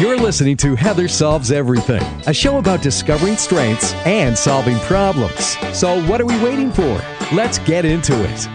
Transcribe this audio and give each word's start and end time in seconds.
You're 0.00 0.16
listening 0.16 0.56
to 0.56 0.74
Heather 0.76 1.08
Solves 1.08 1.52
Everything, 1.52 2.02
a 2.26 2.32
show 2.32 2.56
about 2.56 2.80
discovering 2.80 3.36
strengths 3.36 3.92
and 4.06 4.36
solving 4.36 4.78
problems. 4.78 5.58
So, 5.78 6.02
what 6.04 6.22
are 6.22 6.24
we 6.24 6.42
waiting 6.42 6.72
for? 6.72 7.02
Let's 7.34 7.58
get 7.58 7.84
into 7.84 8.14
it. 8.14 8.48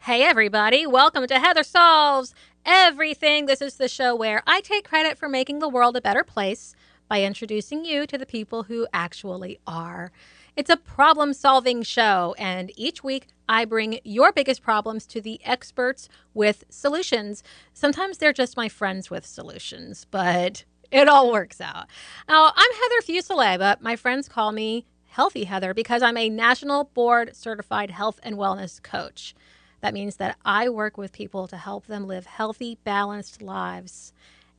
Hey, 0.00 0.22
everybody, 0.24 0.86
welcome 0.86 1.26
to 1.26 1.38
Heather 1.38 1.62
Solves 1.62 2.34
Everything. 2.66 3.46
This 3.46 3.62
is 3.62 3.76
the 3.76 3.88
show 3.88 4.14
where 4.14 4.42
I 4.46 4.60
take 4.60 4.86
credit 4.86 5.16
for 5.16 5.26
making 5.26 5.60
the 5.60 5.70
world 5.70 5.96
a 5.96 6.02
better 6.02 6.22
place 6.22 6.76
by 7.08 7.22
introducing 7.22 7.86
you 7.86 8.06
to 8.06 8.18
the 8.18 8.26
people 8.26 8.64
who 8.64 8.86
actually 8.92 9.58
are. 9.66 10.12
It's 10.54 10.68
a 10.68 10.76
problem 10.76 11.32
solving 11.32 11.82
show, 11.82 12.34
and 12.38 12.70
each 12.76 13.02
week 13.02 13.28
I 13.48 13.64
bring 13.64 14.00
your 14.04 14.32
biggest 14.32 14.62
problems 14.62 15.06
to 15.06 15.22
the 15.22 15.40
experts 15.46 16.10
with 16.34 16.64
solutions. 16.68 17.42
Sometimes 17.72 18.18
they're 18.18 18.34
just 18.34 18.58
my 18.58 18.68
friends 18.68 19.08
with 19.08 19.24
solutions, 19.24 20.06
but 20.10 20.64
it 20.94 21.08
all 21.08 21.32
works 21.32 21.60
out. 21.60 21.88
Now, 22.28 22.52
I'm 22.54 22.72
Heather 22.72 23.02
Fuselier, 23.02 23.58
but 23.58 23.82
my 23.82 23.96
friends 23.96 24.28
call 24.28 24.52
me 24.52 24.86
Healthy 25.08 25.44
Heather 25.44 25.74
because 25.74 26.02
I'm 26.02 26.16
a 26.16 26.30
national 26.30 26.84
board 26.84 27.34
certified 27.34 27.90
health 27.90 28.20
and 28.22 28.36
wellness 28.36 28.80
coach. 28.82 29.34
That 29.80 29.92
means 29.92 30.16
that 30.16 30.36
I 30.44 30.68
work 30.68 30.96
with 30.96 31.12
people 31.12 31.48
to 31.48 31.56
help 31.56 31.86
them 31.86 32.06
live 32.06 32.26
healthy, 32.26 32.78
balanced 32.84 33.42
lives. 33.42 34.12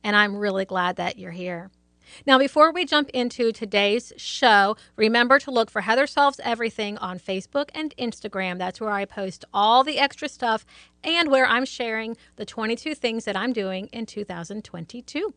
And 0.04 0.14
I'm 0.14 0.36
really 0.36 0.64
glad 0.64 0.96
that 0.96 1.18
you're 1.18 1.32
here. 1.32 1.70
Now, 2.26 2.38
before 2.38 2.70
we 2.70 2.84
jump 2.84 3.08
into 3.10 3.50
today's 3.50 4.12
show, 4.16 4.76
remember 4.94 5.38
to 5.40 5.50
look 5.50 5.70
for 5.70 5.80
Heather 5.80 6.06
Solves 6.06 6.40
Everything 6.44 6.98
on 6.98 7.18
Facebook 7.18 7.70
and 7.74 7.94
Instagram. 7.96 8.58
That's 8.58 8.80
where 8.80 8.90
I 8.90 9.06
post 9.06 9.44
all 9.52 9.82
the 9.82 9.98
extra 9.98 10.28
stuff 10.28 10.64
and 11.02 11.30
where 11.30 11.46
I'm 11.46 11.64
sharing 11.64 12.16
the 12.36 12.44
22 12.44 12.94
things 12.94 13.24
that 13.24 13.36
I'm 13.36 13.52
doing 13.52 13.86
in 13.86 14.06
2022. 14.06 15.34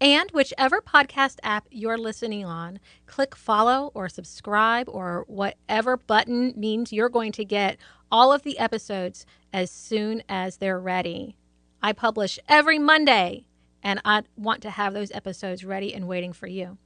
And 0.00 0.30
whichever 0.30 0.80
podcast 0.80 1.36
app 1.42 1.66
you're 1.70 1.98
listening 1.98 2.46
on, 2.46 2.80
click 3.06 3.36
follow 3.36 3.90
or 3.92 4.08
subscribe 4.08 4.88
or 4.88 5.24
whatever 5.26 5.98
button 5.98 6.54
means 6.56 6.90
you're 6.90 7.10
going 7.10 7.32
to 7.32 7.44
get 7.44 7.76
all 8.10 8.32
of 8.32 8.42
the 8.42 8.58
episodes 8.58 9.26
as 9.52 9.70
soon 9.70 10.22
as 10.26 10.56
they're 10.56 10.80
ready. 10.80 11.36
I 11.82 11.92
publish 11.92 12.38
every 12.48 12.78
Monday 12.78 13.44
and 13.82 14.00
I 14.04 14.22
want 14.36 14.62
to 14.62 14.70
have 14.70 14.94
those 14.94 15.12
episodes 15.12 15.64
ready 15.64 15.92
and 15.94 16.08
waiting 16.08 16.32
for 16.32 16.46
you. 16.46 16.78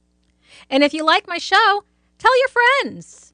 And 0.69 0.83
if 0.83 0.93
you 0.93 1.05
like 1.05 1.25
my 1.27 1.37
show, 1.37 1.85
tell 2.17 2.37
your 2.39 2.49
friends. 2.49 3.33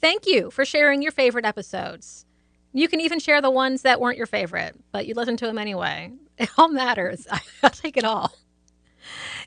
Thank 0.00 0.26
you 0.26 0.50
for 0.50 0.64
sharing 0.64 1.02
your 1.02 1.12
favorite 1.12 1.44
episodes. 1.44 2.26
You 2.72 2.86
can 2.86 3.00
even 3.00 3.18
share 3.18 3.42
the 3.42 3.50
ones 3.50 3.82
that 3.82 4.00
weren't 4.00 4.16
your 4.16 4.26
favorite, 4.26 4.76
but 4.92 5.06
you 5.06 5.14
listen 5.14 5.36
to 5.38 5.46
them 5.46 5.58
anyway. 5.58 6.12
It 6.40 6.48
all 6.56 6.68
matters. 6.68 7.26
I'll 7.62 7.68
take 7.68 7.98
it 7.98 8.04
all. 8.04 8.32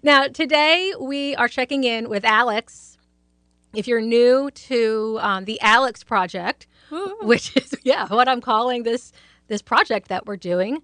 Now, 0.01 0.27
today 0.27 0.93
we 0.99 1.35
are 1.35 1.47
checking 1.47 1.83
in 1.83 2.09
with 2.09 2.25
Alex. 2.25 2.97
If 3.73 3.87
you're 3.87 4.01
new 4.01 4.51
to 4.51 5.17
um, 5.21 5.45
the 5.45 5.59
Alex 5.61 6.03
Project, 6.03 6.67
which 7.21 7.55
is 7.57 7.73
yeah 7.83 8.07
what 8.07 8.27
I'm 8.27 8.41
calling 8.41 8.83
this 8.83 9.11
this 9.47 9.61
project 9.61 10.07
that 10.09 10.25
we're 10.25 10.37
doing, 10.37 10.83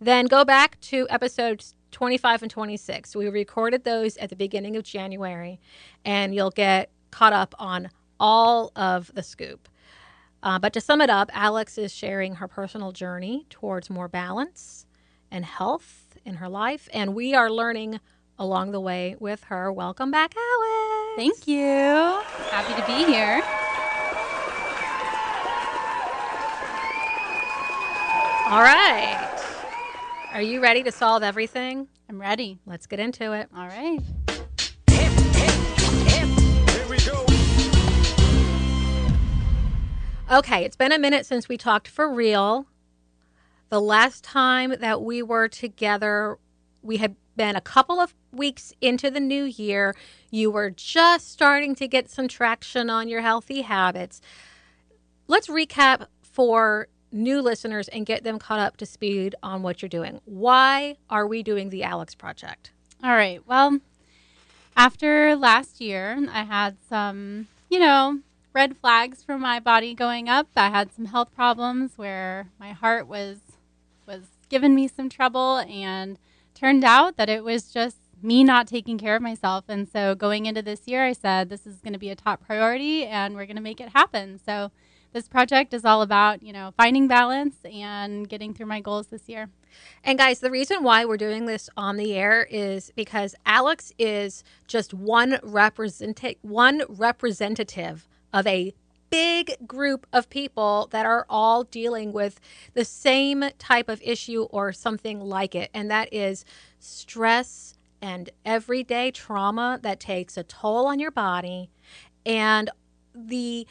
then 0.00 0.26
go 0.26 0.44
back 0.44 0.78
to 0.80 1.06
episodes 1.10 1.74
25 1.90 2.42
and 2.42 2.50
26. 2.50 3.16
We 3.16 3.28
recorded 3.28 3.84
those 3.84 4.16
at 4.18 4.30
the 4.30 4.36
beginning 4.36 4.76
of 4.76 4.84
January, 4.84 5.58
and 6.04 6.34
you'll 6.34 6.50
get 6.50 6.90
caught 7.10 7.32
up 7.32 7.54
on 7.58 7.90
all 8.20 8.72
of 8.76 9.10
the 9.14 9.22
scoop. 9.22 9.68
Uh, 10.42 10.58
but 10.58 10.72
to 10.72 10.80
sum 10.80 11.00
it 11.00 11.10
up, 11.10 11.30
Alex 11.32 11.78
is 11.78 11.92
sharing 11.92 12.36
her 12.36 12.46
personal 12.46 12.92
journey 12.92 13.46
towards 13.50 13.90
more 13.90 14.08
balance 14.08 14.86
and 15.30 15.44
health 15.44 16.07
in 16.24 16.34
her 16.34 16.48
life, 16.48 16.88
and 16.92 17.14
we 17.14 17.34
are 17.34 17.50
learning 17.50 18.00
along 18.38 18.72
the 18.72 18.80
way 18.80 19.16
with 19.18 19.44
her. 19.44 19.72
Welcome 19.72 20.10
back, 20.10 20.34
Alex. 20.36 21.16
Thank 21.16 21.48
you. 21.48 22.22
Happy 22.50 22.80
to 22.80 22.86
be 22.86 23.04
here. 23.12 23.42
All 28.50 28.62
right. 28.62 29.24
Are 30.32 30.42
you 30.42 30.62
ready 30.62 30.82
to 30.84 30.92
solve 30.92 31.22
everything? 31.22 31.88
I'm 32.08 32.20
ready. 32.20 32.58
Let's 32.64 32.86
get 32.86 33.00
into 33.00 33.32
it. 33.32 33.48
All 33.54 33.66
right. 33.66 34.00
Okay, 40.30 40.64
it's 40.64 40.76
been 40.76 40.92
a 40.92 40.98
minute 40.98 41.24
since 41.24 41.48
we 41.48 41.56
talked 41.56 41.88
for 41.88 42.12
real. 42.12 42.66
The 43.70 43.80
last 43.80 44.24
time 44.24 44.74
that 44.80 45.02
we 45.02 45.22
were 45.22 45.48
together, 45.48 46.38
we 46.82 46.96
had 46.96 47.16
been 47.36 47.54
a 47.54 47.60
couple 47.60 48.00
of 48.00 48.14
weeks 48.32 48.72
into 48.80 49.10
the 49.10 49.20
new 49.20 49.44
year. 49.44 49.94
You 50.30 50.50
were 50.50 50.70
just 50.70 51.30
starting 51.30 51.74
to 51.76 51.86
get 51.86 52.10
some 52.10 52.28
traction 52.28 52.90
on 52.90 53.08
your 53.08 53.20
healthy 53.20 53.62
habits. 53.62 54.20
Let's 55.26 55.48
recap 55.48 56.06
for 56.22 56.88
new 57.12 57.40
listeners 57.40 57.88
and 57.88 58.06
get 58.06 58.24
them 58.24 58.38
caught 58.38 58.60
up 58.60 58.76
to 58.78 58.86
speed 58.86 59.34
on 59.42 59.62
what 59.62 59.82
you're 59.82 59.88
doing. 59.88 60.20
Why 60.24 60.96
are 61.08 61.26
we 61.26 61.42
doing 61.42 61.70
the 61.70 61.82
Alex 61.82 62.14
Project? 62.14 62.72
All 63.02 63.12
right. 63.12 63.46
Well, 63.46 63.78
after 64.76 65.36
last 65.36 65.80
year, 65.80 66.18
I 66.30 66.44
had 66.44 66.76
some, 66.88 67.48
you 67.70 67.78
know, 67.78 68.20
red 68.52 68.76
flags 68.76 69.22
for 69.22 69.38
my 69.38 69.60
body 69.60 69.94
going 69.94 70.28
up. 70.28 70.48
I 70.56 70.68
had 70.70 70.92
some 70.92 71.06
health 71.06 71.34
problems 71.34 71.92
where 71.96 72.48
my 72.58 72.72
heart 72.72 73.06
was 73.06 73.38
was 74.08 74.24
giving 74.48 74.74
me 74.74 74.88
some 74.88 75.08
trouble 75.08 75.58
and 75.68 76.18
turned 76.54 76.82
out 76.82 77.16
that 77.16 77.28
it 77.28 77.44
was 77.44 77.70
just 77.70 77.98
me 78.20 78.42
not 78.42 78.66
taking 78.66 78.98
care 78.98 79.14
of 79.14 79.22
myself. 79.22 79.66
And 79.68 79.88
so 79.88 80.14
going 80.14 80.46
into 80.46 80.62
this 80.62 80.88
year, 80.88 81.04
I 81.04 81.12
said 81.12 81.50
this 81.50 81.66
is 81.66 81.80
going 81.80 81.92
to 81.92 81.98
be 81.98 82.10
a 82.10 82.16
top 82.16 82.44
priority 82.44 83.04
and 83.04 83.36
we're 83.36 83.46
going 83.46 83.56
to 83.56 83.62
make 83.62 83.80
it 83.80 83.90
happen. 83.90 84.40
So 84.44 84.72
this 85.12 85.28
project 85.28 85.72
is 85.72 85.84
all 85.84 86.02
about, 86.02 86.42
you 86.42 86.52
know, 86.52 86.72
finding 86.76 87.06
balance 87.06 87.56
and 87.64 88.28
getting 88.28 88.52
through 88.52 88.66
my 88.66 88.80
goals 88.80 89.06
this 89.06 89.28
year. 89.28 89.48
And 90.02 90.18
guys, 90.18 90.40
the 90.40 90.50
reason 90.50 90.82
why 90.82 91.04
we're 91.04 91.16
doing 91.16 91.46
this 91.46 91.70
on 91.76 91.96
the 91.96 92.14
air 92.14 92.46
is 92.50 92.90
because 92.96 93.34
Alex 93.46 93.92
is 93.98 94.42
just 94.66 94.92
one 94.92 95.38
represent 95.42 96.20
one 96.42 96.82
representative 96.88 98.08
of 98.32 98.46
a 98.46 98.74
big 99.10 99.56
group 99.66 100.06
of 100.12 100.30
people 100.30 100.88
that 100.92 101.06
are 101.06 101.26
all 101.28 101.64
dealing 101.64 102.12
with 102.12 102.40
the 102.74 102.84
same 102.84 103.44
type 103.58 103.88
of 103.88 104.02
issue 104.02 104.44
or 104.44 104.72
something 104.72 105.20
like 105.20 105.54
it, 105.54 105.70
and 105.74 105.90
that 105.90 106.12
is 106.12 106.44
stress 106.80 107.74
and 108.02 108.30
everyday 108.44 109.10
trauma 109.10 109.80
that 109.82 110.00
takes 110.00 110.36
a 110.36 110.44
toll 110.44 110.86
on 110.86 110.98
your 111.00 111.10
body 111.10 111.70
and 112.26 112.70
the 113.14 113.66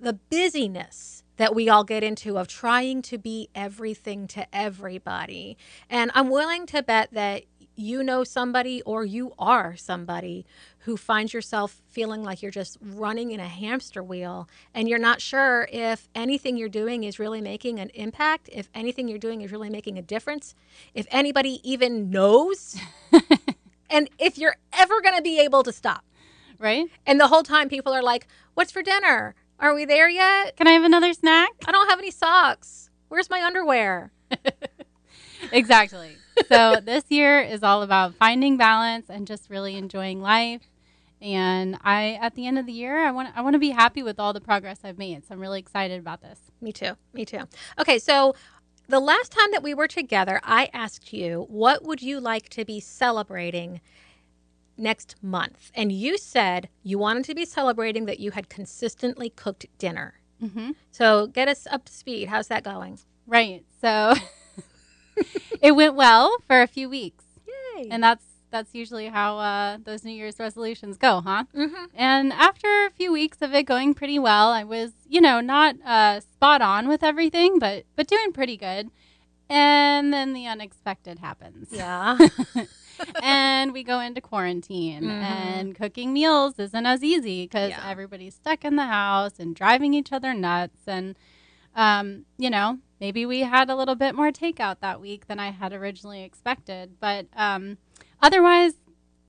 the 0.00 0.14
busyness 0.14 1.24
that 1.38 1.54
we 1.54 1.68
all 1.68 1.84
get 1.84 2.02
into 2.04 2.38
of 2.38 2.48
trying 2.48 3.02
to 3.02 3.18
be 3.18 3.48
everything 3.54 4.26
to 4.28 4.46
everybody. 4.54 5.56
And 5.90 6.10
I'm 6.14 6.30
willing 6.30 6.66
to 6.66 6.82
bet 6.82 7.10
that 7.12 7.44
you 7.76 8.02
know 8.04 8.24
somebody 8.24 8.82
or 8.82 9.04
you 9.04 9.32
are 9.38 9.76
somebody 9.76 10.46
who 10.84 10.96
finds 10.96 11.34
yourself 11.34 11.82
feeling 11.88 12.22
like 12.22 12.42
you're 12.42 12.50
just 12.50 12.78
running 12.80 13.32
in 13.32 13.40
a 13.40 13.48
hamster 13.48 14.02
wheel 14.02 14.48
and 14.74 14.88
you're 14.88 14.98
not 14.98 15.20
sure 15.20 15.68
if 15.70 16.08
anything 16.14 16.56
you're 16.56 16.68
doing 16.68 17.04
is 17.04 17.18
really 17.18 17.40
making 17.40 17.78
an 17.78 17.90
impact, 17.94 18.48
if 18.50 18.68
anything 18.74 19.06
you're 19.08 19.18
doing 19.18 19.42
is 19.42 19.52
really 19.52 19.70
making 19.70 19.98
a 19.98 20.02
difference, 20.02 20.54
if 20.94 21.06
anybody 21.10 21.60
even 21.70 22.10
knows, 22.10 22.76
and 23.90 24.08
if 24.18 24.38
you're 24.38 24.56
ever 24.72 25.00
going 25.02 25.16
to 25.16 25.22
be 25.22 25.38
able 25.40 25.62
to 25.62 25.72
stop. 25.72 26.04
Right? 26.58 26.86
And 27.06 27.18
the 27.18 27.28
whole 27.28 27.42
time 27.42 27.70
people 27.70 27.92
are 27.92 28.02
like, 28.02 28.26
What's 28.54 28.70
for 28.70 28.82
dinner? 28.82 29.34
Are 29.58 29.74
we 29.74 29.84
there 29.84 30.08
yet? 30.08 30.56
Can 30.56 30.66
I 30.66 30.72
have 30.72 30.84
another 30.84 31.12
snack? 31.12 31.50
I 31.66 31.72
don't 31.72 31.88
have 31.88 31.98
any 31.98 32.10
socks. 32.10 32.90
Where's 33.08 33.28
my 33.28 33.42
underwear? 33.42 34.12
exactly. 35.52 36.16
So 36.48 36.76
this 36.82 37.04
year 37.08 37.40
is 37.40 37.62
all 37.62 37.82
about 37.82 38.14
finding 38.14 38.56
balance 38.56 39.10
and 39.10 39.26
just 39.26 39.50
really 39.50 39.76
enjoying 39.76 40.20
life. 40.22 40.62
And 41.22 41.76
I, 41.82 42.18
at 42.20 42.34
the 42.34 42.46
end 42.46 42.58
of 42.58 42.66
the 42.66 42.72
year, 42.72 43.06
I 43.06 43.10
want 43.10 43.28
I 43.36 43.42
want 43.42 43.54
to 43.54 43.58
be 43.58 43.70
happy 43.70 44.02
with 44.02 44.18
all 44.18 44.32
the 44.32 44.40
progress 44.40 44.80
I've 44.84 44.98
made. 44.98 45.26
So 45.26 45.34
I'm 45.34 45.40
really 45.40 45.60
excited 45.60 46.00
about 46.00 46.22
this. 46.22 46.38
Me 46.60 46.72
too. 46.72 46.92
Me 47.12 47.24
too. 47.24 47.42
Okay, 47.78 47.98
so 47.98 48.34
the 48.88 49.00
last 49.00 49.30
time 49.30 49.50
that 49.52 49.62
we 49.62 49.74
were 49.74 49.86
together, 49.86 50.40
I 50.42 50.68
asked 50.72 51.12
you 51.12 51.46
what 51.48 51.84
would 51.84 52.02
you 52.02 52.20
like 52.20 52.48
to 52.50 52.64
be 52.64 52.80
celebrating 52.80 53.80
next 54.76 55.14
month, 55.22 55.70
and 55.74 55.92
you 55.92 56.16
said 56.16 56.68
you 56.82 56.98
wanted 56.98 57.24
to 57.24 57.34
be 57.34 57.44
celebrating 57.44 58.06
that 58.06 58.18
you 58.18 58.30
had 58.30 58.48
consistently 58.48 59.30
cooked 59.30 59.66
dinner. 59.78 60.14
Mm-hmm. 60.42 60.70
So 60.90 61.26
get 61.26 61.48
us 61.48 61.66
up 61.70 61.84
to 61.84 61.92
speed. 61.92 62.28
How's 62.28 62.48
that 62.48 62.64
going? 62.64 62.98
Right. 63.26 63.64
So 63.80 64.14
it 65.60 65.72
went 65.72 65.94
well 65.94 66.34
for 66.46 66.62
a 66.62 66.66
few 66.66 66.88
weeks. 66.88 67.24
Yay! 67.46 67.88
And 67.90 68.02
that's 68.02 68.24
that's 68.50 68.74
usually 68.74 69.08
how 69.08 69.38
uh, 69.38 69.78
those 69.84 70.04
New 70.04 70.12
Year's 70.12 70.38
resolutions 70.38 70.96
go, 70.96 71.20
huh? 71.20 71.44
mm-hmm. 71.54 71.84
And 71.94 72.32
after 72.32 72.66
a 72.86 72.90
few 72.90 73.12
weeks 73.12 73.38
of 73.40 73.54
it 73.54 73.64
going 73.64 73.94
pretty 73.94 74.18
well, 74.18 74.50
I 74.50 74.64
was, 74.64 74.92
you 75.08 75.20
know, 75.20 75.40
not 75.40 75.76
uh, 75.84 76.20
spot 76.20 76.60
on 76.62 76.88
with 76.88 77.02
everything, 77.02 77.58
but 77.58 77.84
but 77.96 78.06
doing 78.06 78.32
pretty 78.32 78.56
good. 78.56 78.90
And 79.48 80.12
then 80.12 80.32
the 80.32 80.46
unexpected 80.46 81.18
happens. 81.18 81.68
Yeah. 81.72 82.16
and 83.22 83.72
we 83.72 83.82
go 83.82 84.00
into 84.00 84.20
quarantine 84.20 85.02
Mhm. 85.04 85.22
and 85.22 85.74
cooking 85.74 86.12
meals 86.12 86.58
isn't 86.58 86.86
as 86.86 87.02
easy 87.02 87.44
because 87.44 87.70
Yeah. 87.70 87.88
everybody's 87.88 88.34
stuck 88.34 88.64
in 88.64 88.76
the 88.76 88.86
house 88.86 89.38
and 89.38 89.54
driving 89.56 89.94
each 89.94 90.12
other 90.12 90.34
nuts 90.34 90.80
and 90.86 91.16
um, 91.74 92.26
you 92.36 92.50
know 92.50 92.78
maybe 93.00 93.24
we 93.24 93.40
had 93.40 93.70
a 93.70 93.76
little 93.76 93.94
bit 93.94 94.14
more 94.14 94.30
takeout 94.32 94.80
that 94.80 95.00
week 95.00 95.28
than 95.28 95.38
i 95.38 95.50
had 95.50 95.72
originally 95.72 96.22
expected 96.24 96.96
but 97.00 97.26
um, 97.36 97.78
otherwise 98.22 98.74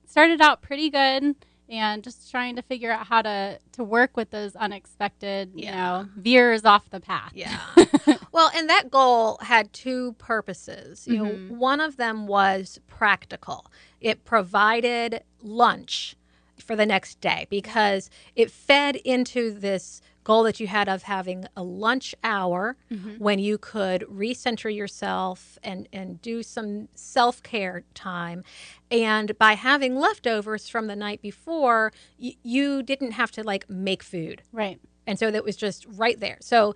started 0.06 0.40
out 0.40 0.62
pretty 0.62 0.90
good 0.90 1.34
and 1.68 2.02
just 2.04 2.30
trying 2.30 2.56
to 2.56 2.62
figure 2.62 2.90
out 2.92 3.06
how 3.06 3.22
to 3.22 3.58
to 3.72 3.82
work 3.84 4.16
with 4.16 4.30
those 4.30 4.54
unexpected 4.56 5.52
you 5.54 5.70
know 5.70 6.06
veers 6.16 6.64
off 6.64 6.90
the 6.90 7.00
path 7.00 7.32
Yeah. 7.34 7.58
well, 8.32 8.50
and 8.54 8.68
that 8.68 8.90
goal 8.90 9.38
had 9.42 9.72
two 9.72 10.12
purposes. 10.18 11.06
You 11.06 11.14
Mhm. 11.14 11.48
know, 11.50 11.56
one 11.56 11.80
of 11.80 11.96
them 11.96 12.26
was 12.26 12.78
practical. 12.88 13.66
It 14.00 14.24
provided 14.24 15.22
lunch 15.42 16.16
for 16.58 16.76
the 16.76 16.86
next 16.86 17.20
day 17.20 17.46
because 17.50 18.08
it 18.36 18.50
fed 18.50 18.96
into 18.96 19.50
this 19.52 20.00
goal 20.24 20.42
that 20.44 20.60
you 20.60 20.66
had 20.68 20.88
of 20.88 21.02
having 21.04 21.46
a 21.56 21.62
lunch 21.62 22.14
hour 22.22 22.76
Mhm. 22.90 23.18
when 23.18 23.38
you 23.38 23.58
could 23.58 24.02
recenter 24.02 24.74
yourself 24.74 25.58
and 25.62 25.88
and 25.92 26.22
do 26.22 26.42
some 26.42 26.88
self-care 26.94 27.84
time. 27.94 28.44
And 28.90 29.36
by 29.38 29.54
having 29.54 29.96
leftovers 29.96 30.68
from 30.68 30.86
the 30.86 30.96
night 30.96 31.22
before 31.22 31.92
y- 32.20 32.36
you 32.42 32.82
didn't 32.82 33.12
have 33.12 33.30
to 33.32 33.42
like 33.42 33.68
make 33.68 34.02
food. 34.02 34.42
Right. 34.52 34.80
And 35.06 35.18
so 35.18 35.30
that 35.30 35.44
was 35.44 35.56
just 35.56 35.84
right 35.88 36.18
there. 36.20 36.38
So 36.40 36.74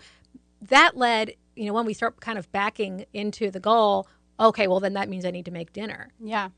that 0.61 0.97
led 0.97 1.35
you 1.55 1.67
know 1.67 1.73
when 1.73 1.87
we 1.87 1.95
start 1.95 2.21
kind 2.21 2.39
of 2.39 2.51
backing 2.53 3.07
into 3.15 3.51
the 3.51 3.61
goal 3.61 4.07
okay 4.39 4.67
well 4.67 4.81
then 4.81 4.93
that 4.95 5.09
means 5.09 5.25
i 5.25 5.31
need 5.31 5.45
to 5.45 5.51
make 5.51 5.73
dinner. 5.73 6.09
Yeah. 6.23 6.49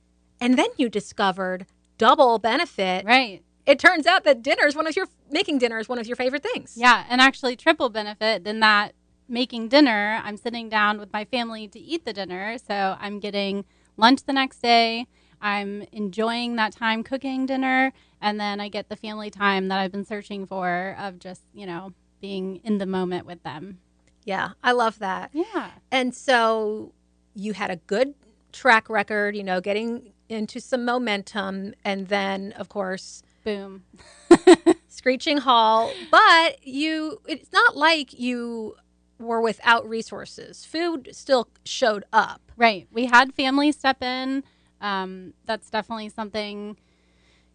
And 0.40 0.56
then 0.58 0.68
you 0.76 0.88
discovered 0.88 1.66
double 1.98 2.38
benefit 2.38 3.04
right 3.04 3.42
it 3.68 3.78
turns 3.78 4.06
out 4.06 4.24
that 4.24 4.42
dinner 4.42 4.66
is 4.66 4.74
one 4.74 4.86
of 4.86 4.96
your 4.96 5.06
making 5.30 5.58
dinner 5.58 5.78
is 5.78 5.88
one 5.88 5.98
of 5.98 6.06
your 6.06 6.16
favorite 6.16 6.42
things 6.42 6.74
Yeah, 6.76 7.04
and 7.10 7.20
actually 7.20 7.54
triple 7.56 7.88
benefit 7.90 8.44
than 8.44 8.60
that 8.60 8.94
making 9.28 9.68
dinner. 9.68 10.20
I'm 10.24 10.36
sitting 10.38 10.68
down 10.68 10.98
with 10.98 11.12
my 11.12 11.24
family 11.26 11.68
to 11.68 11.78
eat 11.78 12.04
the 12.06 12.12
dinner, 12.14 12.56
so 12.66 12.96
I'm 12.98 13.20
getting 13.20 13.64
lunch 13.96 14.20
the 14.24 14.32
next 14.32 14.58
day. 14.62 15.06
I'm 15.40 15.84
enjoying 15.92 16.56
that 16.56 16.72
time 16.72 17.04
cooking 17.04 17.46
dinner, 17.46 17.92
and 18.20 18.40
then 18.40 18.58
I 18.58 18.68
get 18.68 18.88
the 18.88 18.96
family 18.96 19.30
time 19.30 19.68
that 19.68 19.78
I've 19.78 19.92
been 19.92 20.04
searching 20.06 20.46
for 20.46 20.96
of 20.98 21.18
just, 21.18 21.42
you 21.52 21.66
know, 21.66 21.92
being 22.20 22.56
in 22.64 22.78
the 22.78 22.86
moment 22.86 23.26
with 23.26 23.42
them. 23.44 23.78
yeah 24.24 24.48
i 24.62 24.72
love 24.72 24.98
that 24.98 25.30
Yeah. 25.32 25.70
And 25.92 26.14
so 26.14 26.92
you 27.34 27.52
had 27.52 27.70
a 27.70 27.76
good 27.76 28.14
track 28.52 28.88
record, 28.90 29.36
you 29.36 29.44
know, 29.44 29.60
getting 29.60 30.12
into 30.28 30.58
some 30.60 30.84
momentum. 30.84 31.74
And 31.84 32.08
then, 32.08 32.52
of 32.52 32.68
course, 32.68 33.22
Boom. 33.44 33.84
screeching 34.88 35.38
hall. 35.38 35.92
But 36.10 36.66
you, 36.66 37.20
it's 37.26 37.52
not 37.52 37.76
like 37.76 38.18
you 38.18 38.76
were 39.18 39.40
without 39.40 39.88
resources. 39.88 40.64
Food 40.64 41.08
still 41.12 41.48
showed 41.64 42.04
up. 42.12 42.40
Right. 42.56 42.86
We 42.92 43.06
had 43.06 43.34
family 43.34 43.72
step 43.72 44.02
in. 44.02 44.44
Um, 44.80 45.34
that's 45.44 45.70
definitely 45.70 46.08
something. 46.08 46.76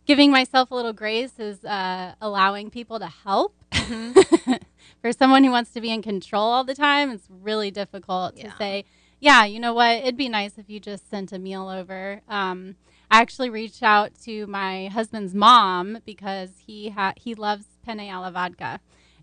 Giving 0.06 0.32
myself 0.32 0.72
a 0.72 0.76
little 0.76 0.94
grace 0.94 1.40
is 1.40 1.64
uh, 1.64 2.16
allowing 2.22 2.70
people 2.70 3.00
to 3.00 3.08
help. 3.08 3.56
For 5.02 5.12
someone 5.12 5.44
who 5.44 5.52
wants 5.52 5.72
to 5.72 5.82
be 5.82 5.92
in 5.92 6.02
control 6.02 6.44
all 6.44 6.64
the 6.64 6.76
time, 6.76 7.12
it's 7.12 7.28
really 7.30 7.72
difficult 7.72 8.36
Yeah. 8.38 8.50
to 8.52 8.58
say, 8.58 8.86
yeah, 9.20 9.46
you 9.46 9.60
know 9.60 9.74
what? 9.74 9.98
It'd 9.98 10.18
be 10.18 10.30
nice 10.30 10.58
if 10.58 10.70
you 10.70 10.80
just 10.80 11.10
sent 11.10 11.32
a 11.32 11.40
meal 11.40 11.68
over. 11.70 12.22
Um, 12.28 12.76
I 13.14 13.22
actually 13.22 13.52
reached 13.52 13.84
out 13.84 14.12
to 14.24 14.48
my 14.48 14.88
husband's 14.88 15.36
mom 15.36 16.00
because 16.04 16.50
he 16.66 16.90
ha- 16.90 17.14
he 17.16 17.36
loves 17.36 17.66
penne 17.86 18.00
alla 18.00 18.32
vodka, 18.32 18.80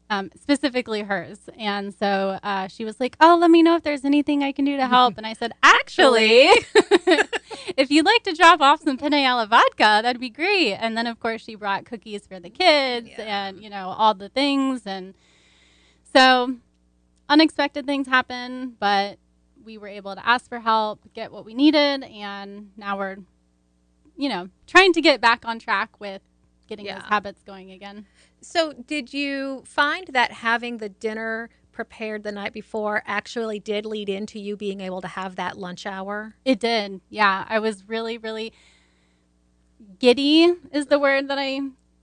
um, 0.09 0.31
specifically 0.41 1.03
hers. 1.03 1.41
And 1.59 1.93
so 1.93 2.39
uh, 2.45 2.69
she 2.69 2.85
was 2.85 3.01
like, 3.01 3.17
"Oh, 3.21 3.37
let 3.41 3.51
me 3.51 3.63
know 3.65 3.75
if 3.75 3.83
there's 3.83 4.05
anything 4.05 4.45
I 4.45 4.53
can 4.53 4.65
do 4.65 4.77
to 4.77 4.87
help." 4.87 5.19
And 5.19 5.27
I 5.27 5.33
said, 5.33 5.53
"Actually, 5.63 6.47
if 7.77 7.91
you'd 7.91 8.07
like 8.07 8.23
to 8.25 8.33
drop 8.33 8.61
off 8.61 8.81
some 8.83 8.97
penne 8.97 9.15
alla 9.15 9.47
vodka, 9.49 10.01
that'd 10.03 10.21
be 10.21 10.31
great." 10.31 10.75
And 10.75 10.97
then, 10.97 11.09
of 11.09 11.19
course, 11.19 11.43
she 11.43 11.57
brought 11.57 11.85
cookies 11.85 12.27
for 12.29 12.39
the 12.39 12.51
kids 12.51 13.09
Yeah. 13.09 13.49
and 13.49 13.61
you 13.63 13.71
know 13.71 13.89
all 13.89 14.15
the 14.15 14.29
things. 14.29 14.83
And 14.87 15.15
so 16.15 16.55
unexpected 17.29 17.87
things 17.87 18.07
happen, 18.07 18.77
but 18.79 19.19
we 19.65 19.79
were 19.79 19.89
able 19.89 20.15
to 20.15 20.25
ask 20.27 20.49
for 20.49 20.61
help, 20.61 21.01
get 21.13 21.33
what 21.33 21.45
we 21.45 21.55
needed, 21.55 22.03
and 22.05 22.71
now 22.77 22.97
we're, 22.99 23.19
you 24.21 24.29
know, 24.29 24.49
trying 24.67 24.93
to 24.93 25.01
get 25.01 25.21
back 25.21 25.45
on 25.47 25.59
track 25.59 25.99
with 25.99 26.21
getting 26.69 26.85
Yeah. 26.85 26.97
those 26.99 27.09
habits 27.09 27.43
going 27.43 27.71
again. 27.71 28.07
So, 28.43 28.73
did 28.73 29.13
you 29.15 29.63
find 29.67 30.09
that 30.09 30.31
having 30.31 30.77
the 30.79 30.89
dinner 30.91 31.49
prepared 31.73 32.23
the 32.23 32.31
night 32.33 32.53
before 32.53 33.03
actually 33.07 33.59
did 33.59 33.87
lead 33.87 34.09
into 34.11 34.39
you 34.39 34.57
being 34.57 34.81
able 34.83 35.01
to 35.01 35.09
have 35.09 35.37
that 35.37 35.57
lunch 35.57 35.87
hour? 35.87 36.35
It 36.45 36.61
did. 36.61 37.01
Yeah. 37.09 37.47
I 37.49 37.59
was 37.61 37.89
really, 37.89 38.19
really 38.19 38.53
giddy 39.99 40.53
is 40.73 40.87
the 40.87 40.99
word 40.99 41.29
that 41.29 41.39
I 41.39 41.61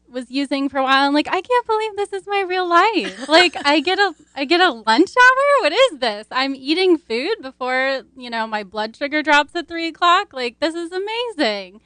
was 0.09 0.31
using 0.31 0.69
for 0.69 0.77
a 0.77 0.83
while. 0.83 1.05
I'm 1.07 1.13
like, 1.13 1.27
I 1.27 1.41
can't 1.41 1.67
believe 1.67 1.95
this 1.95 2.13
is 2.13 2.25
my 2.27 2.41
real 2.41 2.67
life. 2.67 3.27
like 3.29 3.55
I 3.65 3.79
get 3.81 3.99
a 3.99 4.15
I 4.35 4.45
get 4.45 4.61
a 4.61 4.71
lunch 4.71 5.11
hour? 5.15 5.61
What 5.61 5.73
is 5.73 5.99
this? 5.99 6.27
I'm 6.31 6.55
eating 6.55 6.97
food 6.97 7.35
before, 7.41 8.03
you 8.15 8.29
know, 8.29 8.47
my 8.47 8.63
blood 8.63 8.95
sugar 8.95 9.21
drops 9.21 9.55
at 9.55 9.67
three 9.67 9.87
o'clock. 9.87 10.33
Like 10.33 10.59
this 10.59 10.75
is 10.75 10.91
amazing. 10.91 11.81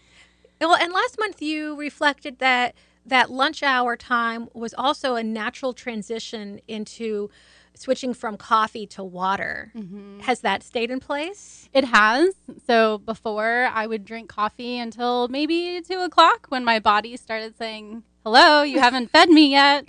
Well, 0.62 0.76
and 0.76 0.94
last 0.94 1.18
month 1.20 1.42
you 1.42 1.76
reflected 1.76 2.40
that 2.40 2.76
that 3.06 3.32
lunch 3.32 3.64
hour 3.64 3.98
time 3.98 4.48
was 4.54 4.74
also 4.78 5.16
a 5.16 5.24
natural 5.24 5.74
transition 5.74 6.62
into 6.68 7.30
switching 7.74 8.14
from 8.14 8.38
coffee 8.38 8.86
to 8.86 9.04
water. 9.04 9.72
Mm-hmm. 9.76 10.20
Has 10.20 10.42
that 10.42 10.62
stayed 10.62 10.92
in 10.92 11.00
place? 11.00 11.68
It 11.74 11.86
has. 11.86 12.36
So 12.68 13.00
before 13.00 13.70
I 13.74 13.88
would 13.88 14.06
drink 14.06 14.30
coffee 14.30 14.78
until 14.78 15.28
maybe 15.30 15.82
two 15.82 16.00
o'clock 16.00 16.48
when 16.50 16.64
my 16.64 16.80
body 16.80 17.18
started 17.18 17.58
saying, 17.58 18.04
Hello, 18.24 18.62
you 18.62 18.80
haven't 18.88 19.10
fed 19.10 19.30
me 19.30 19.50
yet. 19.52 19.86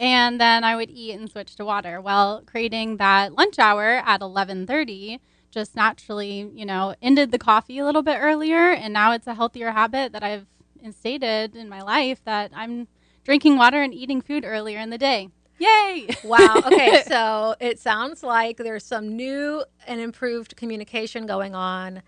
And 0.00 0.40
then 0.40 0.64
I 0.64 0.74
would 0.74 0.90
eat 0.90 1.12
and 1.12 1.30
switch 1.30 1.54
to 1.56 1.64
water. 1.64 2.00
Well, 2.00 2.42
creating 2.46 2.96
that 2.96 3.34
lunch 3.34 3.58
hour 3.60 4.02
at 4.04 4.22
eleven 4.22 4.66
thirty 4.66 5.20
just 5.56 5.74
naturally, 5.74 6.50
you 6.54 6.66
know, 6.66 6.94
ended 7.00 7.32
the 7.32 7.38
coffee 7.38 7.78
a 7.78 7.84
little 7.86 8.02
bit 8.02 8.18
earlier 8.20 8.72
and 8.72 8.92
now 8.92 9.12
it's 9.12 9.26
a 9.26 9.32
healthier 9.32 9.70
habit 9.70 10.12
that 10.12 10.22
I've 10.22 10.44
instated 10.82 11.56
in 11.56 11.66
my 11.70 11.80
life 11.80 12.22
that 12.26 12.50
I'm 12.54 12.88
drinking 13.24 13.56
water 13.56 13.80
and 13.80 13.94
eating 13.94 14.20
food 14.20 14.44
earlier 14.44 14.78
in 14.78 14.90
the 14.90 14.98
day. 14.98 15.30
Yay! 15.58 16.08
Wow. 16.24 16.56
Okay. 16.66 17.02
so 17.06 17.54
it 17.58 17.78
sounds 17.78 18.22
like 18.22 18.58
there's 18.58 18.84
some 18.84 19.16
new 19.16 19.64
and 19.86 19.98
improved 19.98 20.56
communication 20.56 21.24
going 21.24 21.54
on 21.54 22.02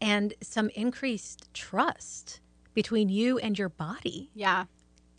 and 0.00 0.32
some 0.40 0.68
increased 0.68 1.52
trust 1.52 2.40
between 2.74 3.08
you 3.08 3.36
and 3.38 3.58
your 3.58 3.68
body. 3.68 4.30
yeah. 4.32 4.66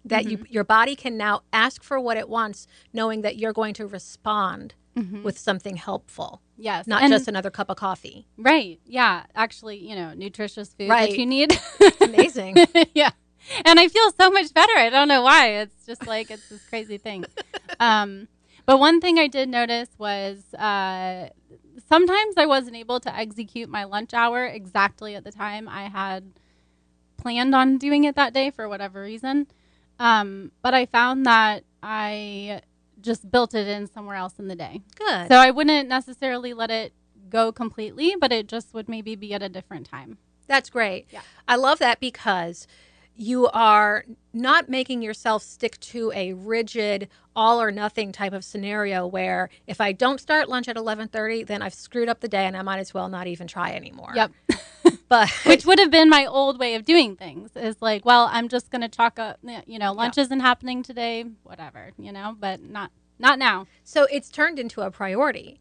That 0.06 0.26
you, 0.26 0.38
mm-hmm. 0.38 0.54
your 0.54 0.64
body 0.66 0.96
can 0.96 1.18
now 1.18 1.44
ask 1.54 1.82
for 1.82 1.98
what 1.98 2.18
it 2.18 2.28
wants, 2.28 2.68
knowing 2.92 3.22
that 3.22 3.38
you're 3.38 3.54
going 3.54 3.74
to 3.76 3.88
respond 3.88 4.74
with 4.96 5.40
something 5.40 5.76
helpful, 5.76 6.42
Yes. 6.58 6.86
not 6.88 7.02
And- 7.02 7.12
just 7.12 7.28
another 7.28 7.50
cup 7.50 7.70
of 7.70 7.78
coffee. 7.78 8.28
Right. 8.38 8.80
Yeah. 8.86 9.24
Actually, 9.36 9.78
you 9.78 9.96
know, 9.96 10.14
nutritious 10.14 10.74
food 10.74 10.90
Right. 10.90 11.10
that 11.10 11.18
you 11.18 11.26
need. 11.26 11.58
Amazing. 12.02 12.58
yeah. 12.94 13.10
And 13.66 13.80
I 13.80 13.88
feel 13.88 14.12
so 14.12 14.30
much 14.30 14.54
better. 14.54 14.78
I 14.78 14.90
don't 14.90 15.08
know 15.08 15.24
why. 15.24 15.48
It's 15.62 15.86
just 15.86 16.06
like 16.08 16.30
it's 16.32 16.48
this 16.50 16.64
crazy 16.70 16.98
thing. 16.98 17.26
Um, 17.80 18.28
but 18.68 18.78
one 18.80 19.02
thing 19.02 19.18
I 19.18 19.28
did 19.28 19.50
notice 19.50 19.90
was 19.98 20.54
uh, 20.54 21.30
sometimes 21.90 22.36
I 22.38 22.46
wasn't 22.46 22.76
able 22.76 23.00
to 23.00 23.14
execute 23.14 23.68
my 23.68 23.84
lunch 23.86 24.14
hour 24.14 24.46
exactly 24.46 25.16
at 25.16 25.24
the 25.24 25.32
time 25.32 25.68
I 25.68 25.90
had 25.90 26.34
planned 27.18 27.56
on 27.56 27.78
doing 27.80 28.04
it 28.04 28.16
that 28.16 28.34
day 28.34 28.52
for 28.52 28.70
whatever 28.70 29.02
reason. 29.02 29.48
Um, 30.00 30.52
but 30.62 30.74
I 30.76 30.86
found 30.86 31.26
that 31.26 31.64
I 31.82 32.62
just 33.04 33.30
built 33.30 33.54
it 33.54 33.68
in 33.68 33.86
somewhere 33.88 34.16
else 34.16 34.40
in 34.40 34.48
the 34.48 34.56
day. 34.56 34.82
Good. 34.96 35.28
So 35.28 35.36
I 35.36 35.52
wouldn't 35.52 35.88
necessarily 35.88 36.54
let 36.54 36.72
it 36.72 36.94
go 37.30 37.52
completely, 37.52 38.16
but 38.20 38.32
it 38.32 38.48
just 38.48 38.74
would 38.74 38.90
maybe 38.90 39.16
be 39.16 39.34
at 39.34 39.44
a 39.44 39.50
different 39.50 39.88
time. 39.88 40.18
That's 40.48 40.70
great. 40.70 41.08
Yeah. 41.12 41.22
I 41.48 41.56
love 41.56 41.80
that 41.80 42.00
because 42.00 42.68
you 43.16 43.48
are 43.50 44.06
not 44.34 44.70
making 44.70 45.02
yourself 45.02 45.44
stick 45.44 45.80
to 45.80 46.12
a 46.16 46.34
rigid 46.34 47.10
all 47.36 47.62
or 47.62 47.72
nothing 47.72 48.12
type 48.12 48.34
of 48.34 48.44
scenario 48.44 49.06
where 49.06 49.50
if 49.68 49.80
I 49.80 49.92
don't 49.92 50.20
start 50.20 50.50
lunch 50.50 50.68
at 50.68 50.76
11:30 50.76 51.46
then 51.46 51.62
I've 51.62 51.74
screwed 51.74 52.10
up 52.10 52.22
the 52.22 52.28
day 52.28 52.46
and 52.46 52.58
I 52.58 52.62
might 52.64 52.80
as 52.80 52.94
well 52.94 53.10
not 53.10 53.28
even 53.28 53.48
try 53.48 53.74
anymore. 53.74 54.14
Yep. 54.16 54.32
But 55.14 55.30
Which 55.46 55.64
would 55.64 55.78
have 55.78 55.92
been 55.92 56.10
my 56.10 56.26
old 56.26 56.58
way 56.58 56.74
of 56.74 56.86
doing 56.86 57.16
things 57.16 57.52
is 57.56 57.76
like, 57.84 58.04
well, 58.04 58.28
I'm 58.32 58.48
just 58.50 58.72
going 58.72 58.82
to 58.82 58.88
chalk 58.90 59.20
up, 59.20 59.38
you 59.68 59.78
know, 59.78 59.94
lunch 59.94 60.18
isn't 60.18 60.40
happening 60.40 60.82
today, 60.82 61.24
whatever, 61.44 61.92
you 62.00 62.12
know, 62.12 62.36
but 62.40 62.64
not 62.64 62.90
not 63.20 63.38
now. 63.38 63.68
so 63.84 64.08
it's 64.12 64.28
turned 64.30 64.58
into 64.58 64.82
a 64.82 64.90
priority. 64.90 65.60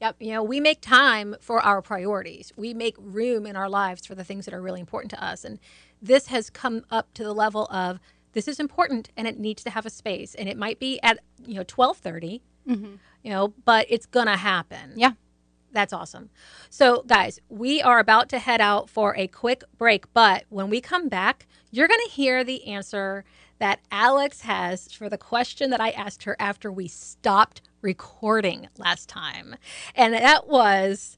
Yep. 0.00 0.14
You 0.20 0.32
know, 0.34 0.44
we 0.44 0.60
make 0.60 0.80
time 0.80 1.34
for 1.40 1.60
our 1.60 1.82
priorities. 1.82 2.52
We 2.56 2.72
make 2.72 2.94
room 3.00 3.46
in 3.46 3.56
our 3.56 3.68
lives 3.68 4.06
for 4.06 4.14
the 4.14 4.22
things 4.22 4.44
that 4.44 4.54
are 4.54 4.62
really 4.62 4.78
important 4.78 5.10
to 5.10 5.24
us. 5.24 5.44
And 5.44 5.58
this 6.00 6.28
has 6.28 6.48
come 6.48 6.84
up 6.88 7.12
to 7.14 7.24
the 7.24 7.32
level 7.34 7.66
of 7.72 7.98
this 8.32 8.46
is 8.46 8.60
important 8.60 9.10
and 9.16 9.26
it 9.26 9.40
needs 9.40 9.64
to 9.64 9.70
have 9.70 9.86
a 9.86 9.90
space. 9.90 10.36
And 10.36 10.48
it 10.48 10.56
might 10.56 10.78
be 10.78 11.00
at, 11.02 11.18
you 11.44 11.54
know, 11.54 11.64
1230, 11.66 12.42
Mm-hmm. 12.68 12.94
you 13.24 13.30
know, 13.30 13.54
but 13.64 13.86
it's 13.88 14.06
going 14.06 14.26
to 14.26 14.36
happen. 14.36 14.92
Yeah. 14.94 15.12
That's 15.78 15.92
awesome. 15.92 16.30
So, 16.70 17.04
guys, 17.06 17.38
we 17.48 17.80
are 17.80 18.00
about 18.00 18.28
to 18.30 18.40
head 18.40 18.60
out 18.60 18.90
for 18.90 19.16
a 19.16 19.28
quick 19.28 19.62
break, 19.78 20.12
but 20.12 20.42
when 20.48 20.70
we 20.70 20.80
come 20.80 21.08
back, 21.08 21.46
you're 21.70 21.86
going 21.86 22.00
to 22.04 22.10
hear 22.10 22.42
the 22.42 22.66
answer 22.66 23.24
that 23.60 23.78
Alex 23.92 24.40
has 24.40 24.90
for 24.90 25.08
the 25.08 25.16
question 25.16 25.70
that 25.70 25.80
I 25.80 25.90
asked 25.90 26.24
her 26.24 26.34
after 26.40 26.72
we 26.72 26.88
stopped 26.88 27.60
recording 27.80 28.66
last 28.76 29.08
time. 29.08 29.54
And 29.94 30.14
that 30.14 30.48
was 30.48 31.16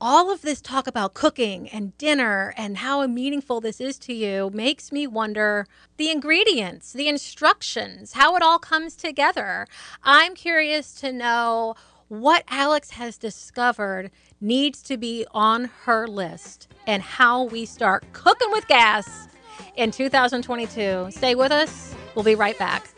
all 0.00 0.30
of 0.30 0.42
this 0.42 0.60
talk 0.60 0.86
about 0.86 1.14
cooking 1.14 1.68
and 1.70 1.98
dinner 1.98 2.54
and 2.56 2.76
how 2.76 3.04
meaningful 3.08 3.60
this 3.60 3.80
is 3.80 3.98
to 3.98 4.12
you 4.14 4.48
makes 4.54 4.92
me 4.92 5.08
wonder 5.08 5.66
the 5.96 6.12
ingredients, 6.12 6.92
the 6.92 7.08
instructions, 7.08 8.12
how 8.12 8.36
it 8.36 8.42
all 8.44 8.60
comes 8.60 8.94
together. 8.94 9.66
I'm 10.04 10.36
curious 10.36 10.94
to 11.00 11.12
know 11.12 11.74
what 12.08 12.44
Alex 12.48 12.90
has 12.90 13.18
discovered 13.18 14.10
needs 14.40 14.82
to 14.82 14.96
be 14.96 15.26
on 15.32 15.64
her 15.84 16.06
list 16.06 16.68
and 16.86 17.02
how 17.02 17.44
we 17.44 17.64
start 17.64 18.04
cooking 18.12 18.50
with 18.52 18.66
gas 18.68 19.28
in 19.76 19.90
2022. 19.90 21.08
Stay 21.10 21.34
with 21.34 21.52
us. 21.52 21.94
We'll 22.14 22.24
be 22.24 22.34
right 22.34 22.58
back. 22.58 22.88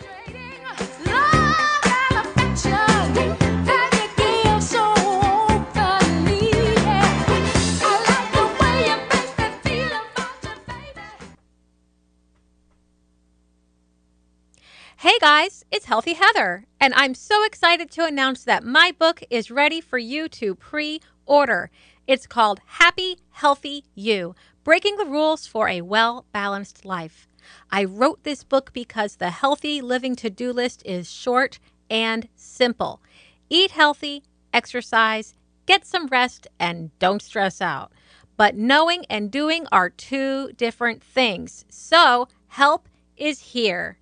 Hey 15.02 15.16
guys, 15.20 15.64
it's 15.70 15.84
Healthy 15.84 16.14
Heather, 16.14 16.64
and 16.80 16.92
I'm 16.94 17.14
so 17.14 17.44
excited 17.44 17.88
to 17.92 18.04
announce 18.04 18.42
that 18.42 18.64
my 18.64 18.92
book 18.98 19.22
is 19.30 19.48
ready 19.48 19.80
for 19.80 19.96
you 19.96 20.28
to 20.30 20.56
pre 20.56 21.00
order. 21.24 21.70
It's 22.08 22.26
called 22.26 22.58
Happy, 22.66 23.18
Healthy 23.30 23.84
You 23.94 24.34
Breaking 24.64 24.96
the 24.96 25.06
Rules 25.06 25.46
for 25.46 25.68
a 25.68 25.82
Well 25.82 26.26
Balanced 26.32 26.84
Life. 26.84 27.28
I 27.70 27.84
wrote 27.84 28.24
this 28.24 28.42
book 28.42 28.72
because 28.72 29.14
the 29.14 29.30
healthy 29.30 29.80
living 29.80 30.16
to 30.16 30.30
do 30.30 30.52
list 30.52 30.82
is 30.84 31.08
short 31.08 31.60
and 31.88 32.28
simple. 32.34 33.00
Eat 33.48 33.70
healthy, 33.70 34.24
exercise, 34.52 35.36
get 35.66 35.86
some 35.86 36.08
rest, 36.08 36.48
and 36.58 36.90
don't 36.98 37.22
stress 37.22 37.62
out. 37.62 37.92
But 38.36 38.56
knowing 38.56 39.04
and 39.08 39.30
doing 39.30 39.68
are 39.70 39.90
two 39.90 40.50
different 40.54 41.04
things. 41.04 41.64
So, 41.68 42.26
help 42.48 42.88
is 43.16 43.38
here. 43.54 43.98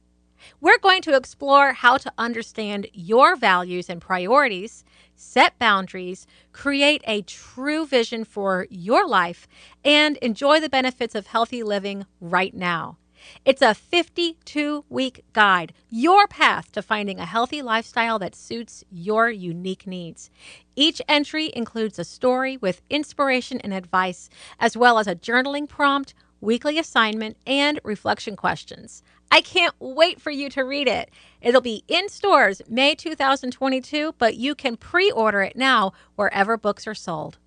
We're 0.60 0.78
going 0.78 1.02
to 1.02 1.16
explore 1.16 1.72
how 1.72 1.96
to 1.98 2.12
understand 2.18 2.86
your 2.92 3.36
values 3.36 3.88
and 3.88 4.00
priorities, 4.00 4.84
set 5.14 5.58
boundaries, 5.58 6.26
create 6.52 7.02
a 7.06 7.22
true 7.22 7.86
vision 7.86 8.24
for 8.24 8.66
your 8.70 9.06
life, 9.06 9.48
and 9.84 10.16
enjoy 10.18 10.60
the 10.60 10.68
benefits 10.68 11.14
of 11.14 11.26
healthy 11.26 11.62
living 11.62 12.06
right 12.20 12.54
now. 12.54 12.98
It's 13.44 13.62
a 13.62 13.74
52 13.74 14.84
week 14.88 15.24
guide, 15.32 15.72
your 15.88 16.26
path 16.26 16.72
to 16.72 16.82
finding 16.82 17.18
a 17.18 17.26
healthy 17.26 17.62
lifestyle 17.62 18.18
that 18.18 18.34
suits 18.34 18.84
your 18.90 19.30
unique 19.30 19.86
needs. 19.86 20.30
Each 20.74 21.00
entry 21.08 21.50
includes 21.54 21.98
a 21.98 22.04
story 22.04 22.56
with 22.56 22.82
inspiration 22.90 23.60
and 23.60 23.72
advice, 23.72 24.28
as 24.60 24.76
well 24.76 24.98
as 24.98 25.06
a 25.06 25.14
journaling 25.16 25.68
prompt, 25.68 26.14
weekly 26.40 26.78
assignment, 26.78 27.36
and 27.46 27.80
reflection 27.82 28.36
questions. 28.36 29.02
I 29.30 29.40
can't 29.40 29.74
wait 29.78 30.20
for 30.20 30.30
you 30.30 30.48
to 30.50 30.62
read 30.62 30.88
it. 30.88 31.10
It'll 31.40 31.60
be 31.60 31.84
in 31.88 32.08
stores 32.08 32.62
May 32.68 32.94
2022, 32.94 34.14
but 34.18 34.36
you 34.36 34.54
can 34.54 34.76
pre 34.76 35.10
order 35.10 35.42
it 35.42 35.56
now 35.56 35.92
wherever 36.14 36.56
books 36.56 36.86
are 36.86 36.94
sold. 36.94 37.38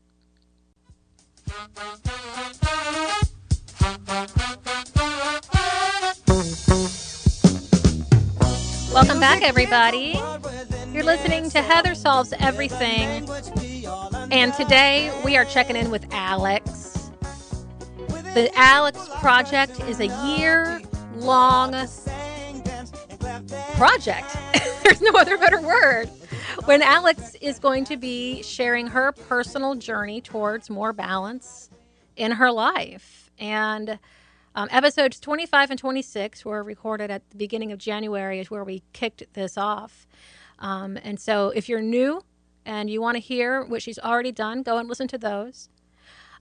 Welcome 8.94 9.20
back, 9.20 9.44
everybody. 9.44 10.20
You're 10.92 11.04
listening 11.04 11.50
to 11.52 11.62
Heather 11.62 11.96
Solves 11.96 12.34
Everything. 12.40 13.28
And 14.32 14.54
today 14.54 15.12
we 15.24 15.38
are 15.38 15.46
checking 15.46 15.76
in 15.76 15.90
with 15.90 16.06
Alex. 16.12 17.12
The 18.34 18.52
Alex 18.56 19.00
Project 19.20 19.80
is 19.82 20.00
a 20.00 20.08
year 20.28 20.82
long 21.20 21.72
project. 23.76 24.38
There's 24.84 25.02
no 25.02 25.12
other 25.12 25.38
better 25.38 25.62
word. 25.62 26.10
When 26.66 26.82
Alex 26.82 27.36
is 27.42 27.60
going 27.60 27.86
to 27.86 27.98
be 27.98 28.44
sharing 28.44 28.88
her 28.88 29.12
personal 29.12 29.76
journey 29.76 30.22
towards 30.22 30.70
more 30.70 30.94
balance 30.94 31.70
in 32.16 32.34
her 32.34 32.52
life. 32.52 33.30
And 33.40 34.00
um, 34.56 34.68
episodes 34.72 35.20
25 35.20 35.72
and 35.72 35.80
26 35.80 36.44
were 36.44 36.64
recorded 36.64 37.10
at 37.12 37.30
the 37.30 37.38
beginning 37.38 37.72
of 37.72 37.80
January, 37.80 38.40
is 38.40 38.52
where 38.52 38.64
we 38.64 38.84
kicked 38.94 39.24
this 39.34 39.58
off. 39.58 40.08
Um, 40.60 40.98
and 41.04 41.20
so 41.20 41.50
if 41.50 41.70
you're 41.70 41.82
new 41.82 42.22
and 42.66 42.90
you 42.90 43.02
want 43.02 43.16
to 43.16 43.22
hear 43.22 43.64
what 43.64 43.82
she's 43.82 44.00
already 44.00 44.32
done, 44.32 44.64
go 44.64 44.78
and 44.78 44.90
listen 44.90 45.08
to 45.10 45.18
those. 45.18 45.70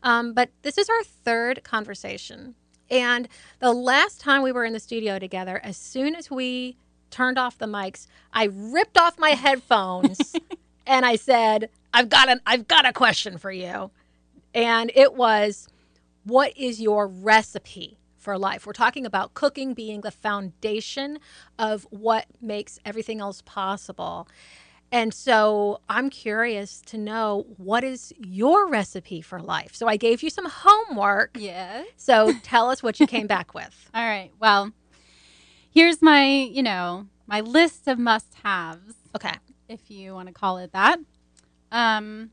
Um, 0.02 0.32
but 0.32 0.50
this 0.62 0.78
is 0.78 0.88
our 0.88 1.04
third 1.04 1.62
conversation. 1.62 2.54
And 2.90 3.28
the 3.60 3.72
last 3.72 4.20
time 4.20 4.42
we 4.42 4.52
were 4.52 4.64
in 4.64 4.72
the 4.72 4.80
studio 4.80 5.18
together, 5.18 5.60
as 5.62 5.76
soon 5.76 6.14
as 6.14 6.30
we 6.30 6.76
turned 7.10 7.38
off 7.38 7.58
the 7.58 7.66
mics, 7.66 8.06
I 8.32 8.48
ripped 8.52 8.98
off 8.98 9.18
my 9.18 9.30
headphones 9.44 10.34
and 10.86 11.04
I 11.04 11.16
said, 11.16 11.70
"I've 11.92 12.08
got 12.08 12.28
an 12.28 12.40
I've 12.46 12.68
got 12.68 12.86
a 12.86 12.92
question 12.92 13.38
for 13.38 13.52
you." 13.52 13.90
And 14.54 14.90
it 14.94 15.14
was, 15.14 15.68
"What 16.24 16.56
is 16.56 16.80
your 16.80 17.06
recipe 17.06 17.98
for 18.16 18.38
life?" 18.38 18.66
We're 18.66 18.72
talking 18.72 19.04
about 19.06 19.34
cooking 19.34 19.74
being 19.74 20.00
the 20.00 20.10
foundation 20.10 21.18
of 21.58 21.86
what 21.90 22.26
makes 22.40 22.78
everything 22.84 23.20
else 23.20 23.42
possible. 23.44 24.28
And 24.90 25.12
so 25.12 25.80
I'm 25.88 26.08
curious 26.08 26.80
to 26.86 26.96
know 26.98 27.44
what 27.58 27.84
is 27.84 28.12
your 28.18 28.68
recipe 28.68 29.20
for 29.20 29.40
life. 29.40 29.74
So 29.74 29.86
I 29.86 29.96
gave 29.96 30.22
you 30.22 30.30
some 30.30 30.46
homework. 30.48 31.36
Yeah. 31.38 31.84
So 31.96 32.32
tell 32.42 32.70
us 32.70 32.82
what 32.82 32.98
you 32.98 33.06
came 33.06 33.26
back 33.36 33.52
with. 33.54 33.90
All 33.94 34.02
right. 34.04 34.30
Well, 34.40 34.72
here's 35.70 36.00
my, 36.00 36.26
you 36.26 36.62
know, 36.62 37.06
my 37.26 37.40
list 37.40 37.86
of 37.86 37.98
must-haves, 37.98 38.94
Okay. 39.14 39.34
if 39.68 39.90
you 39.90 40.14
want 40.14 40.28
to 40.28 40.34
call 40.34 40.56
it 40.56 40.72
that. 40.72 40.98
Um, 41.70 42.30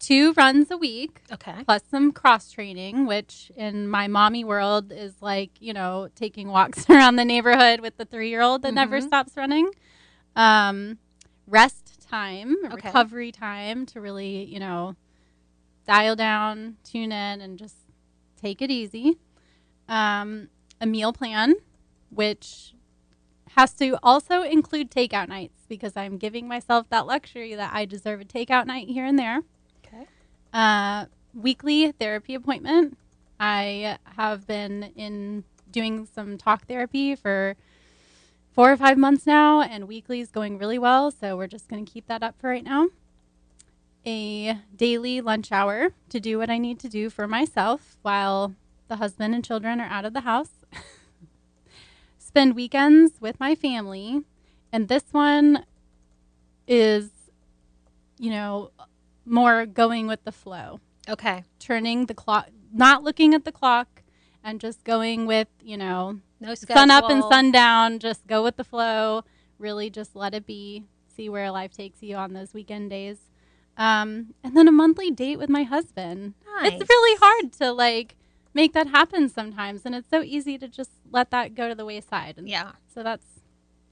two 0.00 0.32
runs 0.32 0.72
a 0.72 0.76
week, 0.76 1.20
Okay. 1.32 1.62
plus 1.64 1.82
some 1.88 2.10
cross 2.10 2.50
training, 2.50 3.06
which 3.06 3.52
in 3.56 3.86
my 3.86 4.08
mommy 4.08 4.42
world 4.42 4.90
is 4.90 5.14
like, 5.20 5.50
you 5.60 5.72
know, 5.72 6.08
taking 6.16 6.48
walks 6.48 6.84
around 6.90 7.14
the 7.14 7.24
neighborhood 7.24 7.78
with 7.80 7.96
the 7.96 8.04
three-year-old 8.04 8.62
that 8.62 8.74
never 8.74 8.98
Mhm. 8.98 9.06
stops 9.06 9.36
running. 9.36 9.70
Um, 10.34 10.98
rest 11.46 11.81
time, 12.12 12.56
Okay. 12.66 12.74
recovery 12.76 13.32
time 13.32 13.86
to 13.86 14.00
really, 14.00 14.44
you 14.44 14.60
know, 14.60 14.94
dial 15.86 16.14
down, 16.14 16.76
tune 16.84 17.12
in, 17.12 17.40
and 17.40 17.58
just 17.58 17.76
take 18.40 18.60
it 18.60 18.70
easy. 18.70 19.18
Um, 19.88 20.48
a 20.80 20.86
meal 20.86 21.12
plan, 21.12 21.54
which 22.10 22.74
has 23.56 23.72
to 23.74 23.98
also 24.02 24.42
include 24.42 24.90
takeout 24.90 25.28
nights 25.28 25.64
because 25.68 25.96
I'm 25.96 26.16
giving 26.18 26.48
myself 26.48 26.88
that 26.90 27.06
luxury 27.06 27.54
that 27.54 27.72
I 27.72 27.84
deserve 27.84 28.20
a 28.20 28.24
takeout 28.24 28.66
night 28.66 28.88
here 28.88 29.04
and 29.04 29.18
there. 29.18 29.40
Okay. 29.84 30.06
Uh, 30.52 31.06
weekly 31.34 31.92
therapy 31.92 32.34
appointment. 32.34 32.98
I 33.40 33.98
have 34.16 34.46
been 34.46 34.92
in 34.96 35.44
doing 35.70 36.06
some 36.06 36.38
talk 36.38 36.66
therapy 36.66 37.14
for 37.16 37.56
four 38.52 38.72
or 38.72 38.76
five 38.76 38.98
months 38.98 39.26
now, 39.26 39.60
and 39.62 39.88
weekly 39.88 40.20
is 40.20 40.30
going 40.30 40.58
really 40.58 40.78
well. 40.78 41.10
So 41.10 41.36
we're 41.36 41.46
just 41.46 41.68
going 41.68 41.84
to 41.84 41.90
keep 41.90 42.06
that 42.06 42.22
up 42.22 42.34
for 42.38 42.50
right 42.50 42.64
now. 42.64 42.88
A 44.04 44.58
daily 44.74 45.20
lunch 45.20 45.52
hour 45.52 45.90
to 46.08 46.20
do 46.20 46.38
what 46.38 46.50
I 46.50 46.58
need 46.58 46.78
to 46.80 46.88
do 46.88 47.08
for 47.08 47.26
myself 47.28 47.96
while 48.02 48.54
the 48.88 48.96
husband 48.96 49.34
and 49.34 49.44
children 49.44 49.80
are 49.80 49.88
out 49.88 50.04
of 50.04 50.12
the 50.12 50.20
house. 50.22 50.50
Spend 52.18 52.54
weekends 52.54 53.20
with 53.20 53.38
my 53.38 53.54
family. 53.54 54.22
And 54.72 54.88
this 54.88 55.04
one 55.12 55.64
is, 56.66 57.10
you 58.18 58.30
know, 58.30 58.70
more 59.24 59.66
going 59.66 60.06
with 60.06 60.24
the 60.24 60.32
flow 60.32 60.80
Okay. 61.08 61.44
turning 61.58 62.06
the 62.06 62.14
clock, 62.14 62.48
not 62.72 63.02
looking 63.02 63.34
at 63.34 63.44
the 63.44 63.52
clock, 63.52 64.01
and 64.44 64.60
just 64.60 64.84
going 64.84 65.26
with, 65.26 65.48
you 65.62 65.76
know, 65.76 66.18
No 66.40 66.54
sun 66.54 66.90
up 66.90 67.08
and 67.10 67.22
sundown. 67.24 67.98
Just 67.98 68.26
go 68.26 68.42
with 68.42 68.56
the 68.56 68.64
flow. 68.64 69.22
Really, 69.58 69.90
just 69.90 70.16
let 70.16 70.34
it 70.34 70.46
be. 70.46 70.84
See 71.14 71.28
where 71.28 71.50
life 71.50 71.72
takes 71.72 72.02
you 72.02 72.16
on 72.16 72.32
those 72.32 72.54
weekend 72.54 72.90
days. 72.90 73.18
Um, 73.76 74.34
and 74.42 74.56
then 74.56 74.68
a 74.68 74.72
monthly 74.72 75.10
date 75.10 75.38
with 75.38 75.48
my 75.48 75.62
husband. 75.62 76.34
Nice. 76.60 76.72
It's 76.80 76.88
really 76.88 77.18
hard 77.20 77.52
to 77.54 77.72
like 77.72 78.16
make 78.54 78.72
that 78.74 78.88
happen 78.88 79.28
sometimes, 79.28 79.82
and 79.84 79.94
it's 79.94 80.10
so 80.10 80.22
easy 80.22 80.58
to 80.58 80.68
just 80.68 80.90
let 81.10 81.30
that 81.30 81.54
go 81.54 81.68
to 81.68 81.74
the 81.74 81.84
wayside. 81.84 82.34
And 82.38 82.48
Yeah. 82.48 82.72
so 82.92 83.02
that's 83.02 83.26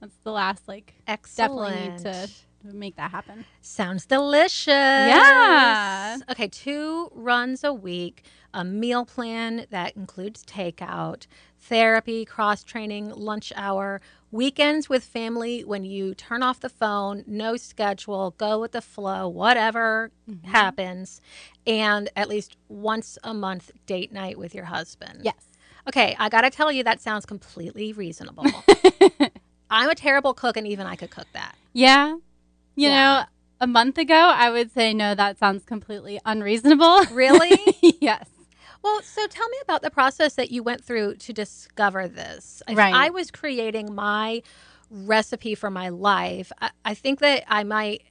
that's 0.01 0.17
the 0.25 0.33
last 0.33 0.67
like 0.69 0.95
Excellent. 1.07 1.51
definitely 1.51 1.89
need 1.89 1.99
to, 1.99 2.27
to 2.27 2.33
make 2.63 2.97
that 2.97 3.11
happen. 3.11 3.45
Sounds 3.61 4.07
delicious. 4.07 4.69
Yeah. 4.69 6.19
Okay, 6.31 6.49
two 6.49 7.11
runs 7.15 7.65
a 7.65 7.73
week, 7.73 8.25
a 8.53 8.65
meal 8.65 9.05
plan 9.05 9.67
that 9.71 9.97
includes 9.97 10.45
takeout, 10.45 11.27
therapy, 11.59 12.25
cross 12.25 12.63
training, 12.65 13.11
lunch 13.11 13.53
hour, 13.57 14.01
weekends 14.31 14.89
with 14.89 15.05
family 15.05 15.65
when 15.65 15.85
you 15.85 16.15
turn 16.15 16.43
off 16.43 16.61
the 16.61 16.69
phone, 16.69 17.25
no 17.27 17.57
schedule, 17.57 18.35
go 18.39 18.61
with 18.61 18.73
the 18.73 18.83
flow, 18.83 19.29
whatever 19.29 20.11
mm-hmm. 20.29 20.49
happens, 20.49 21.21
and 21.67 22.09
at 22.17 22.29
least 22.29 22.57
once 22.69 23.19
a 23.25 23.35
month 23.35 23.71
date 23.87 24.13
night 24.13 24.39
with 24.39 24.55
your 24.55 24.67
husband. 24.67 25.21
Yes. 25.23 25.47
Okay, 25.89 26.15
I 26.19 26.29
got 26.29 26.43
to 26.43 26.51
tell 26.51 26.71
you 26.71 26.85
that 26.85 27.01
sounds 27.01 27.27
completely 27.27 27.93
reasonable. 27.93 28.45
I'm 29.71 29.89
a 29.89 29.95
terrible 29.95 30.35
cook 30.35 30.57
and 30.57 30.67
even 30.67 30.87
I 30.87 30.97
could 30.97 31.11
cook 31.11 31.27
that. 31.33 31.57
Yeah. 31.73 32.17
You 32.81 32.89
Yeah. 32.89 32.95
know, 33.21 33.25
a 33.61 33.67
month 33.67 33.99
ago, 33.99 34.15
I 34.15 34.49
would 34.51 34.73
say, 34.73 34.95
no, 34.95 35.15
that 35.15 35.39
sounds 35.39 35.65
completely 35.65 36.19
unreasonable. 36.25 37.05
Really? 37.13 37.77
yes. 38.01 38.27
Well, 38.83 39.03
so 39.03 39.27
tell 39.27 39.47
me 39.51 39.59
about 39.63 39.83
the 39.83 39.91
process 39.91 40.35
that 40.37 40.51
you 40.51 40.63
went 40.63 40.83
through 40.83 41.17
to 41.17 41.33
discover 41.35 42.09
this. 42.09 42.63
If 42.67 42.79
Right. 42.79 42.95
I 42.95 43.11
was 43.11 43.31
creating 43.31 43.95
my 43.95 44.43
recipe 44.91 45.55
for 45.55 45.71
my 45.71 45.91
life, 45.91 46.51
I, 46.59 46.71
I 46.87 46.95
think 46.95 47.19
that 47.21 47.45
I 47.49 47.65
might 47.65 48.05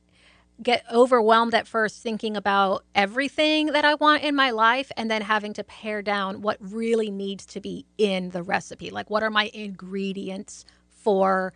get 0.62 0.84
overwhelmed 0.94 1.56
at 1.56 1.66
first 1.68 2.04
thinking 2.04 2.38
about 2.38 2.84
everything 2.94 3.68
that 3.68 3.86
I 3.86 3.96
want 3.96 4.22
in 4.22 4.36
my 4.36 4.52
life 4.52 4.92
and 4.96 5.10
then 5.10 5.24
having 5.24 5.54
to 5.54 5.64
pare 5.64 6.04
down 6.04 6.42
what 6.44 6.58
really 6.60 7.10
needs 7.10 7.48
to 7.48 7.60
be 7.60 7.86
in 7.98 8.30
the 8.30 8.44
recipe. 8.44 8.92
Like, 8.92 9.10
what 9.10 9.24
are 9.24 9.32
my 9.32 9.50
ingredients 9.52 10.64
for 10.90 11.54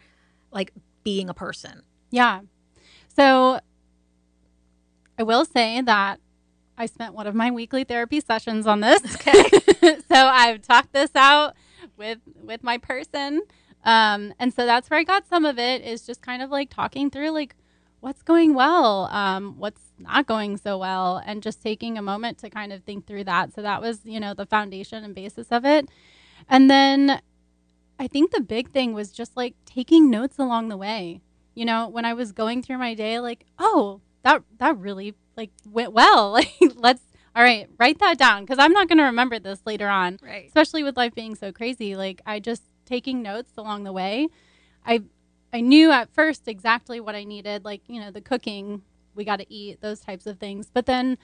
like 0.52 0.72
being 1.04 1.30
a 1.30 1.34
person? 1.36 1.84
Yeah. 2.10 2.42
So 3.16 3.60
I 5.18 5.24
will 5.24 5.46
say 5.46 5.82
that 5.82 6.20
I 6.78 6.88
spent 6.88 7.14
one 7.14 7.28
of 7.28 7.36
my 7.36 7.52
weekly 7.52 7.84
therapy 7.84 8.20
sessions 8.20 8.66
on 8.68 8.80
this. 8.80 9.02
Okay. 9.16 9.44
so 10.08 10.16
I've 10.16 10.62
talked 10.62 10.94
this 10.94 11.12
out 11.16 11.56
with 11.98 12.20
with 12.42 12.64
my 12.64 12.78
person. 12.78 13.42
Um, 13.84 14.34
and 14.40 14.54
so 14.54 14.66
that's 14.66 14.90
where 14.90 15.00
I 15.00 15.04
got 15.04 15.28
some 15.28 15.46
of 15.46 15.60
it 15.60 15.82
is 15.82 16.06
just 16.06 16.22
kind 16.22 16.42
of 16.42 16.50
like 16.50 16.70
talking 16.70 17.10
through 17.10 17.32
like 17.32 17.56
what's 18.00 18.22
going 18.22 18.54
well, 18.54 19.06
um, 19.12 19.58
what's 19.58 19.82
not 19.98 20.26
going 20.26 20.58
so 20.58 20.78
well, 20.78 21.22
and 21.26 21.42
just 21.42 21.62
taking 21.62 21.98
a 21.98 22.02
moment 22.02 22.38
to 22.40 22.50
kind 22.50 22.74
of 22.74 22.84
think 22.84 23.08
through 23.08 23.24
that. 23.26 23.54
So 23.54 23.62
that 23.62 23.82
was, 23.82 24.02
you 24.04 24.20
know, 24.20 24.34
the 24.34 24.46
foundation 24.46 25.04
and 25.04 25.16
basis 25.16 25.48
of 25.52 25.66
it. 25.66 25.90
And 26.50 26.70
then 26.70 27.22
I 28.00 28.08
think 28.08 28.32
the 28.32 28.42
big 28.42 28.72
thing 28.72 28.94
was 28.94 29.12
just 29.12 29.38
like 29.38 29.56
taking 29.66 30.10
notes 30.10 30.38
along 30.38 30.70
the 30.70 30.78
way. 30.78 31.22
You 31.56 31.66
know, 31.66 31.88
when 31.88 32.06
I 32.06 32.14
was 32.14 32.32
going 32.32 32.62
through 32.64 32.78
my 32.80 32.94
day, 32.94 33.20
like, 33.20 33.46
oh, 33.60 34.02
that 34.24 34.44
that 34.58 34.78
really 34.78 35.16
like 35.38 35.52
went 35.70 35.94
well. 35.94 36.32
Like, 36.34 36.52
let's 36.76 37.02
all 37.36 37.42
right, 37.44 37.68
write 37.80 37.98
that 38.00 38.18
down 38.20 38.44
because 38.44 38.60
I'm 38.60 38.74
not 38.74 38.88
going 38.88 39.00
to 39.00 39.06
remember 39.06 39.40
this 39.40 39.60
later 39.66 39.88
on 39.88 40.20
Right. 40.22 40.46
especially 40.48 40.84
with 40.84 40.96
life 40.98 41.16
being 41.16 41.34
so 41.36 41.52
crazy 41.52 41.96
like 41.96 42.22
i 42.28 42.40
just 42.40 42.62
taking 42.86 43.24
notes 43.24 43.54
along 43.58 43.84
the 43.86 43.92
way 43.92 44.28
i 44.86 45.02
i 45.52 45.60
knew 45.62 45.90
at 45.92 46.14
first 46.14 46.48
exactly 46.48 47.00
what 47.00 47.16
i 47.16 47.24
needed 47.24 47.66
like 47.66 47.82
you 47.88 48.00
know 48.00 48.12
the 48.12 48.22
cooking 48.22 48.84
we 49.16 49.26
got 49.26 49.38
to 49.40 49.52
eat 49.52 49.82
those 49.82 50.00
types 50.00 50.28
of 50.28 50.38
things 50.38 50.70
but 50.72 50.86
then 50.86 51.18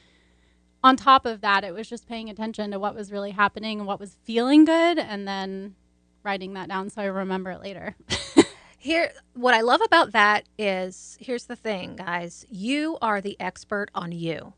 on 0.83 0.95
top 0.95 1.25
of 1.27 1.41
that 1.41 1.63
it 1.63 1.73
was 1.75 1.87
just 1.87 2.07
paying 2.07 2.27
attention 2.29 2.71
to 2.71 2.79
what 2.79 2.95
was 2.95 3.11
really 3.11 3.31
happening 3.31 3.77
and 3.79 3.87
what 3.87 3.99
was 3.99 4.17
feeling 4.23 4.65
good 4.65 4.97
and 4.97 5.27
then 5.27 5.75
writing 6.23 6.53
that 6.53 6.69
down 6.69 6.89
so 6.89 7.01
i 7.01 7.05
remember 7.05 7.51
it 7.51 7.61
later 7.61 7.95
Here, 8.81 9.11
what 9.33 9.53
I 9.53 9.59
love 9.59 9.81
about 9.81 10.13
that 10.13 10.47
is 10.57 11.17
here's 11.19 11.45
the 11.45 11.55
thing, 11.57 11.97
guys. 11.97 12.45
You 12.49 12.97
are 13.01 13.19
the 13.19 13.35
expert 13.39 13.91
on 13.93 14.13
you. 14.13 14.53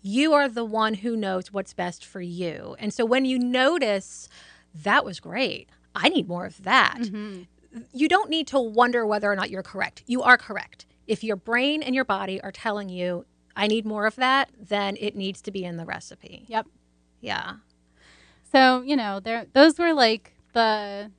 You 0.00 0.32
are 0.32 0.48
the 0.48 0.64
one 0.64 0.94
who 0.94 1.14
knows 1.14 1.52
what's 1.52 1.74
best 1.74 2.02
for 2.04 2.22
you. 2.22 2.74
And 2.78 2.92
so 2.92 3.04
when 3.04 3.26
you 3.26 3.38
notice 3.38 4.30
that 4.74 5.04
was 5.04 5.20
great, 5.20 5.68
I 5.94 6.08
need 6.08 6.26
more 6.26 6.46
of 6.46 6.62
that, 6.64 7.00
mm-hmm. 7.00 7.42
you 7.92 8.08
don't 8.08 8.30
need 8.30 8.46
to 8.46 8.58
wonder 8.58 9.06
whether 9.06 9.30
or 9.30 9.36
not 9.36 9.50
you're 9.50 9.62
correct. 9.62 10.04
You 10.06 10.22
are 10.22 10.38
correct. 10.38 10.86
If 11.06 11.22
your 11.22 11.36
brain 11.36 11.82
and 11.82 11.94
your 11.94 12.06
body 12.06 12.40
are 12.40 12.52
telling 12.52 12.88
you, 12.88 13.26
I 13.54 13.66
need 13.66 13.84
more 13.84 14.06
of 14.06 14.16
that, 14.16 14.48
then 14.58 14.96
it 14.98 15.16
needs 15.16 15.42
to 15.42 15.50
be 15.50 15.64
in 15.64 15.76
the 15.76 15.84
recipe. 15.84 16.44
yep 16.48 16.66
Yeah. 17.20 17.56
so 18.50 18.80
you 18.80 18.96
know 18.96 19.20
there 19.20 19.44
those 19.52 19.78
were 19.78 19.92
like 19.92 20.32
the 20.54 21.10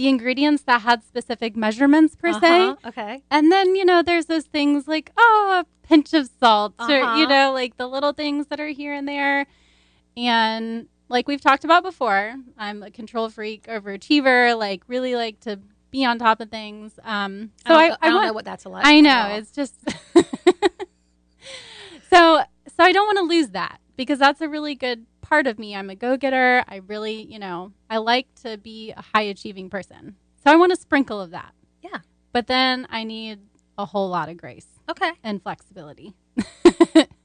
the 0.00 0.08
ingredients 0.08 0.62
that 0.62 0.80
had 0.80 1.04
specific 1.04 1.54
measurements 1.54 2.16
per 2.16 2.32
se 2.32 2.38
Uh-huh. 2.60 2.88
Okay. 2.88 3.22
And 3.30 3.52
then, 3.52 3.76
you 3.76 3.84
know, 3.84 4.02
there's 4.02 4.24
those 4.24 4.44
things 4.44 4.88
like, 4.88 5.12
oh, 5.18 5.62
a 5.62 5.86
pinch 5.86 6.14
of 6.14 6.30
salt, 6.40 6.72
or, 6.78 6.84
Uh-huh. 6.90 7.18
you 7.18 7.26
know, 7.26 7.52
like 7.52 7.76
the 7.76 7.86
little 7.86 8.14
things 8.14 8.46
that 8.46 8.58
are 8.60 8.68
here 8.68 8.94
and 8.94 9.06
there. 9.06 9.44
And 10.16 10.88
like 11.10 11.28
we've 11.28 11.42
talked 11.42 11.64
about 11.64 11.82
before, 11.82 12.34
I'm 12.56 12.82
a 12.82 12.90
control 12.90 13.28
freak, 13.28 13.64
overachiever, 13.66 14.58
like 14.58 14.84
really 14.88 15.16
like 15.16 15.38
to 15.40 15.60
be 15.90 16.02
on 16.06 16.18
top 16.18 16.40
of 16.40 16.48
things. 16.50 16.98
Um, 17.04 17.50
so 17.66 17.74
I 17.74 17.78
I, 17.84 17.88
don't, 17.88 17.98
I 18.00 18.06
don't 18.06 18.14
want, 18.14 18.26
know 18.28 18.32
what 18.32 18.44
that's 18.46 18.64
like. 18.64 18.86
I 18.86 19.00
know 19.00 19.26
it's 19.36 19.50
just 19.50 19.74
so 22.10 22.42
so 22.74 22.84
I 22.84 22.92
don't 22.92 23.06
want 23.06 23.18
to 23.18 23.24
lose 23.24 23.50
that 23.50 23.80
because 23.98 24.18
that's 24.18 24.40
a 24.40 24.48
really 24.48 24.74
good 24.74 25.04
part 25.30 25.46
of 25.46 25.58
me. 25.58 25.74
I'm 25.74 25.88
a 25.88 25.94
go-getter. 25.94 26.64
I 26.68 26.76
really, 26.86 27.22
you 27.22 27.38
know, 27.38 27.72
I 27.88 27.98
like 27.98 28.26
to 28.42 28.58
be 28.58 28.92
a 28.96 29.00
high 29.14 29.22
achieving 29.22 29.70
person. 29.70 30.16
So 30.44 30.50
I 30.50 30.56
want 30.56 30.72
a 30.72 30.76
sprinkle 30.76 31.20
of 31.20 31.30
that. 31.30 31.52
Yeah. 31.82 31.98
But 32.32 32.46
then 32.48 32.86
I 32.90 33.04
need 33.04 33.38
a 33.78 33.86
whole 33.86 34.08
lot 34.08 34.28
of 34.28 34.36
grace 34.36 34.66
Okay. 34.90 35.12
and 35.22 35.42
flexibility. 35.42 36.14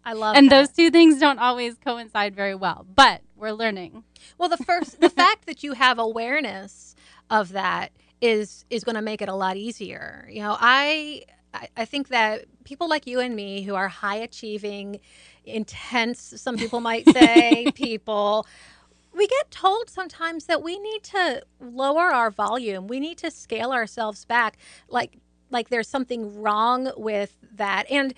I 0.05 0.13
love 0.13 0.35
and 0.37 0.49
that. 0.49 0.57
those 0.67 0.69
two 0.69 0.91
things 0.91 1.19
don't 1.19 1.39
always 1.39 1.75
coincide 1.77 2.35
very 2.35 2.55
well, 2.55 2.85
but 2.95 3.21
we're 3.35 3.51
learning. 3.51 4.03
Well, 4.37 4.49
the 4.49 4.57
first, 4.57 5.01
the 5.01 5.09
fact 5.21 5.47
that 5.47 5.63
you 5.63 5.73
have 5.73 5.97
awareness 5.99 6.95
of 7.29 7.53
that 7.53 7.91
is 8.21 8.65
is 8.69 8.83
going 8.83 8.95
to 8.95 9.01
make 9.01 9.21
it 9.21 9.29
a 9.29 9.35
lot 9.35 9.57
easier. 9.57 10.27
You 10.31 10.41
know, 10.41 10.55
I 10.59 11.23
I- 11.55 11.69
I 11.77 11.85
think 11.85 12.09
that 12.09 12.45
people 12.63 12.87
like 12.87 13.07
you 13.07 13.19
and 13.19 13.35
me 13.35 13.63
who 13.63 13.75
are 13.75 13.87
high 13.87 14.17
achieving, 14.17 14.99
intense, 15.43 16.33
some 16.37 16.57
people 16.57 16.79
might 16.79 17.07
say, 17.13 17.71
people. 17.75 18.45
We 19.13 19.27
get 19.27 19.49
told 19.49 19.89
sometimes 19.89 20.45
that 20.45 20.61
we 20.61 20.77
need 20.77 21.03
to 21.03 21.41
lower 21.61 22.11
our 22.11 22.29
volume. 22.29 22.87
We 22.87 22.99
need 22.99 23.17
to 23.19 23.31
scale 23.31 23.71
ourselves 23.71 24.25
back. 24.25 24.57
Like 24.89 25.17
like 25.51 25.69
there's 25.69 25.87
something 25.87 26.41
wrong 26.41 26.91
with 26.97 27.37
that. 27.53 27.89
And 27.89 28.13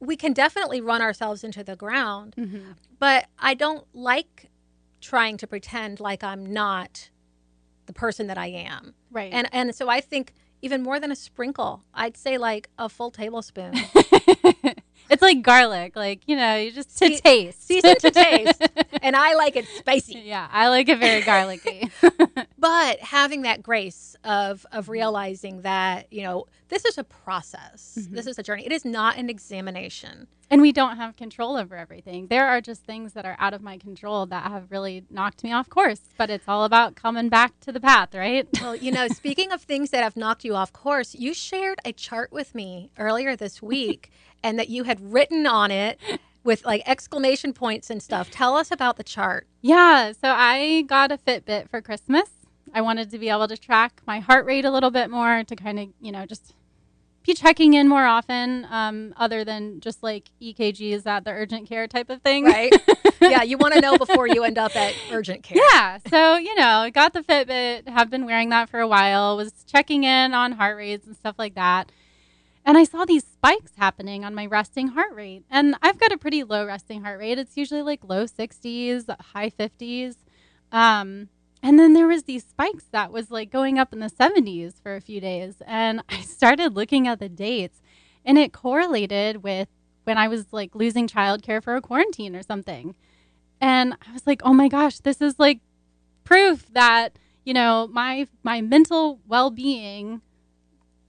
we 0.00 0.16
can 0.16 0.32
definitely 0.32 0.80
run 0.80 1.00
ourselves 1.00 1.44
into 1.44 1.62
the 1.62 1.76
ground 1.76 2.34
mm-hmm. 2.36 2.72
but 2.98 3.26
I 3.38 3.54
don't 3.54 3.86
like 3.94 4.50
trying 5.00 5.36
to 5.36 5.46
pretend 5.46 6.00
like 6.00 6.24
I'm 6.24 6.44
not 6.52 7.10
the 7.86 7.92
person 7.92 8.26
that 8.28 8.38
I 8.38 8.46
am. 8.46 8.94
Right. 9.10 9.32
And 9.32 9.48
and 9.52 9.74
so 9.74 9.88
I 9.88 10.00
think 10.00 10.34
even 10.62 10.82
more 10.82 11.00
than 11.00 11.10
a 11.10 11.16
sprinkle, 11.16 11.82
I'd 11.92 12.16
say 12.16 12.38
like 12.38 12.70
a 12.78 12.88
full 12.88 13.10
tablespoon. 13.10 13.74
it's 15.12 15.22
like 15.22 15.42
garlic, 15.42 15.94
like, 15.94 16.22
you 16.26 16.36
know, 16.36 16.56
you 16.56 16.72
just 16.72 16.96
to 16.98 17.06
See- 17.08 17.18
taste. 17.20 17.66
Season 17.66 17.96
to 17.96 18.10
taste. 18.10 18.62
and 19.02 19.14
I 19.14 19.34
like 19.34 19.56
it 19.56 19.66
spicy. 19.76 20.18
yeah, 20.24 20.48
I 20.50 20.68
like 20.68 20.88
it 20.88 20.98
very 20.98 21.22
garlicky. 21.22 21.90
But 22.58 23.00
having 23.00 23.42
that 23.42 23.60
grace 23.62 24.14
of 24.22 24.64
of 24.70 24.88
realizing 24.88 25.62
that, 25.62 26.12
you 26.12 26.22
know, 26.22 26.46
this 26.68 26.84
is 26.84 26.96
a 26.96 27.02
process. 27.02 27.98
Mm-hmm. 28.00 28.14
This 28.14 28.26
is 28.28 28.38
a 28.38 28.42
journey. 28.44 28.64
It 28.64 28.70
is 28.70 28.84
not 28.84 29.16
an 29.18 29.28
examination. 29.28 30.28
and 30.48 30.62
we 30.62 30.70
don't 30.70 30.96
have 30.96 31.16
control 31.16 31.56
over 31.56 31.76
everything. 31.76 32.28
There 32.28 32.46
are 32.46 32.60
just 32.60 32.84
things 32.84 33.14
that 33.14 33.24
are 33.24 33.36
out 33.40 33.52
of 33.52 33.62
my 33.62 33.78
control 33.78 34.26
that 34.26 34.44
have 34.50 34.70
really 34.70 35.04
knocked 35.10 35.42
me 35.42 35.52
off 35.52 35.68
course, 35.68 36.02
but 36.16 36.30
it's 36.30 36.46
all 36.46 36.64
about 36.64 36.94
coming 36.94 37.28
back 37.28 37.58
to 37.60 37.72
the 37.72 37.80
path, 37.80 38.14
right? 38.14 38.46
Well, 38.60 38.76
you 38.76 38.92
know, 38.92 39.08
speaking 39.08 39.50
of 39.50 39.62
things 39.62 39.90
that 39.90 40.04
have 40.04 40.16
knocked 40.16 40.44
you 40.44 40.54
off 40.54 40.72
course, 40.72 41.14
you 41.16 41.34
shared 41.34 41.78
a 41.84 41.92
chart 41.92 42.30
with 42.32 42.54
me 42.54 42.90
earlier 42.96 43.34
this 43.34 43.60
week 43.60 44.10
and 44.42 44.58
that 44.58 44.68
you 44.68 44.84
had 44.84 45.00
written 45.00 45.46
on 45.46 45.70
it 45.70 45.98
with 46.44 46.64
like 46.64 46.82
exclamation 46.86 47.52
points 47.52 47.90
and 47.90 48.02
stuff. 48.02 48.30
Tell 48.30 48.56
us 48.56 48.70
about 48.70 48.96
the 48.96 49.04
chart. 49.04 49.46
Yeah, 49.60 50.12
so 50.12 50.28
I 50.30 50.82
got 50.82 51.12
a 51.12 51.18
Fitbit 51.18 51.70
for 51.70 51.80
Christmas. 51.80 52.28
I 52.74 52.80
wanted 52.80 53.10
to 53.10 53.18
be 53.18 53.28
able 53.28 53.48
to 53.48 53.56
track 53.56 54.00
my 54.06 54.20
heart 54.20 54.46
rate 54.46 54.64
a 54.64 54.70
little 54.70 54.90
bit 54.90 55.10
more 55.10 55.44
to 55.44 55.56
kind 55.56 55.78
of, 55.78 55.88
you 56.00 56.10
know, 56.10 56.26
just 56.26 56.54
be 57.24 57.34
checking 57.34 57.74
in 57.74 57.88
more 57.88 58.04
often, 58.04 58.66
um, 58.70 59.14
other 59.16 59.44
than 59.44 59.78
just 59.80 60.02
like 60.02 60.30
EKGs 60.40 61.06
at 61.06 61.24
the 61.24 61.30
urgent 61.30 61.68
care 61.68 61.86
type 61.86 62.10
of 62.10 62.20
thing. 62.22 62.44
Right? 62.44 62.72
yeah, 63.20 63.42
you 63.42 63.58
want 63.58 63.74
to 63.74 63.80
know 63.80 63.96
before 63.96 64.26
you 64.26 64.42
end 64.42 64.58
up 64.58 64.74
at 64.74 64.94
urgent 65.12 65.42
care. 65.42 65.58
Yeah. 65.70 65.98
So, 66.08 66.36
you 66.36 66.54
know, 66.56 66.90
got 66.92 67.12
the 67.12 67.20
Fitbit, 67.20 67.88
have 67.88 68.10
been 68.10 68.26
wearing 68.26 68.48
that 68.48 68.68
for 68.68 68.80
a 68.80 68.88
while, 68.88 69.36
was 69.36 69.52
checking 69.66 70.04
in 70.04 70.34
on 70.34 70.52
heart 70.52 70.76
rates 70.76 71.06
and 71.06 71.14
stuff 71.14 71.36
like 71.38 71.54
that. 71.54 71.92
And 72.64 72.78
I 72.78 72.84
saw 72.84 73.04
these 73.04 73.24
spikes 73.24 73.72
happening 73.76 74.24
on 74.24 74.34
my 74.34 74.46
resting 74.46 74.88
heart 74.88 75.14
rate. 75.14 75.44
And 75.50 75.74
I've 75.82 75.98
got 75.98 76.12
a 76.12 76.18
pretty 76.18 76.44
low 76.44 76.64
resting 76.64 77.02
heart 77.02 77.18
rate. 77.18 77.38
It's 77.38 77.56
usually 77.56 77.82
like 77.82 78.04
low 78.04 78.24
60s, 78.24 79.04
high 79.20 79.50
50s. 79.50 80.16
Um, 80.70 81.28
and 81.62 81.78
then 81.78 81.92
there 81.92 82.06
was 82.06 82.24
these 82.24 82.44
spikes 82.44 82.84
that 82.92 83.12
was 83.12 83.30
like 83.30 83.50
going 83.50 83.78
up 83.78 83.92
in 83.92 84.00
the 84.00 84.10
70s 84.10 84.80
for 84.80 84.94
a 84.94 85.00
few 85.00 85.20
days. 85.20 85.56
And 85.66 86.02
I 86.08 86.20
started 86.22 86.74
looking 86.74 87.08
at 87.08 87.18
the 87.18 87.28
dates 87.28 87.80
and 88.24 88.38
it 88.38 88.52
correlated 88.52 89.42
with 89.42 89.68
when 90.04 90.18
I 90.18 90.28
was 90.28 90.52
like 90.52 90.74
losing 90.74 91.08
childcare 91.08 91.62
for 91.62 91.76
a 91.76 91.80
quarantine 91.80 92.36
or 92.36 92.42
something. 92.42 92.94
And 93.60 93.94
I 94.06 94.12
was 94.12 94.26
like, 94.26 94.42
"Oh 94.44 94.52
my 94.52 94.66
gosh, 94.68 94.98
this 94.98 95.20
is 95.20 95.38
like 95.38 95.60
proof 96.24 96.66
that, 96.72 97.16
you 97.44 97.54
know, 97.54 97.88
my 97.92 98.26
my 98.42 98.60
mental 98.60 99.20
well-being 99.26 100.20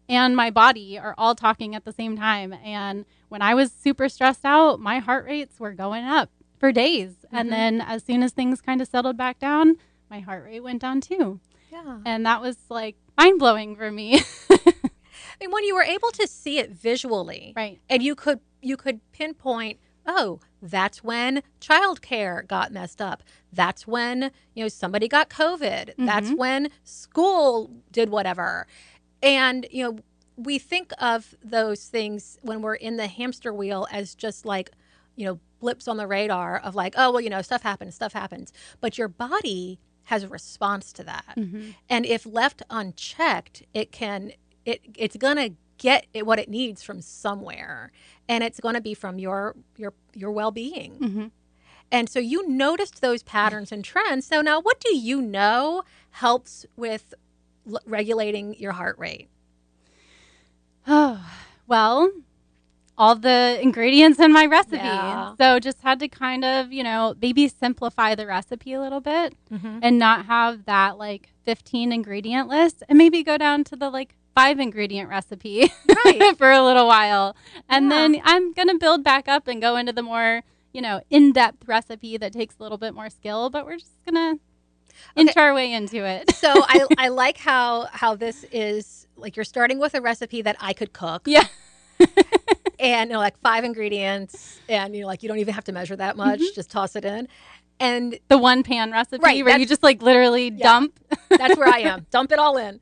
and 0.10 0.36
my 0.36 0.50
body 0.50 1.00
are 1.00 1.16
all 1.18 1.36
talking 1.36 1.76
at 1.76 1.86
the 1.86 1.92
same 1.92 2.18
time. 2.18 2.54
And 2.64 3.06
when 3.30 3.42
I 3.42 3.54
was 3.54 3.72
super 3.72 4.10
stressed 4.10 4.46
out, 4.46 4.80
my 4.80 5.00
heart 5.00 5.26
rates 5.26 5.60
were 5.60 5.74
going 5.74 6.04
up 6.04 6.30
for 6.60 6.72
days. 6.72 7.12
Mm-hmm. 7.12 7.36
And 7.36 7.52
then 7.52 7.82
as 7.82 8.04
soon 8.04 8.24
as 8.24 8.32
things 8.32 8.62
kind 8.62 8.82
of 8.82 8.88
settled 8.88 9.18
back 9.18 9.40
down, 9.40 9.78
my 10.10 10.20
heart 10.20 10.44
rate 10.44 10.62
went 10.62 10.82
down 10.82 11.02
too. 11.02 11.40
Yeah. 11.72 12.00
And 12.06 12.26
that 12.26 12.42
was 12.42 12.58
like 12.70 12.96
mind 13.18 13.40
blowing 13.40 13.76
for 13.76 13.92
me. 13.92 14.22
I 14.50 14.58
mean, 15.42 15.52
when 15.52 15.64
you 15.64 15.76
were 15.76 15.84
able 15.84 16.12
to 16.12 16.28
see 16.28 16.60
it 16.60 16.72
visually, 16.72 17.54
right. 17.56 17.80
and 17.90 18.04
you 18.04 18.16
could 18.16 18.40
you 18.62 18.78
could 18.78 19.00
pinpoint, 19.12 19.80
oh, 20.06 20.40
that's 20.62 21.04
when 21.04 21.44
childcare 21.60 22.48
got 22.48 22.72
messed 22.72 23.02
up. 23.02 23.24
That's 23.52 23.88
when 23.88 24.32
you 24.54 24.64
know 24.64 24.68
somebody 24.70 25.08
got 25.08 25.30
COVID. 25.30 25.60
Mm-hmm. 25.62 26.06
That's 26.06 26.32
when 26.32 26.70
school 26.84 27.72
did 27.92 28.10
whatever. 28.10 28.68
And, 29.24 29.66
you 29.72 29.84
know, 29.84 30.00
we 30.36 30.60
think 30.60 30.92
of 31.00 31.34
those 31.44 31.86
things 31.86 32.38
when 32.42 32.62
we're 32.62 32.76
in 32.76 32.98
the 32.98 33.08
hamster 33.08 33.54
wheel 33.54 33.88
as 33.92 34.14
just 34.14 34.46
like, 34.46 34.72
you 35.16 35.26
know, 35.26 35.40
blips 35.60 35.88
on 35.88 35.98
the 35.98 36.08
radar 36.08 36.60
of 36.60 36.76
like, 36.76 36.94
oh, 36.98 37.12
well, 37.12 37.22
you 37.22 37.30
know, 37.30 37.42
stuff 37.42 37.62
happens, 37.62 37.96
stuff 37.96 38.14
happens. 38.14 38.52
But 38.82 38.98
your 38.98 39.08
body 39.08 39.80
has 40.06 40.24
a 40.24 40.28
response 40.28 40.92
to 40.94 41.04
that. 41.06 41.36
Mm-hmm. 41.38 41.70
And 41.90 42.06
if 42.06 42.26
left 42.26 42.62
unchecked, 42.70 43.64
it 43.74 43.92
can, 43.92 44.34
it, 44.66 44.82
it's 44.98 45.16
going 45.16 45.38
to 45.38 45.56
get 45.78 46.08
it, 46.14 46.26
what 46.26 46.40
it 46.40 46.50
needs 46.50 46.84
from 46.84 47.00
somewhere. 47.02 47.92
And 48.28 48.44
it's 48.44 48.60
going 48.60 48.76
to 48.76 48.82
be 48.82 48.94
from 48.94 49.20
your, 49.20 49.56
your, 49.78 49.94
your 50.14 50.32
well-being. 50.32 50.98
Mm-hmm. 51.00 51.26
And 51.92 52.10
so 52.10 52.20
you 52.20 52.50
noticed 52.50 53.02
those 53.02 53.24
patterns 53.24 53.72
and 53.72 53.86
trends. 53.86 54.26
So 54.26 54.42
now 54.42 54.60
what 54.60 54.80
do 54.80 54.98
you 54.98 55.22
know 55.22 55.84
helps 56.10 56.66
with 56.76 57.14
l- 57.70 57.80
regulating 57.86 58.56
your 58.60 58.72
heart 58.72 58.98
rate? 58.98 59.30
Oh, 60.88 61.26
well, 61.68 62.12
all 62.98 63.16
the 63.16 63.58
ingredients 63.62 64.20
in 64.20 64.32
my 64.32 64.46
recipe. 64.46 64.78
Yeah. 64.78 65.36
So 65.38 65.60
just 65.60 65.82
had 65.82 66.00
to 66.00 66.08
kind 66.08 66.46
of, 66.46 66.72
you 66.72 66.84
know, 66.84 67.16
maybe 67.22 67.48
simplify 67.48 68.16
the 68.16 68.28
recipe 68.28 68.74
a 68.74 68.82
little 68.82 69.02
bit 69.02 69.36
mm-hmm. 69.52 69.80
and 69.82 69.98
not 69.98 70.26
have 70.28 70.66
that 70.66 70.98
like 70.98 71.30
15 71.46 71.92
ingredient 71.92 72.48
list 72.48 72.84
and 72.88 72.98
maybe 72.98 73.24
go 73.24 73.38
down 73.38 73.64
to 73.66 73.76
the 73.76 73.90
like 73.90 74.16
five 74.36 74.60
ingredient 74.60 75.10
recipe 75.10 75.72
right. 76.06 76.34
for 76.38 76.52
a 76.52 76.64
little 76.64 76.88
while. 76.88 77.36
And 77.70 77.86
yeah. 77.86 77.90
then 77.90 78.22
I'm 78.24 78.54
going 78.54 78.70
to 78.70 78.78
build 78.78 79.04
back 79.04 79.28
up 79.28 79.48
and 79.48 79.62
go 79.62 79.76
into 79.76 79.94
the 79.94 80.04
more, 80.04 80.42
you 80.72 80.82
know, 80.82 81.02
in 81.10 81.32
depth 81.32 81.68
recipe 81.68 82.18
that 82.18 82.34
takes 82.34 82.56
a 82.60 82.64
little 82.64 82.78
bit 82.78 82.94
more 82.94 83.10
skill, 83.10 83.50
but 83.50 83.66
we're 83.66 83.78
just 83.78 84.04
going 84.06 84.16
to 84.16 84.42
okay. 85.18 85.22
inch 85.22 85.38
our 85.38 85.54
way 85.54 85.74
into 85.74 86.06
it. 86.06 86.34
so 86.36 86.52
I, 86.56 86.86
I 86.98 87.08
like 87.10 87.38
how 87.38 87.88
how 87.92 88.16
this 88.16 88.46
is 88.52 89.08
like 89.16 89.36
you're 89.36 89.44
starting 89.46 89.80
with 89.80 89.94
a 89.94 90.02
recipe 90.02 90.42
that 90.42 90.56
I 90.60 90.74
could 90.74 90.94
cook. 90.94 91.24
Yeah. 91.26 91.48
and 92.80 93.10
you 93.10 93.14
know, 93.14 93.20
like 93.20 93.38
five 93.40 93.64
ingredients, 93.64 94.60
and 94.68 94.96
you 94.96 95.02
know, 95.02 95.08
like 95.08 95.24
you 95.24 95.30
don't 95.30 95.40
even 95.40 95.54
have 95.54 95.64
to 95.66 95.72
measure 95.72 95.96
that 95.96 96.18
much; 96.18 96.40
mm-hmm. 96.40 96.56
just 96.56 96.72
toss 96.72 96.96
it 96.96 97.06
in. 97.06 97.28
And 97.80 98.20
the 98.28 98.38
one 98.38 98.64
pan 98.64 98.92
recipe 98.92 99.22
right, 99.24 99.44
where 99.44 99.58
you 99.58 99.66
just 99.66 99.84
like 99.84 100.02
literally 100.02 100.50
yeah, 100.50 100.64
dump. 100.64 101.00
that's 101.30 101.58
where 101.58 101.68
I 101.68 101.80
am. 101.80 102.06
Dump 102.12 102.32
it 102.32 102.40
all 102.40 102.58
in. 102.58 102.80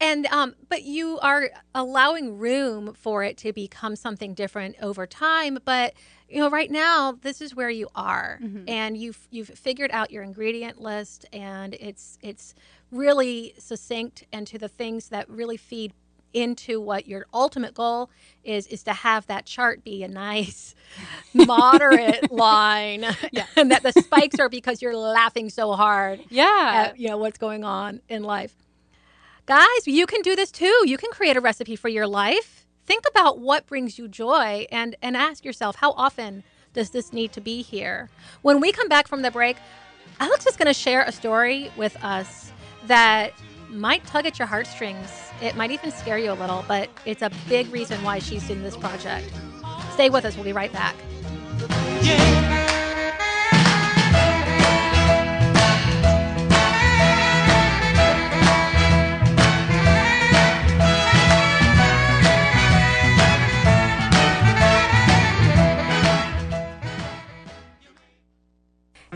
And 0.00 0.26
um, 0.26 0.54
but 0.68 0.84
you 0.84 1.18
are 1.20 1.50
allowing 1.74 2.38
room 2.38 2.94
for 2.94 3.24
it 3.24 3.36
to 3.38 3.52
become 3.52 3.96
something 3.96 4.34
different 4.34 4.76
over 4.80 5.06
time. 5.06 5.58
But 5.64 5.94
you 6.28 6.40
know, 6.40 6.50
right 6.50 6.70
now 6.70 7.12
this 7.20 7.40
is 7.40 7.54
where 7.54 7.70
you 7.70 7.88
are, 7.94 8.38
mm-hmm. 8.42 8.68
and 8.68 8.96
you've 8.96 9.26
you've 9.30 9.48
figured 9.48 9.90
out 9.92 10.10
your 10.10 10.22
ingredient 10.22 10.80
list, 10.80 11.26
and 11.32 11.74
it's 11.74 12.18
it's 12.22 12.54
really 12.90 13.54
succinct 13.58 14.24
and 14.32 14.46
to 14.46 14.58
the 14.58 14.68
things 14.68 15.08
that 15.08 15.28
really 15.28 15.56
feed 15.56 15.92
into 16.34 16.80
what 16.80 17.06
your 17.06 17.26
ultimate 17.32 17.74
goal 17.74 18.10
is 18.44 18.66
is 18.66 18.82
to 18.82 18.92
have 18.92 19.26
that 19.26 19.46
chart 19.46 19.82
be 19.82 20.02
a 20.02 20.08
nice 20.08 20.74
moderate 21.34 22.30
line 22.30 23.04
yeah. 23.32 23.46
and 23.56 23.70
that 23.70 23.82
the 23.82 23.92
spikes 23.92 24.38
are 24.38 24.50
because 24.50 24.82
you're 24.82 24.96
laughing 24.96 25.48
so 25.48 25.72
hard 25.72 26.20
yeah 26.28 26.88
at, 26.90 27.00
you 27.00 27.08
know 27.08 27.16
what's 27.16 27.38
going 27.38 27.64
on 27.64 28.00
in 28.10 28.22
life 28.22 28.54
guys 29.48 29.86
you 29.86 30.06
can 30.06 30.20
do 30.20 30.36
this 30.36 30.50
too 30.50 30.82
you 30.84 30.98
can 30.98 31.10
create 31.10 31.34
a 31.34 31.40
recipe 31.40 31.74
for 31.74 31.88
your 31.88 32.06
life 32.06 32.66
think 32.84 33.04
about 33.08 33.38
what 33.38 33.66
brings 33.66 33.98
you 33.98 34.06
joy 34.06 34.66
and 34.70 34.94
and 35.00 35.16
ask 35.16 35.42
yourself 35.42 35.76
how 35.76 35.92
often 35.92 36.44
does 36.74 36.90
this 36.90 37.14
need 37.14 37.32
to 37.32 37.40
be 37.40 37.62
here 37.62 38.10
when 38.42 38.60
we 38.60 38.70
come 38.70 38.88
back 38.88 39.08
from 39.08 39.22
the 39.22 39.30
break 39.30 39.56
alex 40.20 40.46
is 40.46 40.54
going 40.54 40.66
to 40.66 40.74
share 40.74 41.02
a 41.02 41.10
story 41.10 41.70
with 41.78 41.96
us 42.04 42.52
that 42.88 43.32
might 43.70 44.04
tug 44.06 44.26
at 44.26 44.38
your 44.38 44.48
heartstrings. 44.48 45.10
It 45.42 45.56
might 45.56 45.70
even 45.70 45.90
scare 45.90 46.18
you 46.18 46.32
a 46.32 46.34
little, 46.34 46.64
but 46.68 46.88
it's 47.04 47.22
a 47.22 47.30
big 47.48 47.70
reason 47.72 48.02
why 48.02 48.18
she's 48.18 48.48
in 48.50 48.62
this 48.62 48.76
project. 48.76 49.30
Stay 49.92 50.10
with 50.10 50.24
us. 50.24 50.36
We'll 50.36 50.44
be 50.44 50.52
right 50.52 50.72
back. 50.72 50.96
Yeah. 52.02 52.57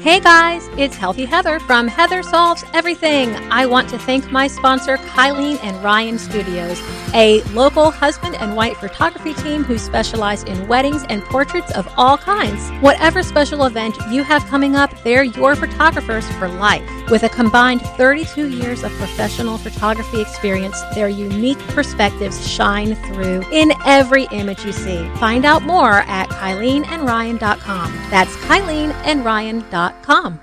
Hey 0.02 0.18
guys, 0.18 0.68
it's 0.76 0.96
Healthy 0.96 1.26
Heather 1.26 1.60
from 1.60 1.86
Heather 1.86 2.24
Solves 2.24 2.64
Everything. 2.74 3.36
I 3.52 3.66
want 3.66 3.88
to 3.90 3.98
thank 4.00 4.32
my 4.32 4.48
sponsor, 4.48 4.96
Kylene 4.96 5.62
and 5.62 5.80
Ryan 5.80 6.18
Studios, 6.18 6.82
a 7.14 7.40
local 7.52 7.92
husband 7.92 8.34
and 8.34 8.56
wife 8.56 8.78
photography 8.78 9.32
team 9.34 9.62
who 9.62 9.78
specialize 9.78 10.42
in 10.42 10.66
weddings 10.66 11.04
and 11.08 11.22
portraits 11.22 11.70
of 11.76 11.88
all 11.96 12.18
kinds. 12.18 12.68
Whatever 12.82 13.22
special 13.22 13.64
event 13.64 13.96
you 14.10 14.24
have 14.24 14.44
coming 14.46 14.74
up, 14.74 14.90
they're 15.04 15.22
your 15.22 15.54
photographers 15.54 16.28
for 16.32 16.48
life. 16.48 16.82
With 17.12 17.24
a 17.24 17.28
combined 17.28 17.82
32 17.82 18.48
years 18.48 18.84
of 18.84 18.92
professional 18.92 19.58
photography 19.58 20.22
experience, 20.22 20.80
their 20.94 21.10
unique 21.10 21.58
perspectives 21.68 22.48
shine 22.48 22.94
through 22.94 23.42
in 23.52 23.74
every 23.84 24.28
image 24.32 24.64
you 24.64 24.72
see. 24.72 25.06
Find 25.16 25.44
out 25.44 25.62
more 25.62 26.04
at 26.06 26.30
KyleneandRyan.com. 26.30 27.92
That's 28.08 28.34
KyleneandRyan.com. 28.36 30.40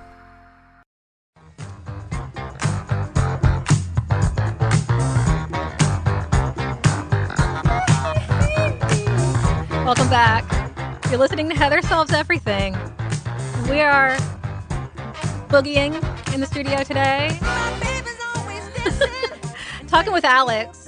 Welcome 9.85 10.09
back. 10.11 10.45
You're 11.09 11.17
listening 11.17 11.49
to 11.49 11.55
Heather 11.55 11.81
Solves 11.81 12.13
Everything. 12.13 12.77
We 13.67 13.81
are 13.81 14.15
boogieing 15.47 16.18
in 16.39 16.41
the 16.41 16.47
studio 16.47 16.81
today. 16.83 17.37
Talking 19.87 20.13
with 20.13 20.23
Alex 20.23 20.87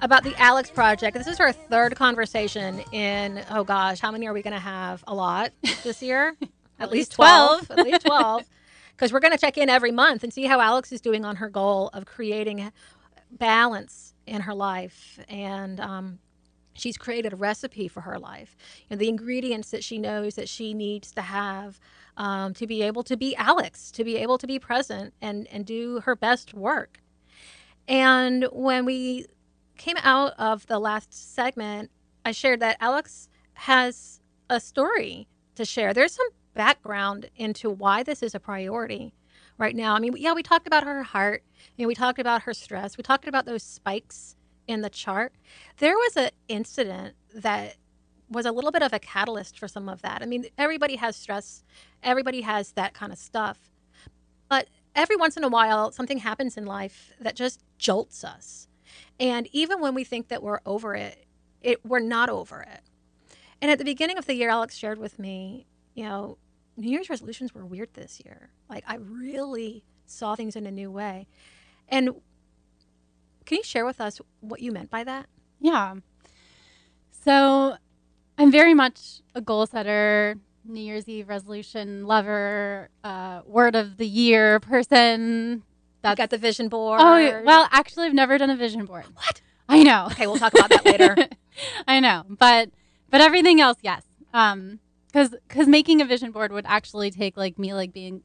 about 0.00 0.22
the 0.22 0.34
Alex 0.40 0.70
Project. 0.70 1.14
This 1.14 1.26
is 1.26 1.40
our 1.40 1.52
third 1.52 1.94
conversation 1.94 2.80
in, 2.90 3.44
oh 3.50 3.64
gosh, 3.64 4.00
how 4.00 4.10
many 4.10 4.26
are 4.26 4.32
we 4.32 4.40
going 4.40 4.54
to 4.54 4.58
have? 4.58 5.04
A 5.06 5.14
lot 5.14 5.52
this 5.84 6.00
year? 6.00 6.36
at, 6.78 6.90
least 6.90 7.12
12, 7.12 7.66
12 7.66 7.78
at 7.78 7.84
least 7.84 8.06
12 8.06 8.44
because 8.92 9.12
we're 9.12 9.20
going 9.20 9.32
to 9.32 9.38
check 9.38 9.58
in 9.58 9.68
every 9.68 9.92
month 9.92 10.22
and 10.24 10.32
see 10.32 10.44
how 10.44 10.60
alex 10.60 10.92
is 10.92 11.00
doing 11.00 11.24
on 11.24 11.36
her 11.36 11.48
goal 11.48 11.88
of 11.94 12.04
creating 12.04 12.70
balance 13.30 14.12
in 14.26 14.42
her 14.42 14.52
life 14.52 15.18
and 15.30 15.80
um, 15.80 16.18
she's 16.76 16.96
created 16.96 17.32
a 17.32 17.36
recipe 17.36 17.88
for 17.88 18.02
her 18.02 18.18
life. 18.18 18.56
Know, 18.90 18.96
the 18.96 19.08
ingredients 19.08 19.70
that 19.70 19.84
she 19.84 19.98
knows 19.98 20.34
that 20.36 20.48
she 20.48 20.74
needs 20.74 21.12
to 21.12 21.22
have 21.22 21.80
um, 22.16 22.54
to 22.54 22.66
be 22.66 22.82
able 22.82 23.02
to 23.04 23.16
be 23.16 23.36
alex 23.36 23.90
to 23.92 24.04
be 24.04 24.16
able 24.16 24.38
to 24.38 24.46
be 24.46 24.58
present 24.58 25.12
and, 25.20 25.46
and 25.48 25.66
do 25.66 26.00
her 26.00 26.16
best 26.16 26.54
work. 26.54 27.00
And 27.88 28.46
when 28.52 28.84
we 28.84 29.26
came 29.76 29.96
out 30.02 30.32
of 30.38 30.66
the 30.66 30.78
last 30.78 31.12
segment 31.34 31.90
i 32.24 32.32
shared 32.32 32.60
that 32.60 32.78
alex 32.80 33.28
has 33.54 34.20
a 34.48 34.60
story 34.60 35.28
to 35.54 35.64
share. 35.64 35.92
There's 35.92 36.12
some 36.12 36.28
background 36.54 37.30
into 37.36 37.70
why 37.70 38.02
this 38.02 38.22
is 38.22 38.34
a 38.34 38.40
priority 38.40 39.14
right 39.58 39.74
now. 39.74 39.94
I 39.94 39.98
mean, 39.98 40.14
yeah, 40.16 40.34
we 40.34 40.42
talked 40.42 40.66
about 40.66 40.84
her 40.84 41.02
heart, 41.02 41.42
you 41.76 41.84
know, 41.84 41.88
we 41.88 41.94
talked 41.94 42.18
about 42.18 42.42
her 42.42 42.54
stress, 42.54 42.96
we 42.96 43.02
talked 43.02 43.26
about 43.26 43.46
those 43.46 43.62
spikes 43.62 44.35
in 44.66 44.80
the 44.80 44.90
chart, 44.90 45.32
there 45.78 45.94
was 45.94 46.16
an 46.16 46.30
incident 46.48 47.14
that 47.34 47.76
was 48.28 48.46
a 48.46 48.52
little 48.52 48.72
bit 48.72 48.82
of 48.82 48.92
a 48.92 48.98
catalyst 48.98 49.58
for 49.58 49.68
some 49.68 49.88
of 49.88 50.02
that. 50.02 50.22
I 50.22 50.26
mean, 50.26 50.46
everybody 50.58 50.96
has 50.96 51.16
stress, 51.16 51.62
everybody 52.02 52.40
has 52.40 52.72
that 52.72 52.94
kind 52.94 53.12
of 53.12 53.18
stuff. 53.18 53.70
But 54.48 54.68
every 54.94 55.16
once 55.16 55.36
in 55.36 55.44
a 55.44 55.48
while, 55.48 55.92
something 55.92 56.18
happens 56.18 56.56
in 56.56 56.66
life 56.66 57.12
that 57.20 57.36
just 57.36 57.62
jolts 57.78 58.24
us. 58.24 58.68
And 59.18 59.48
even 59.52 59.80
when 59.80 59.94
we 59.94 60.04
think 60.04 60.28
that 60.28 60.42
we're 60.42 60.60
over 60.66 60.94
it, 60.94 61.26
it 61.62 61.84
we're 61.84 62.00
not 62.00 62.28
over 62.28 62.62
it. 62.62 62.80
And 63.60 63.70
at 63.70 63.78
the 63.78 63.84
beginning 63.84 64.18
of 64.18 64.26
the 64.26 64.34
year, 64.34 64.50
Alex 64.50 64.76
shared 64.76 64.98
with 64.98 65.18
me, 65.18 65.66
you 65.94 66.04
know, 66.04 66.38
New 66.76 66.90
Year's 66.90 67.08
resolutions 67.08 67.54
were 67.54 67.64
weird 67.64 67.94
this 67.94 68.20
year. 68.24 68.50
Like 68.68 68.84
I 68.86 68.96
really 68.96 69.82
saw 70.06 70.34
things 70.34 70.56
in 70.56 70.66
a 70.66 70.70
new 70.70 70.90
way. 70.90 71.26
And 71.88 72.10
can 73.46 73.58
you 73.58 73.62
share 73.62 73.86
with 73.86 74.00
us 74.00 74.20
what 74.40 74.60
you 74.60 74.72
meant 74.72 74.90
by 74.90 75.04
that? 75.04 75.26
Yeah. 75.60 75.94
So 77.24 77.76
I'm 78.38 78.52
very 78.52 78.74
much 78.74 79.22
a 79.34 79.40
goal 79.40 79.66
setter, 79.66 80.36
New 80.64 80.80
Year's 80.80 81.08
Eve 81.08 81.28
resolution 81.28 82.06
lover, 82.06 82.90
uh, 83.02 83.40
word 83.46 83.74
of 83.74 83.96
the 83.96 84.06
year 84.06 84.60
person. 84.60 85.62
That's, 86.02 86.18
you 86.18 86.22
got 86.22 86.30
the 86.30 86.38
vision 86.38 86.68
board. 86.68 87.00
Oh, 87.02 87.42
well, 87.44 87.68
actually, 87.70 88.06
I've 88.06 88.14
never 88.14 88.36
done 88.38 88.50
a 88.50 88.56
vision 88.56 88.84
board. 88.84 89.04
What? 89.14 89.40
I 89.68 89.82
know. 89.82 90.06
Okay, 90.12 90.26
we'll 90.26 90.38
talk 90.38 90.52
about 90.52 90.70
that 90.70 90.84
later. 90.84 91.16
I 91.88 92.00
know, 92.00 92.24
but 92.28 92.70
but 93.10 93.20
everything 93.20 93.60
else, 93.60 93.78
yes. 93.82 94.02
Um, 94.32 94.78
because 95.06 95.30
because 95.48 95.66
making 95.66 96.00
a 96.00 96.04
vision 96.04 96.30
board 96.30 96.52
would 96.52 96.66
actually 96.66 97.10
take 97.10 97.36
like 97.36 97.58
me 97.58 97.74
like 97.74 97.92
being 97.92 98.22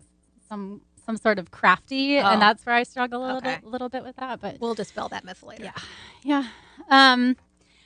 some 0.47 0.81
some 1.11 1.17
sort 1.21 1.39
of 1.39 1.51
crafty, 1.51 2.17
oh. 2.19 2.25
and 2.25 2.41
that's 2.41 2.65
where 2.65 2.75
I 2.75 2.83
struggle 2.83 3.21
a 3.21 3.25
little 3.25 3.37
okay. 3.39 3.57
bit, 3.61 3.65
little 3.65 3.89
bit 3.89 4.03
with 4.03 4.15
that. 4.15 4.39
But 4.39 4.59
we'll 4.61 4.75
dispel 4.75 5.09
that 5.09 5.25
myth 5.25 5.43
later. 5.43 5.65
Yeah, 5.65 5.81
yeah. 6.23 6.47
Um, 6.89 7.35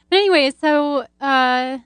but 0.10 0.18
anyway, 0.18 0.52
so 0.62 1.08
uh, 1.20 1.80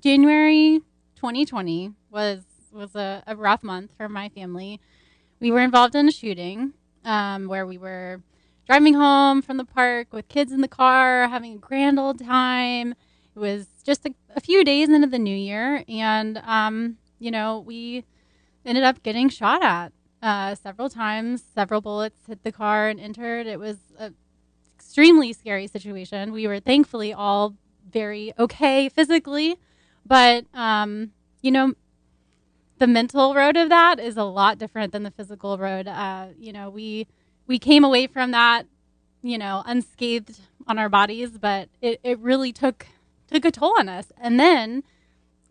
January 0.00 0.80
2020 1.16 1.92
was 2.10 2.44
was 2.72 2.94
a, 2.94 3.22
a 3.26 3.34
rough 3.34 3.62
month 3.62 3.92
for 3.96 4.08
my 4.08 4.28
family. 4.28 4.80
We 5.40 5.50
were 5.50 5.60
involved 5.60 5.94
in 5.94 6.08
a 6.08 6.12
shooting 6.12 6.74
um, 7.04 7.48
where 7.48 7.66
we 7.66 7.76
were 7.76 8.22
driving 8.66 8.94
home 8.94 9.42
from 9.42 9.56
the 9.56 9.64
park 9.64 10.12
with 10.12 10.28
kids 10.28 10.52
in 10.52 10.60
the 10.60 10.68
car, 10.68 11.28
having 11.28 11.54
a 11.54 11.58
grand 11.58 11.98
old 11.98 12.24
time. 12.24 12.94
It 13.34 13.38
was 13.38 13.66
just 13.84 14.06
a, 14.06 14.14
a 14.36 14.40
few 14.40 14.64
days 14.64 14.88
into 14.88 15.08
the 15.08 15.18
new 15.18 15.36
year, 15.36 15.82
and 15.88 16.38
um, 16.46 16.98
you 17.18 17.32
know 17.32 17.58
we 17.58 18.04
ended 18.64 18.84
up 18.84 19.02
getting 19.02 19.28
shot 19.28 19.62
at 19.62 19.92
uh, 20.24 20.54
several 20.54 20.88
times. 20.88 21.44
Several 21.54 21.82
bullets 21.82 22.18
hit 22.26 22.42
the 22.42 22.50
car 22.50 22.88
and 22.88 22.98
entered. 22.98 23.46
It 23.46 23.60
was 23.60 23.76
an 23.98 24.14
extremely 24.74 25.34
scary 25.34 25.66
situation. 25.66 26.32
We 26.32 26.46
were 26.46 26.60
thankfully 26.60 27.12
all 27.12 27.54
very 27.92 28.32
okay 28.38 28.88
physically, 28.88 29.56
but 30.04 30.46
um, 30.54 31.10
you 31.42 31.50
know 31.50 31.74
the 32.78 32.86
mental 32.86 33.34
road 33.34 33.56
of 33.56 33.68
that 33.68 34.00
is 34.00 34.16
a 34.16 34.24
lot 34.24 34.58
different 34.58 34.92
than 34.92 35.02
the 35.02 35.10
physical 35.10 35.58
road. 35.58 35.86
Uh, 35.86 36.28
you 36.38 36.52
know 36.52 36.70
we 36.70 37.06
we 37.46 37.58
came 37.58 37.84
away 37.84 38.06
from 38.06 38.30
that 38.30 38.66
you 39.22 39.36
know 39.36 39.62
unscathed 39.66 40.40
on 40.66 40.78
our 40.78 40.88
bodies, 40.88 41.36
but 41.38 41.68
it, 41.82 42.00
it 42.02 42.18
really 42.18 42.50
took 42.50 42.86
took 43.30 43.44
a 43.44 43.50
toll 43.50 43.74
on 43.78 43.90
us. 43.90 44.06
And 44.18 44.40
then 44.40 44.84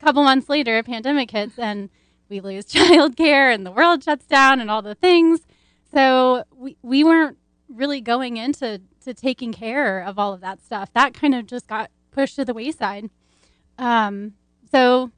a 0.02 0.04
couple 0.04 0.24
months 0.24 0.50
later, 0.50 0.80
a 0.80 0.84
pandemic 0.84 1.30
hits 1.30 1.60
and 1.60 1.92
we 2.30 2.40
lose 2.40 2.66
childcare 2.74 3.54
and 3.54 3.66
the 3.66 3.72
world 3.72 4.04
shuts 4.04 4.26
down 4.26 4.60
and 4.60 4.70
all 4.70 4.82
the 4.82 4.96
things. 4.96 5.42
So 5.94 6.44
we, 6.56 6.78
we 6.82 7.04
weren't 7.04 7.38
really 7.70 8.02
going 8.02 8.38
into 8.38 8.82
to 9.04 9.14
taking 9.14 9.54
care 9.54 10.00
of 10.02 10.18
all 10.18 10.34
of 10.34 10.42
that 10.42 10.62
stuff. 10.62 10.92
That 10.94 11.14
kind 11.14 11.36
of 11.36 11.46
just 11.46 11.68
got 11.68 11.92
pushed 12.12 12.36
to 12.38 12.46
the 12.46 12.54
wayside. 12.54 13.10
Um, 13.78 14.34
so, 14.72 15.12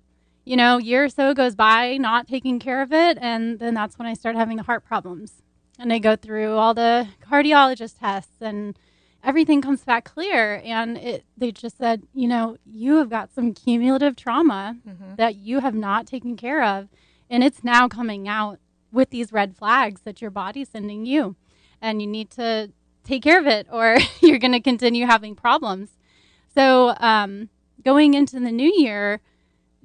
you 0.43 0.55
know, 0.55 0.77
year 0.77 1.05
or 1.05 1.09
so 1.09 1.33
goes 1.33 1.55
by 1.55 1.97
not 1.97 2.27
taking 2.27 2.59
care 2.59 2.81
of 2.81 2.91
it, 2.91 3.17
and 3.21 3.59
then 3.59 3.73
that's 3.73 3.97
when 3.97 4.07
I 4.07 4.13
start 4.13 4.35
having 4.35 4.57
the 4.57 4.63
heart 4.63 4.85
problems. 4.85 5.41
And 5.77 5.91
I 5.91 5.99
go 5.99 6.15
through 6.15 6.55
all 6.55 6.73
the 6.73 7.07
cardiologist 7.29 7.99
tests 7.99 8.41
and 8.41 8.77
everything 9.25 9.61
comes 9.61 9.83
back 9.83 10.05
clear. 10.05 10.61
And 10.63 10.97
it 10.97 11.25
they 11.37 11.51
just 11.51 11.77
said 11.77 12.03
you 12.13 12.27
know 12.27 12.57
you 12.65 12.97
have 12.97 13.09
got 13.09 13.33
some 13.33 13.53
cumulative 13.53 14.15
trauma 14.15 14.77
mm-hmm. 14.87 15.15
that 15.15 15.35
you 15.35 15.59
have 15.59 15.75
not 15.75 16.07
taken 16.07 16.37
care 16.37 16.63
of. 16.63 16.87
And 17.29 17.43
it's 17.43 17.63
now 17.63 17.87
coming 17.87 18.27
out 18.27 18.59
with 18.91 19.09
these 19.09 19.33
red 19.33 19.57
flags 19.57 20.01
that 20.01 20.21
your 20.21 20.31
body's 20.31 20.69
sending 20.69 21.05
you. 21.05 21.35
And 21.81 22.01
you 22.01 22.07
need 22.07 22.29
to 22.31 22.71
take 23.03 23.23
care 23.23 23.39
of 23.39 23.47
it 23.47 23.67
or 23.71 23.97
you're 24.21 24.39
going 24.39 24.53
to 24.53 24.61
continue 24.61 25.05
having 25.05 25.35
problems. 25.35 25.89
So 26.53 26.95
um, 26.99 27.49
going 27.83 28.13
into 28.13 28.39
the 28.39 28.51
new 28.51 28.71
year 28.75 29.21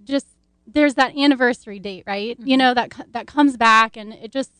just 0.04 0.26
there's 0.66 0.94
that 0.94 1.16
anniversary 1.16 1.78
date 1.78 2.04
right? 2.06 2.38
Mm-hmm. 2.38 2.48
you 2.48 2.56
know 2.56 2.74
that 2.74 2.92
that 3.12 3.26
comes 3.26 3.56
back 3.56 3.96
and 3.96 4.12
it 4.14 4.32
just 4.32 4.50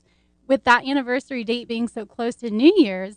with 0.46 0.64
that 0.64 0.86
anniversary 0.86 1.44
date 1.44 1.68
being 1.68 1.88
so 1.88 2.04
close 2.04 2.34
to 2.36 2.50
new 2.50 2.72
year's 2.76 3.16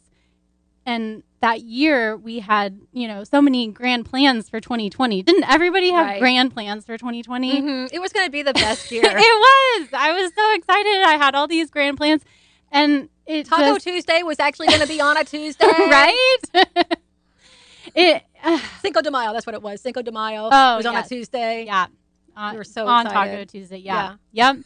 and 0.86 1.24
that 1.44 1.62
year 1.62 2.16
we 2.16 2.40
had 2.40 2.80
you 2.94 3.06
know 3.06 3.26
so 3.26 3.42
many 3.42 3.68
grand 3.68 4.06
plans 4.06 4.50
for 4.50 4.62
2020 4.62 5.22
didn't 5.24 5.44
everybody 5.44 5.92
have 5.92 6.06
right. 6.06 6.20
grand 6.22 6.54
plans 6.54 6.86
for 6.86 6.98
2020 6.98 7.52
mm-hmm. 7.52 7.94
it 7.94 8.00
was 8.00 8.14
going 8.14 8.26
to 8.26 8.32
be 8.32 8.42
the 8.44 8.54
best 8.54 8.90
year. 8.92 9.04
It 9.04 9.18
was. 9.18 9.90
I 9.92 10.14
was 10.14 10.32
so 10.34 10.56
excited. 10.56 11.04
I 11.04 11.18
had 11.18 11.36
all 11.36 11.48
these 11.48 11.70
grand 11.70 11.98
plans 11.98 12.24
and 12.72 13.10
it 13.26 13.46
taco 13.46 13.74
just... 13.74 13.86
tuesday 13.86 14.24
was 14.24 14.40
actually 14.40 14.68
going 14.68 14.80
to 14.80 14.88
be 14.88 15.02
on 15.02 15.18
a 15.18 15.24
tuesday. 15.26 15.68
Right? 15.68 16.40
It 17.96 18.24
uh... 18.42 18.60
cinco 18.82 19.02
de 19.02 19.12
mayo 19.12 19.34
that's 19.34 19.46
what 19.46 19.54
it 19.54 19.62
was. 19.62 19.82
Cinco 19.82 20.02
de 20.02 20.14
mayo 20.14 20.50
oh, 20.50 20.78
was 20.78 20.86
on 20.86 20.96
a 20.96 21.04
tuesday. 21.04 21.66
Yeah. 21.66 21.88
We 22.52 22.58
were 22.58 22.64
so 22.64 22.88
on 22.88 23.06
excited. 23.06 23.32
taco 23.32 23.46
tuesday 23.46 23.78
yeah, 23.80 24.16
yeah. 24.32 24.54
yep 24.54 24.64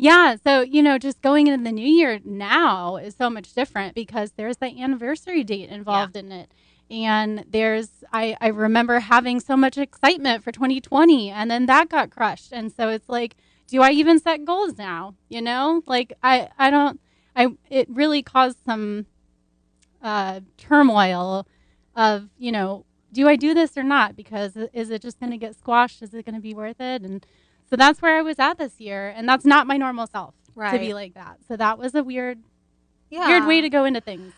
yeah. 0.00 0.36
So, 0.42 0.62
you 0.62 0.82
know, 0.82 0.98
just 0.98 1.20
going 1.20 1.46
into 1.46 1.62
the 1.62 1.72
new 1.72 1.86
year 1.86 2.20
now 2.24 2.96
is 2.96 3.14
so 3.14 3.28
much 3.28 3.52
different 3.52 3.94
because 3.94 4.32
there's 4.32 4.56
the 4.56 4.82
anniversary 4.82 5.44
date 5.44 5.68
involved 5.68 6.16
yeah. 6.16 6.20
in 6.20 6.32
it. 6.32 6.52
And 6.90 7.44
there's, 7.48 7.90
I, 8.12 8.36
I 8.40 8.48
remember 8.48 8.98
having 9.00 9.40
so 9.40 9.56
much 9.56 9.78
excitement 9.78 10.42
for 10.42 10.50
2020 10.52 11.30
and 11.30 11.50
then 11.50 11.66
that 11.66 11.88
got 11.88 12.10
crushed. 12.10 12.50
And 12.52 12.72
so 12.72 12.88
it's 12.88 13.08
like, 13.08 13.36
do 13.68 13.82
I 13.82 13.90
even 13.92 14.18
set 14.18 14.44
goals 14.44 14.78
now? 14.78 15.14
You 15.28 15.42
know, 15.42 15.82
like 15.86 16.14
I, 16.22 16.48
I 16.58 16.70
don't, 16.70 17.00
I, 17.36 17.48
it 17.68 17.88
really 17.90 18.22
caused 18.22 18.58
some 18.64 19.06
uh, 20.02 20.40
turmoil 20.56 21.46
of, 21.94 22.28
you 22.38 22.50
know, 22.50 22.86
do 23.12 23.28
I 23.28 23.36
do 23.36 23.54
this 23.54 23.76
or 23.76 23.82
not? 23.82 24.16
Because 24.16 24.56
is 24.72 24.90
it 24.90 25.02
just 25.02 25.20
going 25.20 25.32
to 25.32 25.38
get 25.38 25.56
squashed? 25.56 26.02
Is 26.02 26.14
it 26.14 26.24
going 26.24 26.34
to 26.34 26.40
be 26.40 26.54
worth 26.54 26.80
it? 26.80 27.02
And 27.02 27.24
so 27.70 27.76
that's 27.76 28.02
where 28.02 28.18
I 28.18 28.22
was 28.22 28.38
at 28.38 28.58
this 28.58 28.80
year, 28.80 29.08
and 29.16 29.28
that's 29.28 29.44
not 29.44 29.66
my 29.66 29.76
normal 29.76 30.06
self 30.06 30.34
right. 30.54 30.72
to 30.72 30.78
be 30.78 30.92
like 30.92 31.14
that. 31.14 31.38
So 31.46 31.56
that 31.56 31.78
was 31.78 31.94
a 31.94 32.02
weird, 32.02 32.40
yeah. 33.08 33.28
weird 33.28 33.46
way 33.46 33.60
to 33.60 33.70
go 33.70 33.84
into 33.84 34.00
things. 34.00 34.34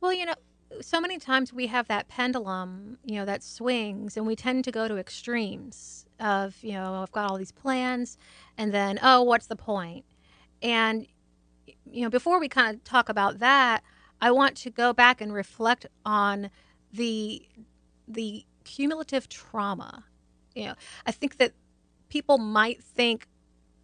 Well, 0.00 0.12
you 0.12 0.26
know, 0.26 0.34
so 0.80 1.00
many 1.00 1.18
times 1.18 1.52
we 1.52 1.66
have 1.66 1.88
that 1.88 2.08
pendulum, 2.08 2.98
you 3.04 3.16
know, 3.16 3.24
that 3.24 3.42
swings, 3.42 4.16
and 4.16 4.26
we 4.26 4.36
tend 4.36 4.64
to 4.64 4.70
go 4.70 4.88
to 4.88 4.96
extremes 4.96 6.06
of, 6.20 6.56
you 6.62 6.72
know, 6.72 7.02
I've 7.02 7.12
got 7.12 7.30
all 7.30 7.36
these 7.36 7.52
plans, 7.52 8.16
and 8.56 8.72
then, 8.72 8.98
oh, 9.02 9.22
what's 9.22 9.46
the 9.46 9.56
point? 9.56 10.04
And, 10.62 11.06
you 11.90 12.02
know, 12.02 12.10
before 12.10 12.38
we 12.38 12.48
kind 12.48 12.76
of 12.76 12.84
talk 12.84 13.08
about 13.08 13.40
that, 13.40 13.82
I 14.20 14.30
want 14.30 14.56
to 14.58 14.70
go 14.70 14.92
back 14.92 15.20
and 15.20 15.32
reflect 15.32 15.86
on 16.04 16.50
the 16.92 17.42
the 18.08 18.44
cumulative 18.64 19.28
trauma. 19.28 20.04
You 20.54 20.66
know, 20.66 20.74
I 21.04 21.12
think 21.12 21.38
that 21.38 21.52
people 22.08 22.38
might 22.38 22.82
think, 22.82 23.26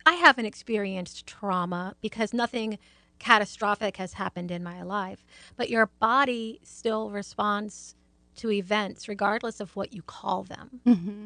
I 0.04 0.14
haven't 0.14 0.46
experienced 0.46 1.26
trauma 1.26 1.94
because 2.00 2.32
nothing 2.32 2.78
catastrophic 3.18 3.96
has 3.98 4.14
happened 4.14 4.50
in 4.50 4.62
my 4.62 4.82
life. 4.82 5.24
But 5.56 5.70
your 5.70 5.87
body 5.87 6.61
still 6.64 7.11
responds 7.11 7.94
to 8.37 8.50
events, 8.50 9.08
regardless 9.08 9.61
of 9.61 9.76
what 9.76 9.92
you 9.92 10.02
call 10.02 10.42
them. 10.42 10.80
Mm-hmm. 10.87 11.24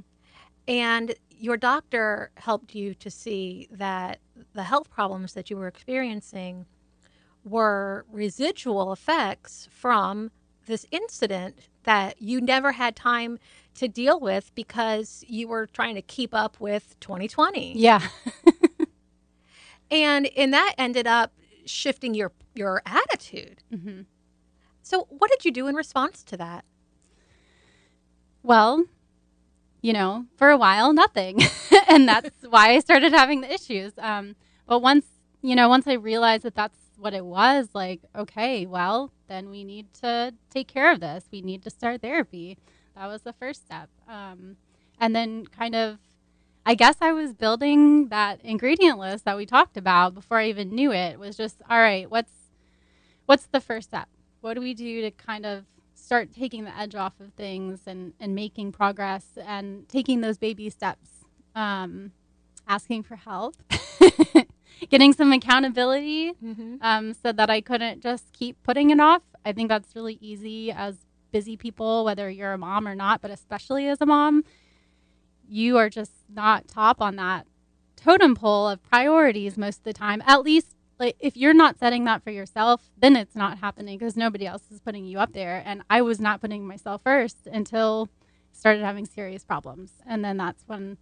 And 0.69 1.15
your 1.31 1.57
doctor 1.57 2.31
helped 2.37 2.75
you 2.75 2.95
to 2.95 3.11
see 3.11 3.69
that 3.71 4.19
the 4.53 4.65
health 4.65 4.91
problems 4.91 5.35
that 5.35 5.49
you 5.49 5.57
were 5.57 5.69
experiencing 5.69 6.67
were 7.45 8.05
residual 8.11 8.93
effects 8.93 9.69
from 9.71 10.31
this 10.67 10.85
incident 10.91 11.61
that 11.85 12.21
you 12.21 12.41
never 12.41 12.73
had 12.73 12.97
time 12.97 13.39
to 13.77 13.89
deal 13.89 14.19
with 14.21 14.55
because 14.55 15.25
you 15.27 15.49
were 15.49 15.67
trying 15.67 15.95
to 15.95 16.03
keep 16.03 16.35
up 16.35 16.59
with 16.61 16.99
2020. 17.01 17.79
Yeah. 17.79 18.01
and 19.91 20.27
and 20.37 20.53
that 20.53 20.75
ended 20.79 21.07
up 21.07 21.33
shifting 21.65 22.15
your 22.15 22.33
your 22.55 22.83
attitude. 22.87 23.63
Mm-hmm. 23.73 24.03
So, 24.83 25.07
what 25.11 25.31
did 25.31 25.45
you 25.45 25.53
do 25.53 25.67
in 25.67 25.75
response 25.75 26.23
to 26.25 26.37
that? 26.37 26.65
Well, 28.43 28.85
you 29.83 29.93
know, 29.93 30.27
for 30.37 30.51
a 30.51 30.57
while, 30.57 30.93
nothing, 30.93 31.41
and 31.89 32.09
that's 32.09 32.31
why 32.49 32.71
I 32.71 32.81
started 32.81 33.13
having 33.13 33.41
the 33.41 33.53
issues. 33.53 33.93
Um, 33.99 34.37
but 34.67 34.81
once 34.81 35.07
you 35.43 35.55
know, 35.55 35.69
once 35.69 35.87
I 35.87 35.95
realized 35.95 36.43
that 36.45 36.55
that's 36.55 36.79
what 36.99 37.15
it 37.15 37.25
was, 37.25 37.69
like, 37.75 38.01
okay, 38.17 38.67
well, 38.67 39.13
then 39.29 39.51
we 39.51 39.65
need 39.65 39.93
to 40.01 40.35
take 40.51 40.67
care 40.67 40.91
of 40.91 41.01
this. 41.01 41.27
We 41.31 41.43
need 41.43 41.63
to 41.65 41.71
start 41.71 42.01
therapy. 42.01 42.59
That 42.97 43.07
was 43.07 43.23
the 43.23 43.33
first 43.33 43.63
step. 43.67 43.89
Um, 44.09 44.57
and 44.99 45.15
then 45.15 45.47
kind 45.47 45.75
of, 45.75 45.99
I 46.65 46.75
guess 46.75 46.97
I 47.01 47.13
was 47.13 47.35
building 47.35 48.09
that 48.09 48.41
ingredient 48.43 48.99
list 48.99 49.25
that 49.27 49.37
we 49.37 49.47
talked 49.47 49.77
about 49.77 50.15
before 50.15 50.39
I 50.39 50.49
even 50.49 50.75
knew 50.75 50.93
it. 50.93 51.19
Was 51.19 51.37
just 51.37 51.61
all 51.69 51.79
right. 51.79 52.11
What's 52.11 52.33
what's 53.27 53.47
the 53.47 53.61
first 53.61 53.89
step? 53.91 54.09
What 54.41 54.55
do 54.55 54.61
we 54.61 54.75
do 54.75 55.03
to 55.03 55.11
kind 55.11 55.45
of 55.47 55.65
start 55.95 56.33
taking 56.33 56.65
the 56.65 56.77
edge 56.79 56.95
off 56.95 57.21
of 57.21 57.33
things 57.35 57.81
and 57.87 58.15
and 58.19 58.35
making 58.35 58.73
progress 58.73 59.27
and 59.45 59.89
taking 59.89 60.23
those 60.23 60.39
baby 60.39 60.71
steps? 60.71 61.09
Um, 61.55 62.13
asking 62.69 63.03
for 63.05 63.17
help, 63.17 63.55
getting 64.91 65.13
some 65.13 65.33
accountability 65.33 66.33
Mm-hmm. 66.43 66.77
um, 66.81 67.15
so 67.15 67.33
that 67.33 67.49
I 67.49 67.61
couldn't 67.61 68.03
just 68.03 68.33
keep 68.33 68.63
putting 68.63 68.91
it 68.91 69.01
off. 69.01 69.23
I 69.45 69.53
think 69.53 69.69
that's 69.69 69.95
really 69.95 70.19
easy 70.21 70.73
as 70.73 70.97
busy 71.37 71.55
people, 71.55 72.03
whether 72.07 72.31
you're 72.31 72.55
a 72.55 72.59
mom 72.59 72.89
or 72.89 72.95
not, 72.95 73.21
but 73.21 73.31
especially 73.31 73.87
as 73.89 74.01
a 74.01 74.07
mom, 74.07 74.43
you 75.47 75.77
are 75.77 75.91
just 75.91 76.13
not 76.31 76.67
top 76.67 77.03
on 77.03 77.17
that 77.17 77.47
totem 77.95 78.35
pole 78.35 78.67
of 78.71 78.83
priorities 78.83 79.59
most 79.59 79.81
of 79.81 79.85
the 79.85 79.93
time. 79.93 80.23
At 80.27 80.41
least, 80.41 80.69
like 80.99 81.15
if 81.21 81.37
you're 81.37 81.53
not 81.53 81.79
setting 81.79 82.05
that 82.07 82.25
for 82.25 82.31
yourself, 82.31 82.91
then 82.97 83.17
it's 83.17 83.37
not 83.37 83.59
happening 83.59 83.99
because 83.99 84.17
nobody 84.17 84.47
else 84.47 84.63
is 84.71 84.81
putting 84.81 85.05
you 85.05 85.19
up 85.19 85.35
there. 85.35 85.63
And 85.67 85.83
I 85.91 86.01
was 86.01 86.19
not 86.21 86.41
putting 86.41 86.67
myself 86.67 87.03
first 87.03 87.47
until 87.47 88.09
I 88.19 88.57
started 88.57 88.83
having 88.83 89.05
serious 89.05 89.45
problems, 89.45 89.91
and 90.07 90.25
then 90.25 90.39
that's 90.39 90.63
when 90.67 90.97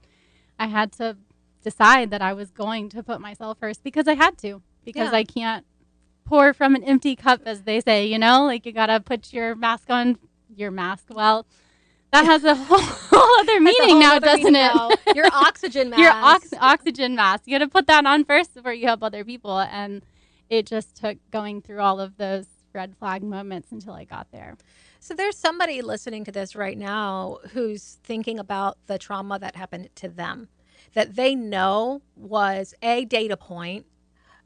I 0.59 0.67
had 0.67 0.91
to 0.95 1.17
decide 1.63 2.11
that 2.11 2.23
I 2.23 2.33
was 2.33 2.51
going 2.51 2.89
to 2.89 3.05
put 3.05 3.21
myself 3.21 3.59
first 3.61 3.85
because 3.85 4.09
I 4.09 4.15
had 4.15 4.37
to 4.39 4.63
because 4.85 5.13
Yeah. 5.13 5.19
I 5.19 5.23
can't 5.23 5.65
pour 6.25 6.53
from 6.53 6.75
an 6.75 6.85
empty 6.85 7.17
cup, 7.17 7.43
as 7.47 7.63
they 7.63 7.81
say. 7.81 8.07
You 8.07 8.19
know, 8.19 8.45
like 8.45 8.67
you 8.67 8.73
gotta 8.73 9.01
put 9.01 9.33
your 9.33 9.55
mask 9.55 9.91
on. 9.91 10.19
Your 10.57 10.71
mask. 10.71 11.07
Well, 11.11 11.47
that 12.13 12.27
has 12.27 12.45
a 12.45 12.55
whole, 12.55 12.79
whole 12.81 13.41
other 13.41 13.61
meaning 13.61 13.91
whole 13.91 14.01
now, 14.01 14.17
other 14.17 14.27
doesn't 14.27 14.45
meaning 14.53 14.61
it? 14.61 14.75
now. 14.75 14.91
Your 15.15 15.27
oxygen 15.33 15.91
mask. 15.91 16.01
your 16.01 16.13
ox- 16.13 16.55
oxygen 16.61 17.17
mask. 17.17 17.43
You 17.47 17.59
got 17.59 17.65
to 17.65 17.69
put 17.71 17.89
that 17.89 18.07
on 18.07 18.25
first 18.25 18.55
before 18.55 18.73
you 18.73 18.87
help 18.87 19.03
other 19.03 19.25
people. 19.25 19.59
And 19.59 20.03
it 20.49 20.67
just 20.67 20.97
took 20.97 21.19
going 21.33 21.61
through 21.61 21.81
all 21.81 22.01
of 22.01 22.17
those 22.17 22.47
red 22.73 22.97
flag 22.97 23.25
moments 23.25 23.73
until 23.73 23.95
I 23.95 24.05
got 24.05 24.29
there. 24.31 24.57
So 25.01 25.13
there's 25.15 25.37
somebody 25.37 25.83
listening 25.83 26.25
to 26.25 26.33
this 26.33 26.55
right 26.55 26.79
now 26.79 27.39
who's 27.53 27.99
thinking 28.05 28.39
about 28.39 28.79
the 28.87 28.97
trauma 28.99 29.39
that 29.41 29.57
happened 29.57 29.89
to 29.97 30.09
them 30.09 30.49
that 30.95 31.17
they 31.17 31.35
know 31.35 32.01
was 32.17 32.75
a 32.81 33.05
data 33.05 33.37
point 33.37 33.87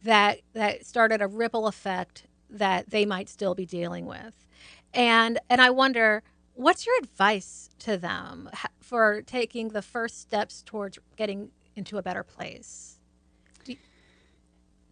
that 0.02 0.40
that 0.54 0.87
started 0.87 1.20
a 1.20 1.26
ripple 1.26 1.66
effect 1.66 2.26
that 2.50 2.90
they 2.90 3.04
might 3.04 3.28
still 3.28 3.54
be 3.54 3.66
dealing 3.66 4.06
with. 4.06 4.46
And 4.94 5.38
and 5.50 5.61
I 5.61 5.70
wonder 5.70 6.22
what's 6.54 6.87
your 6.87 6.98
advice 6.98 7.70
to 7.80 7.96
them 7.96 8.50
for 8.80 9.22
taking 9.22 9.68
the 9.68 9.82
first 9.82 10.20
steps 10.20 10.62
towards 10.64 10.98
getting 11.16 11.50
into 11.76 11.98
a 11.98 12.02
better 12.02 12.22
place? 12.22 12.98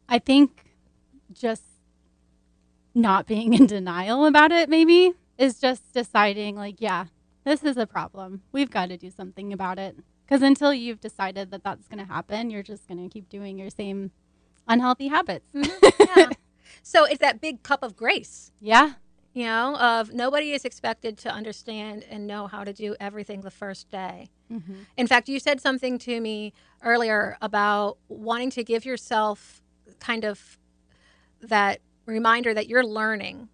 I 0.09 0.21
think 0.21 0.64
just 1.33 1.64
not 2.95 3.27
being 3.27 3.53
in 3.53 3.66
denial 3.66 4.25
about 4.25 4.53
it, 4.53 4.69
maybe, 4.69 5.12
is 5.37 5.59
just 5.59 5.92
deciding, 5.92 6.57
like, 6.57 6.77
yeah, 6.79 7.07
this 7.45 7.64
is 7.64 7.77
a 7.77 7.87
problem. 7.87 8.42
We've 8.53 8.71
got 8.71 8.88
to 8.90 8.97
do 8.97 9.11
something 9.11 9.53
about 9.53 9.79
it. 9.79 9.97
Because 10.25 10.42
until 10.42 10.73
you've 10.73 11.01
decided 11.01 11.51
that 11.51 11.62
that's 11.62 11.88
going 11.88 12.05
to 12.05 12.12
happen, 12.12 12.51
you're 12.51 12.62
just 12.62 12.88
going 12.88 13.03
to 13.03 13.12
keep 13.12 13.29
doing 13.29 13.59
your 13.59 13.71
same 13.71 14.12
unhealthy 14.69 15.09
habits. 15.09 15.47
Yeah. 16.17 16.31
so 16.83 17.05
it's 17.05 17.19
that 17.21 17.41
big 17.41 17.63
cup 17.63 17.83
of 17.83 17.97
grace. 17.97 18.53
Yeah. 18.61 18.93
you 19.35 19.45
know 19.45 19.77
of 19.77 20.13
nobody 20.13 20.53
is 20.53 20.65
expected 20.65 21.19
to 21.19 21.31
understand 21.31 22.05
and 22.09 22.27
know 22.27 22.47
how 22.47 22.65
to 22.65 22.73
do 22.73 22.95
everything 23.01 23.41
the 23.43 23.51
first 23.51 23.91
day 23.91 24.29
Mm-hmm. 24.53 24.75
in 24.97 25.07
fact 25.09 25.29
you 25.29 25.41
said 25.41 25.61
something 25.61 25.99
to 25.99 26.21
me 26.21 26.53
earlier 26.85 27.37
about 27.43 27.99
wanting 28.09 28.51
to 28.51 28.63
give 28.63 28.85
yourself 28.85 29.61
kind 29.99 30.25
of 30.25 30.57
that 31.41 31.81
reminder 32.07 32.55
that 32.55 32.69
you're 32.69 32.87
learning 32.87 33.49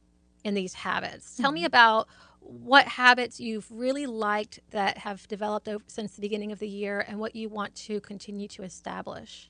in 0.44 0.52
these 0.52 0.74
habits 0.74 1.36
tell 1.38 1.50
me 1.50 1.64
about 1.64 2.06
what 2.40 2.84
habits 2.86 3.40
you've 3.40 3.68
really 3.70 4.04
liked 4.04 4.60
that 4.70 4.98
have 4.98 5.26
developed 5.28 5.66
over, 5.68 5.82
since 5.86 6.12
the 6.14 6.20
beginning 6.20 6.52
of 6.52 6.58
the 6.58 6.68
year 6.68 7.02
and 7.08 7.18
what 7.18 7.34
you 7.34 7.48
want 7.48 7.74
to 7.74 7.98
continue 8.00 8.46
to 8.48 8.62
establish 8.62 9.48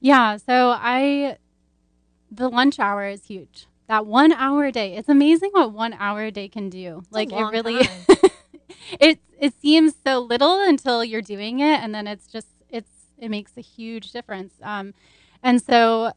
Yeah, 0.00 0.36
so 0.38 0.70
I 0.76 1.36
the 2.30 2.48
lunch 2.48 2.78
hour 2.78 3.06
is 3.06 3.24
huge. 3.24 3.66
That 3.88 4.06
one 4.06 4.32
hour 4.32 4.66
a 4.66 4.72
day. 4.72 4.96
It's 4.96 5.08
amazing 5.08 5.50
what 5.52 5.72
one 5.72 5.94
hour 5.94 6.24
a 6.24 6.30
day 6.30 6.48
can 6.48 6.70
do. 6.70 7.02
like 7.10 7.32
it 7.32 7.42
really 7.42 7.80
it 9.00 9.18
it 9.38 9.54
seems 9.60 9.94
so 10.06 10.20
little 10.20 10.62
until 10.62 11.04
you're 11.04 11.22
doing 11.22 11.60
it 11.60 11.80
and 11.80 11.94
then 11.94 12.06
it's 12.06 12.26
just 12.26 12.48
it's 12.68 12.90
it 13.18 13.30
makes 13.30 13.52
a 13.56 13.60
huge 13.60 14.12
difference. 14.12 14.54
Um 14.62 14.94
and 15.42 15.60
so 15.60 16.12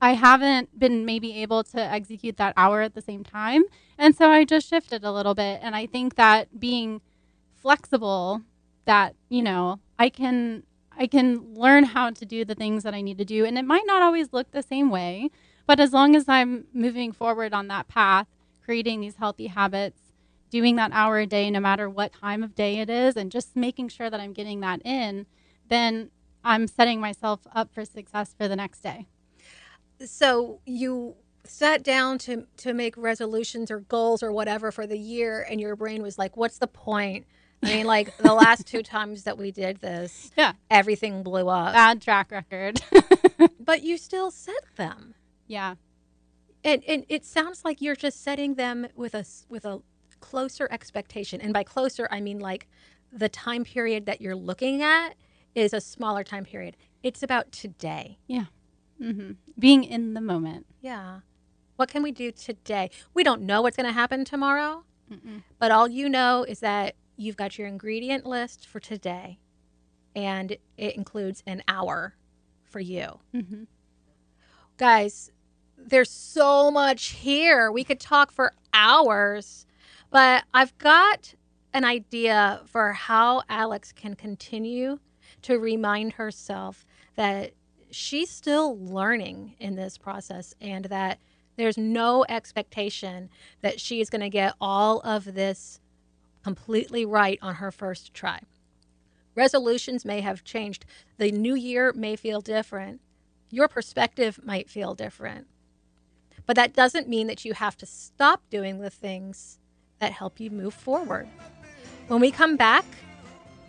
I 0.00 0.12
haven't 0.12 0.78
been 0.78 1.04
maybe 1.04 1.42
able 1.42 1.64
to 1.64 1.80
execute 1.80 2.36
that 2.36 2.54
hour 2.56 2.82
at 2.82 2.94
the 2.94 3.02
same 3.02 3.24
time. 3.24 3.64
And 3.96 4.14
so 4.14 4.30
I 4.30 4.44
just 4.44 4.68
shifted 4.68 5.02
a 5.02 5.10
little 5.10 5.34
bit 5.34 5.60
and 5.62 5.74
I 5.74 5.86
think 5.86 6.14
that 6.14 6.60
being 6.60 7.00
flexible 7.56 8.42
that, 8.84 9.16
you 9.28 9.42
know, 9.42 9.80
I 9.98 10.08
can 10.08 10.62
I 10.98 11.06
can 11.06 11.54
learn 11.54 11.84
how 11.84 12.10
to 12.10 12.26
do 12.26 12.44
the 12.44 12.56
things 12.56 12.82
that 12.82 12.94
I 12.94 13.00
need 13.02 13.18
to 13.18 13.24
do. 13.24 13.44
And 13.44 13.58
it 13.58 13.64
might 13.64 13.84
not 13.86 14.02
always 14.02 14.32
look 14.32 14.50
the 14.50 14.62
same 14.62 14.90
way, 14.90 15.30
but 15.66 15.80
as 15.80 15.92
long 15.92 16.16
as 16.16 16.28
I'm 16.28 16.66
moving 16.74 17.12
forward 17.12 17.54
on 17.54 17.68
that 17.68 17.88
path, 17.88 18.26
creating 18.64 19.00
these 19.00 19.16
healthy 19.16 19.46
habits, 19.48 20.00
doing 20.50 20.76
that 20.76 20.92
hour 20.92 21.18
a 21.18 21.26
day, 21.26 21.50
no 21.50 21.60
matter 21.60 21.88
what 21.88 22.12
time 22.12 22.42
of 22.42 22.54
day 22.54 22.78
it 22.80 22.90
is, 22.90 23.16
and 23.16 23.30
just 23.32 23.56
making 23.56 23.88
sure 23.88 24.10
that 24.10 24.20
I'm 24.20 24.32
getting 24.32 24.60
that 24.60 24.82
in, 24.84 25.26
then 25.68 26.10
I'm 26.44 26.66
setting 26.66 27.00
myself 27.00 27.40
up 27.54 27.72
for 27.72 27.84
success 27.84 28.34
for 28.36 28.48
the 28.48 28.56
next 28.56 28.80
day. 28.80 29.06
so 30.04 30.60
you 30.66 31.16
sat 31.44 31.82
down 31.82 32.18
to 32.18 32.46
to 32.58 32.74
make 32.74 32.96
resolutions 32.96 33.70
or 33.70 33.80
goals 33.80 34.22
or 34.22 34.32
whatever 34.32 34.70
for 34.70 34.86
the 34.86 34.98
year 34.98 35.46
and 35.50 35.60
your 35.60 35.74
brain 35.76 36.02
was 36.02 36.18
like 36.18 36.36
what's 36.36 36.58
the 36.58 36.66
point 36.66 37.26
i 37.62 37.66
mean 37.66 37.86
like 37.86 38.16
the 38.18 38.32
last 38.34 38.66
two 38.66 38.82
times 38.82 39.24
that 39.24 39.36
we 39.38 39.50
did 39.50 39.80
this 39.80 40.30
Yeah. 40.36 40.52
everything 40.70 41.22
blew 41.22 41.48
up 41.48 41.72
Bad 41.74 42.00
track 42.02 42.30
record. 42.30 42.80
but 43.60 43.82
you 43.82 43.96
still 43.98 44.30
set 44.30 44.64
them 44.76 45.14
yeah. 45.46 45.74
and 46.64 46.82
and 46.86 47.04
it 47.08 47.24
sounds 47.24 47.64
like 47.64 47.80
you're 47.80 47.96
just 47.96 48.22
setting 48.22 48.54
them 48.54 48.86
with 48.94 49.14
a 49.14 49.24
with 49.48 49.64
a 49.64 49.80
closer 50.20 50.68
expectation 50.70 51.40
and 51.40 51.52
by 51.52 51.62
closer 51.62 52.08
i 52.10 52.20
mean 52.20 52.38
like 52.40 52.66
the 53.12 53.28
time 53.28 53.64
period 53.64 54.04
that 54.06 54.20
you're 54.20 54.36
looking 54.36 54.82
at 54.82 55.14
is 55.54 55.72
a 55.72 55.80
smaller 55.80 56.22
time 56.24 56.44
period 56.44 56.76
it's 57.02 57.22
about 57.22 57.50
today 57.52 58.18
Yeah. 58.26 58.46
hmm 59.00 59.32
Being 59.58 59.84
in 59.84 60.14
the 60.14 60.20
moment. 60.20 60.66
Yeah. 60.80 61.20
What 61.76 61.88
can 61.88 62.02
we 62.02 62.10
do 62.10 62.32
today? 62.32 62.90
We 63.14 63.22
don't 63.22 63.42
know 63.42 63.62
what's 63.62 63.76
going 63.76 63.86
to 63.86 63.92
happen 63.92 64.24
tomorrow, 64.24 64.82
Mm-mm. 65.10 65.42
but 65.60 65.70
all 65.70 65.86
you 65.86 66.08
know 66.08 66.44
is 66.48 66.58
that 66.58 66.96
you've 67.18 67.36
got 67.36 67.58
your 67.58 67.66
ingredient 67.66 68.24
list 68.24 68.66
for 68.66 68.80
today 68.80 69.38
and 70.16 70.56
it 70.76 70.96
includes 70.96 71.42
an 71.46 71.62
hour 71.68 72.14
for 72.64 72.80
you. 72.80 73.18
hmm 73.32 73.64
Guys, 74.76 75.32
there's 75.76 76.10
so 76.10 76.70
much 76.70 77.06
here. 77.06 77.72
We 77.72 77.82
could 77.82 77.98
talk 77.98 78.30
for 78.30 78.52
hours, 78.72 79.66
but 80.10 80.44
I've 80.54 80.76
got 80.78 81.34
an 81.74 81.84
idea 81.84 82.62
for 82.66 82.92
how 82.92 83.42
Alex 83.48 83.92
can 83.92 84.14
continue 84.14 85.00
to 85.42 85.58
remind 85.58 86.12
herself 86.12 86.86
that 87.16 87.52
she's 87.90 88.30
still 88.30 88.78
learning 88.78 89.56
in 89.58 89.74
this 89.74 89.98
process 89.98 90.54
and 90.60 90.84
that 90.86 91.18
there's 91.56 91.76
no 91.76 92.24
expectation 92.28 93.28
that 93.62 93.80
she 93.80 94.00
is 94.00 94.08
going 94.08 94.20
to 94.20 94.30
get 94.30 94.54
all 94.60 95.00
of 95.00 95.34
this 95.34 95.80
completely 96.48 97.04
right 97.04 97.38
on 97.42 97.56
her 97.56 97.70
first 97.70 98.14
try. 98.14 98.40
Resolutions 99.34 100.06
may 100.06 100.22
have 100.22 100.44
changed. 100.44 100.86
The 101.18 101.30
new 101.30 101.54
year 101.54 101.92
may 101.92 102.16
feel 102.16 102.40
different. 102.40 103.02
Your 103.50 103.68
perspective 103.68 104.40
might 104.42 104.70
feel 104.70 104.94
different. 104.94 105.46
But 106.46 106.56
that 106.56 106.72
doesn't 106.72 107.06
mean 107.06 107.26
that 107.26 107.44
you 107.44 107.52
have 107.52 107.76
to 107.76 107.84
stop 107.86 108.40
doing 108.48 108.80
the 108.80 108.88
things 108.88 109.58
that 109.98 110.12
help 110.12 110.40
you 110.40 110.50
move 110.50 110.72
forward. 110.72 111.28
When 112.06 112.20
we 112.20 112.30
come 112.30 112.56
back, 112.56 112.86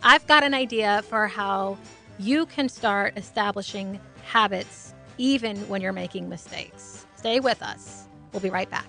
I've 0.02 0.26
got 0.26 0.42
an 0.42 0.54
idea 0.54 1.02
for 1.02 1.26
how 1.26 1.76
you 2.18 2.46
can 2.46 2.70
start 2.70 3.12
establishing 3.18 4.00
habits 4.24 4.94
even 5.18 5.58
when 5.68 5.82
you're 5.82 5.92
making 5.92 6.30
mistakes. 6.30 7.04
Stay 7.16 7.40
with 7.40 7.62
us. 7.62 8.08
We'll 8.32 8.40
be 8.40 8.48
right 8.48 8.70
back. 8.70 8.88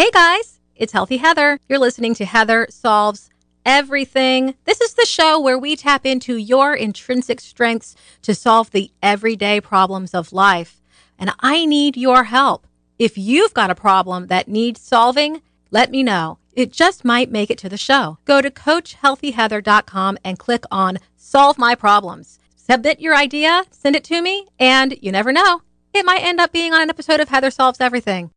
Hey 0.00 0.10
guys, 0.14 0.60
It's 0.76 0.94
Healthy 0.94 1.18
Heather. 1.18 1.60
You're 1.68 1.78
listening 1.78 2.14
to 2.14 2.24
Heather 2.24 2.66
Solves 2.70 3.28
Everything. 3.66 4.54
This 4.64 4.80
is 4.80 4.94
the 4.94 5.04
show 5.04 5.38
where 5.38 5.58
we 5.58 5.76
tap 5.76 6.06
into 6.06 6.38
your 6.38 6.74
intrinsic 6.74 7.38
strengths 7.38 7.94
to 8.22 8.34
solve 8.34 8.70
the 8.70 8.90
everyday 9.02 9.60
problems 9.60 10.14
of 10.14 10.32
life. 10.32 10.80
And 11.18 11.34
I 11.40 11.66
need 11.66 11.98
your 11.98 12.24
help. 12.24 12.66
If 12.98 13.18
you've 13.18 13.52
got 13.52 13.68
a 13.68 13.74
problem 13.74 14.28
that 14.28 14.48
needs 14.48 14.80
solving, 14.80 15.42
let 15.70 15.90
me 15.90 16.02
know. 16.02 16.38
It 16.54 16.72
just 16.72 17.04
might 17.04 17.30
make 17.30 17.50
it 17.50 17.58
to 17.58 17.68
the 17.68 17.76
show. 17.76 18.16
Go 18.24 18.40
to 18.40 18.50
CoachHealthyHeather.com 18.50 20.16
and 20.24 20.38
click 20.38 20.64
on 20.70 20.96
Solve 21.18 21.58
My 21.58 21.74
Problems. 21.74 22.38
Submit 22.56 23.00
your 23.00 23.14
idea, 23.14 23.64
send 23.70 23.96
it 23.96 24.04
to 24.04 24.22
me, 24.22 24.46
and 24.58 24.96
you 25.02 25.12
never 25.12 25.30
know. 25.30 25.60
It 25.92 26.06
might 26.06 26.24
end 26.24 26.40
up 26.40 26.52
being 26.52 26.72
on 26.72 26.80
an 26.80 26.88
episode 26.88 27.20
of 27.20 27.28
Heather 27.28 27.50
Solves 27.50 27.82
Everything. 27.82 28.30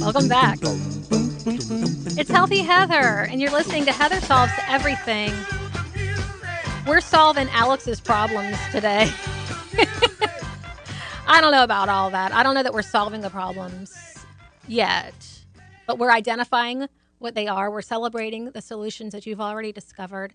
Welcome 0.00 0.28
back. 0.28 0.58
It's 2.18 2.30
Healthy 2.30 2.60
Heather, 2.60 3.26
and 3.30 3.40
you're 3.40 3.50
listening 3.50 3.86
to 3.86 3.92
Heather 3.92 4.20
Solves 4.20 4.52
Everything. 4.68 5.32
We're 6.86 7.00
solving 7.00 7.48
Alex's 7.48 7.98
problems 8.02 8.58
today. 8.70 9.10
I 11.26 11.40
don't 11.40 11.52
know 11.52 11.64
about 11.64 11.88
all 11.88 12.10
that. 12.10 12.32
I 12.32 12.42
don't 12.42 12.54
know 12.54 12.62
that 12.64 12.74
we're 12.74 12.82
solving 12.82 13.22
the 13.22 13.30
problems 13.30 13.96
yet, 14.68 15.14
but 15.86 15.98
we're 15.98 16.12
identifying 16.12 16.88
what 17.18 17.34
they 17.34 17.46
are. 17.46 17.70
We're 17.70 17.80
celebrating 17.80 18.50
the 18.50 18.60
solutions 18.60 19.14
that 19.14 19.24
you've 19.24 19.40
already 19.40 19.72
discovered, 19.72 20.34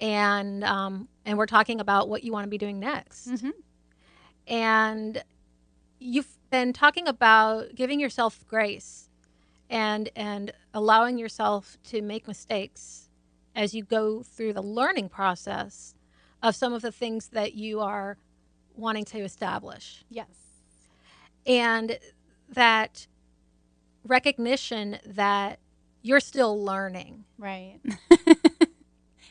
and 0.00 0.64
um, 0.64 1.08
and 1.26 1.36
we're 1.36 1.44
talking 1.44 1.78
about 1.78 2.08
what 2.08 2.24
you 2.24 2.32
want 2.32 2.44
to 2.46 2.50
be 2.50 2.56
doing 2.58 2.80
next. 2.80 3.28
Mhm. 3.28 3.52
And 4.48 5.22
you've 5.98 6.26
been 6.50 6.72
talking 6.72 7.06
about 7.08 7.74
giving 7.74 8.00
yourself 8.00 8.44
grace 8.46 9.08
and 9.68 10.08
and 10.16 10.52
allowing 10.74 11.18
yourself 11.18 11.78
to 11.84 12.02
make 12.02 12.26
mistakes 12.26 13.08
as 13.54 13.74
you 13.74 13.84
go 13.84 14.22
through 14.22 14.52
the 14.52 14.62
learning 14.62 15.08
process 15.08 15.94
of 16.42 16.54
some 16.56 16.72
of 16.72 16.82
the 16.82 16.92
things 16.92 17.28
that 17.28 17.54
you 17.54 17.80
are 17.80 18.16
wanting 18.74 19.04
to 19.04 19.18
establish 19.20 20.04
Yes. 20.08 20.26
and 21.46 21.98
that 22.48 23.06
recognition 24.04 24.98
that 25.06 25.58
you're 26.02 26.20
still 26.20 26.62
learning 26.62 27.24
Right. 27.38 27.78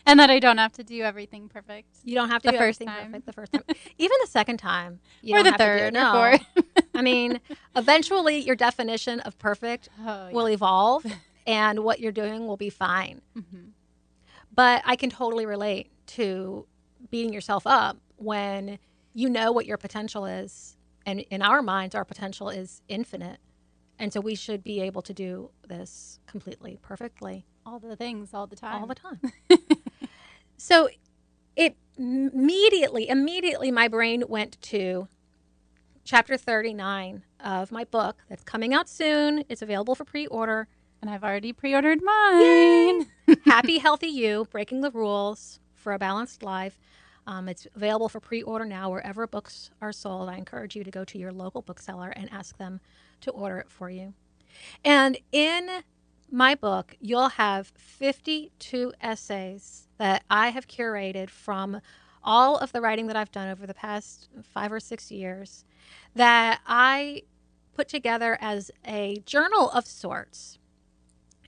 and 0.09 0.19
that 0.19 0.29
I 0.29 0.39
don't 0.39 0.57
have 0.57 0.73
to 0.73 0.83
do 0.83 1.01
everything 1.03 1.49
perfect. 1.49 1.87
you 2.03 2.15
don't 2.15 2.29
have 2.29 2.41
to 2.43 2.47
The 2.47 2.51
do 2.53 2.57
first 2.57 2.81
everything 2.81 2.87
time. 2.87 3.05
perfect 3.11 3.25
the 3.25 3.33
first 3.33 3.51
time 3.53 3.63
even 3.97 4.17
the 4.21 4.27
second 4.29 4.57
time 4.57 4.99
you 5.21 5.33
or 5.35 5.37
don't 5.43 5.45
the 5.45 5.51
have 5.51 5.59
to 5.59 5.65
do 5.65 5.71
it. 5.71 5.79
third 5.79 5.93
no 5.93 6.83
i 6.99 7.01
mean 7.01 7.39
eventually 7.75 8.37
your 8.39 8.55
definition 8.55 9.19
of 9.21 9.37
perfect 9.39 9.89
oh, 10.05 10.29
will 10.31 10.47
evolve 10.49 11.05
and 11.47 11.79
what 11.83 11.99
you're 11.99 12.11
doing 12.11 12.47
will 12.47 12.57
be 12.57 12.69
fine 12.69 13.21
Mhm. 13.37 13.71
But 14.53 14.81
I 14.85 14.95
can 14.95 15.09
totally 15.09 15.45
relate 15.45 15.91
to 16.17 16.65
beating 17.11 17.31
yourself 17.31 17.65
up 17.65 17.97
when 18.17 18.79
you 19.13 19.29
know 19.29 19.51
what 19.51 19.65
your 19.65 19.77
potential 19.77 20.25
is. 20.25 20.75
And 21.05 21.21
in 21.29 21.41
our 21.41 21.61
minds, 21.61 21.95
our 21.95 22.03
potential 22.03 22.49
is 22.49 22.81
infinite. 22.89 23.37
And 23.99 24.11
so 24.11 24.19
we 24.19 24.35
should 24.35 24.63
be 24.63 24.81
able 24.81 25.01
to 25.03 25.13
do 25.13 25.51
this 25.67 26.19
completely, 26.27 26.77
perfectly, 26.81 27.45
all 27.65 27.79
the 27.79 27.95
things 27.95 28.33
all 28.33 28.47
the 28.47 28.55
time. 28.55 28.81
all 28.81 28.87
the 28.87 28.95
time. 28.95 29.19
So 30.59 30.89
it 31.55 31.77
immediately, 31.97 33.07
immediately, 33.07 33.71
my 33.71 33.87
brain 33.87 34.23
went 34.27 34.61
to 34.63 35.07
chapter 36.03 36.37
39 36.37 37.23
of 37.39 37.71
my 37.71 37.85
book 37.85 38.17
that's 38.27 38.43
coming 38.43 38.73
out 38.73 38.89
soon. 38.89 39.45
It's 39.47 39.61
available 39.61 39.95
for 39.95 40.03
pre 40.05 40.27
order. 40.27 40.67
And 41.01 41.09
I've 41.09 41.23
already 41.23 41.53
pre-ordered 41.53 42.01
mine. 42.03 43.05
Happy 43.45 43.77
Healthy 43.77 44.07
You 44.07 44.45
Breaking 44.51 44.81
the 44.81 44.91
Rules 44.91 45.61
for 45.73 45.93
a 45.93 45.97
Balanced 45.97 46.43
Life. 46.43 46.77
Um, 47.25 47.47
it's 47.47 47.65
available 47.73 48.09
for 48.09 48.19
pre 48.19 48.41
order 48.41 48.65
now 48.65 48.89
wherever 48.89 49.25
books 49.25 49.71
are 49.81 49.93
sold. 49.93 50.27
I 50.27 50.35
encourage 50.35 50.75
you 50.75 50.83
to 50.83 50.91
go 50.91 51.05
to 51.05 51.17
your 51.17 51.31
local 51.31 51.61
bookseller 51.61 52.09
and 52.09 52.29
ask 52.33 52.57
them 52.57 52.81
to 53.21 53.31
order 53.31 53.59
it 53.59 53.69
for 53.69 53.89
you. 53.89 54.13
And 54.83 55.17
in 55.31 55.69
my 56.31 56.55
book, 56.55 56.95
you'll 56.99 57.29
have 57.29 57.71
52 57.77 58.93
essays 59.01 59.87
that 59.97 60.23
I 60.29 60.49
have 60.49 60.67
curated 60.67 61.29
from 61.29 61.81
all 62.23 62.57
of 62.57 62.71
the 62.71 62.81
writing 62.81 63.07
that 63.07 63.15
I've 63.15 63.31
done 63.31 63.49
over 63.49 63.65
the 63.65 63.73
past 63.73 64.29
five 64.43 64.71
or 64.71 64.79
six 64.79 65.11
years 65.11 65.65
that 66.15 66.59
I 66.65 67.23
put 67.73 67.87
together 67.87 68.37
as 68.41 68.71
a 68.85 69.21
journal 69.25 69.69
of 69.71 69.85
sorts. 69.85 70.57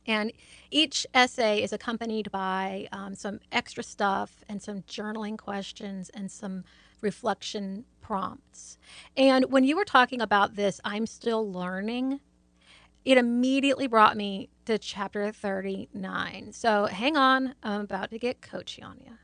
And 0.07 0.31
each 0.71 1.05
essay 1.13 1.61
is 1.61 1.73
accompanied 1.73 2.31
by 2.31 2.87
um, 2.91 3.15
some 3.15 3.39
extra 3.51 3.83
stuff 3.83 4.43
and 4.49 4.61
some 4.61 4.81
journaling 4.83 5.37
questions 5.37 6.09
and 6.09 6.31
some 6.31 6.63
reflection 7.01 7.85
prompts. 8.01 8.77
And 9.15 9.51
when 9.51 9.63
you 9.63 9.75
were 9.75 9.85
talking 9.85 10.21
about 10.21 10.55
this, 10.55 10.81
I'm 10.83 11.05
still 11.05 11.49
learning, 11.51 12.19
it 13.05 13.17
immediately 13.17 13.87
brought 13.87 14.17
me 14.17 14.49
to 14.71 14.77
chapter 14.77 15.33
39. 15.33 16.53
So 16.53 16.85
hang 16.85 17.17
on, 17.17 17.55
I'm 17.61 17.81
about 17.81 18.09
to 18.11 18.17
get 18.17 18.41
coachy 18.41 18.81
on 18.81 19.01
you. 19.01 19.17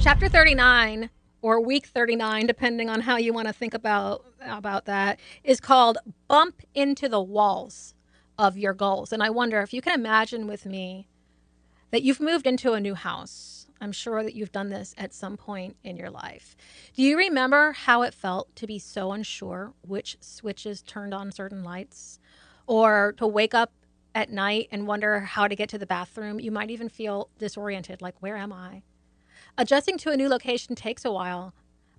Chapter 0.00 0.28
39 0.28 1.10
or 1.42 1.60
week 1.60 1.86
39 1.86 2.46
depending 2.46 2.90
on 2.90 3.00
how 3.02 3.16
you 3.16 3.32
want 3.32 3.46
to 3.46 3.52
think 3.52 3.72
about 3.72 4.24
about 4.40 4.86
that 4.86 5.20
is 5.44 5.60
called 5.60 5.98
bump 6.26 6.62
into 6.74 7.08
the 7.08 7.20
walls 7.20 7.94
of 8.36 8.58
your 8.58 8.74
goals. 8.74 9.12
And 9.12 9.22
I 9.22 9.30
wonder 9.30 9.60
if 9.60 9.72
you 9.72 9.80
can 9.80 9.94
imagine 9.94 10.48
with 10.48 10.66
me 10.66 11.06
that 11.92 12.02
you've 12.02 12.20
moved 12.20 12.48
into 12.48 12.72
a 12.72 12.80
new 12.80 12.94
house. 12.94 13.57
I'm 13.80 13.92
sure 13.92 14.22
that 14.22 14.34
you've 14.34 14.52
done 14.52 14.70
this 14.70 14.94
at 14.98 15.14
some 15.14 15.36
point 15.36 15.76
in 15.84 15.96
your 15.96 16.10
life. 16.10 16.56
Do 16.94 17.02
you 17.02 17.16
remember 17.16 17.72
how 17.72 18.02
it 18.02 18.14
felt 18.14 18.54
to 18.56 18.66
be 18.66 18.78
so 18.78 19.12
unsure 19.12 19.72
which 19.82 20.16
switches 20.20 20.82
turned 20.82 21.14
on 21.14 21.32
certain 21.32 21.62
lights 21.62 22.18
or 22.66 23.14
to 23.18 23.26
wake 23.26 23.54
up 23.54 23.72
at 24.14 24.30
night 24.30 24.68
and 24.72 24.86
wonder 24.86 25.20
how 25.20 25.46
to 25.46 25.56
get 25.56 25.68
to 25.70 25.78
the 25.78 25.86
bathroom? 25.86 26.40
You 26.40 26.50
might 26.50 26.70
even 26.70 26.88
feel 26.88 27.30
disoriented 27.38 28.02
like 28.02 28.16
where 28.20 28.36
am 28.36 28.52
I? 28.52 28.82
Adjusting 29.56 29.98
to 29.98 30.10
a 30.10 30.16
new 30.16 30.28
location 30.28 30.74
takes 30.74 31.04
a 31.04 31.12
while, 31.12 31.54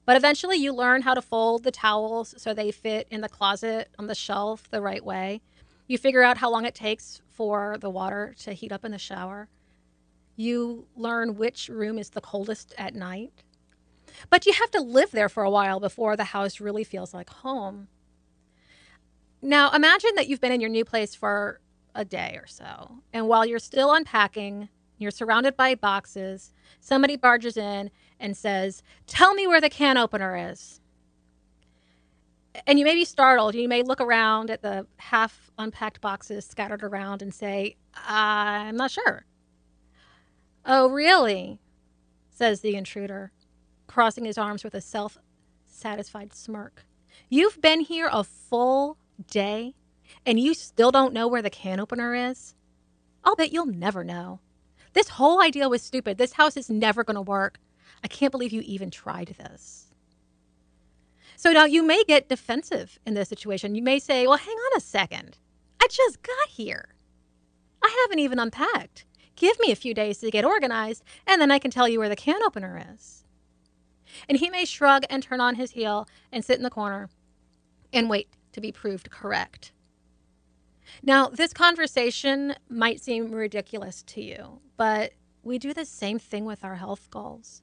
but 0.05 0.17
eventually 0.17 0.57
you 0.57 0.73
learn 0.73 1.03
how 1.03 1.13
to 1.13 1.21
fold 1.21 1.63
the 1.63 1.71
towels 1.71 2.33
so 2.37 2.53
they 2.53 2.71
fit 2.71 3.07
in 3.11 3.21
the 3.21 3.29
closet 3.29 3.89
on 3.99 4.07
the 4.07 4.15
shelf 4.15 4.69
the 4.69 4.81
right 4.81 5.03
way. 5.03 5.41
You 5.87 5.97
figure 5.97 6.23
out 6.23 6.37
how 6.37 6.49
long 6.49 6.65
it 6.65 6.75
takes 6.75 7.21
for 7.27 7.77
the 7.79 7.89
water 7.89 8.35
to 8.39 8.53
heat 8.53 8.71
up 8.71 8.85
in 8.85 8.91
the 8.91 8.97
shower. 8.97 9.49
You 10.39 10.87
learn 10.95 11.35
which 11.35 11.67
room 11.67 11.99
is 11.99 12.11
the 12.11 12.21
coldest 12.21 12.73
at 12.77 12.95
night. 12.95 13.43
But 14.29 14.45
you 14.45 14.53
have 14.53 14.71
to 14.71 14.79
live 14.79 15.11
there 15.11 15.27
for 15.27 15.43
a 15.43 15.49
while 15.49 15.81
before 15.81 16.15
the 16.15 16.23
house 16.23 16.61
really 16.61 16.85
feels 16.85 17.13
like 17.13 17.29
home. 17.29 17.89
Now, 19.41 19.69
imagine 19.71 20.11
that 20.15 20.29
you've 20.29 20.39
been 20.39 20.53
in 20.53 20.61
your 20.61 20.69
new 20.69 20.85
place 20.85 21.13
for 21.13 21.59
a 21.93 22.05
day 22.05 22.39
or 22.41 22.47
so, 22.47 23.01
and 23.11 23.27
while 23.27 23.45
you're 23.45 23.59
still 23.59 23.91
unpacking, 23.93 24.69
you're 24.97 25.11
surrounded 25.11 25.57
by 25.57 25.75
boxes. 25.75 26.53
Somebody 26.79 27.17
barges 27.17 27.57
in 27.57 27.91
and 28.17 28.37
says, 28.37 28.81
Tell 29.07 29.33
me 29.33 29.45
where 29.45 29.59
the 29.59 29.69
can 29.69 29.97
opener 29.97 30.51
is. 30.51 30.79
And 32.65 32.79
you 32.79 32.85
may 32.85 32.95
be 32.95 33.03
startled. 33.03 33.55
You 33.55 33.67
may 33.67 33.83
look 33.83 33.99
around 33.99 34.51
at 34.51 34.61
the 34.61 34.87
half 34.99 35.51
unpacked 35.57 35.99
boxes 35.99 36.45
scattered 36.45 36.81
around 36.81 37.21
and 37.21 37.33
say, 37.33 37.75
I'm 37.93 38.77
not 38.77 38.91
sure. 38.91 39.25
Oh, 40.71 40.87
really? 40.87 41.59
says 42.29 42.61
the 42.61 42.75
intruder, 42.75 43.31
crossing 43.87 44.25
his 44.25 44.37
arms 44.37 44.63
with 44.63 44.75
a 44.75 44.81
self 44.81 45.17
satisfied 45.65 46.31
smirk. 46.31 46.85
You've 47.27 47.59
been 47.59 47.79
here 47.79 48.07
a 48.11 48.23
full 48.23 48.99
day 49.31 49.73
and 50.27 50.39
you 50.39 50.53
still 50.53 50.91
don't 50.91 51.11
know 51.11 51.27
where 51.27 51.41
the 51.41 51.49
can 51.49 51.79
opener 51.79 52.13
is? 52.13 52.53
I'll 53.23 53.35
bet 53.35 53.51
you'll 53.51 53.65
never 53.65 54.03
know. 54.03 54.41
This 54.93 55.09
whole 55.09 55.41
idea 55.41 55.67
was 55.67 55.81
stupid. 55.81 56.19
This 56.19 56.33
house 56.33 56.55
is 56.55 56.69
never 56.69 57.03
going 57.03 57.15
to 57.15 57.21
work. 57.21 57.59
I 58.03 58.07
can't 58.07 58.31
believe 58.31 58.53
you 58.53 58.61
even 58.63 58.91
tried 58.91 59.35
this. 59.39 59.87
So 61.35 61.51
now 61.51 61.65
you 61.65 61.81
may 61.81 62.03
get 62.03 62.29
defensive 62.29 62.99
in 63.07 63.15
this 63.15 63.29
situation. 63.29 63.73
You 63.73 63.81
may 63.81 63.97
say, 63.97 64.27
well, 64.27 64.37
hang 64.37 64.55
on 64.55 64.77
a 64.77 64.81
second. 64.81 65.39
I 65.81 65.87
just 65.89 66.21
got 66.21 66.47
here. 66.47 66.89
I 67.83 68.03
haven't 68.03 68.19
even 68.19 68.37
unpacked. 68.37 69.05
Give 69.39 69.57
me 69.61 69.71
a 69.71 69.75
few 69.75 69.93
days 69.93 70.17
to 70.19 70.29
get 70.29 70.43
organized, 70.43 71.01
and 71.25 71.41
then 71.41 71.49
I 71.49 71.59
can 71.59 71.71
tell 71.71 71.87
you 71.87 71.97
where 71.97 72.09
the 72.09 72.15
can 72.17 72.43
opener 72.43 72.85
is. 72.93 73.23
And 74.27 74.37
he 74.37 74.49
may 74.49 74.65
shrug 74.65 75.03
and 75.09 75.23
turn 75.23 75.39
on 75.39 75.55
his 75.55 75.71
heel 75.71 76.09
and 76.29 76.43
sit 76.43 76.57
in 76.57 76.63
the 76.63 76.69
corner 76.69 77.09
and 77.93 78.09
wait 78.09 78.27
to 78.51 78.59
be 78.59 78.73
proved 78.73 79.09
correct. 79.09 79.71
Now, 81.01 81.27
this 81.29 81.53
conversation 81.53 82.55
might 82.67 82.99
seem 82.99 83.31
ridiculous 83.31 84.03
to 84.07 84.21
you, 84.21 84.59
but 84.75 85.13
we 85.41 85.57
do 85.57 85.73
the 85.73 85.85
same 85.85 86.19
thing 86.19 86.43
with 86.43 86.65
our 86.65 86.75
health 86.75 87.09
goals. 87.09 87.61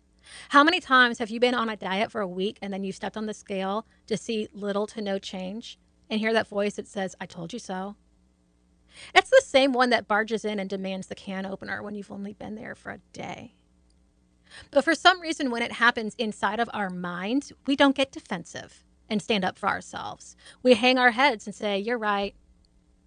How 0.48 0.64
many 0.64 0.80
times 0.80 1.18
have 1.18 1.28
you 1.28 1.40
been 1.40 1.54
on 1.54 1.68
a 1.68 1.76
diet 1.76 2.10
for 2.10 2.22
a 2.22 2.26
week 2.26 2.56
and 2.62 2.72
then 2.72 2.84
you 2.84 2.92
stepped 2.92 3.18
on 3.18 3.26
the 3.26 3.34
scale 3.34 3.86
to 4.06 4.16
see 4.16 4.48
little 4.54 4.86
to 4.88 5.02
no 5.02 5.18
change 5.18 5.78
and 6.08 6.20
hear 6.20 6.32
that 6.32 6.48
voice 6.48 6.76
that 6.76 6.88
says, 6.88 7.14
I 7.20 7.26
told 7.26 7.52
you 7.52 7.58
so? 7.58 7.96
It's 9.14 9.30
the 9.30 9.42
same 9.44 9.72
one 9.72 9.90
that 9.90 10.08
barges 10.08 10.44
in 10.44 10.58
and 10.58 10.68
demands 10.68 11.06
the 11.06 11.14
can 11.14 11.46
opener 11.46 11.82
when 11.82 11.94
you've 11.94 12.10
only 12.10 12.32
been 12.32 12.54
there 12.54 12.74
for 12.74 12.90
a 12.90 13.00
day. 13.12 13.54
But 14.70 14.84
for 14.84 14.94
some 14.94 15.20
reason, 15.20 15.50
when 15.50 15.62
it 15.62 15.72
happens 15.72 16.14
inside 16.16 16.60
of 16.60 16.70
our 16.72 16.90
minds, 16.90 17.52
we 17.66 17.76
don't 17.76 17.96
get 17.96 18.12
defensive 18.12 18.84
and 19.08 19.20
stand 19.20 19.44
up 19.44 19.58
for 19.58 19.68
ourselves. 19.68 20.36
We 20.62 20.74
hang 20.74 20.98
our 20.98 21.10
heads 21.12 21.46
and 21.46 21.54
say, 21.54 21.78
You're 21.78 21.98
right. 21.98 22.34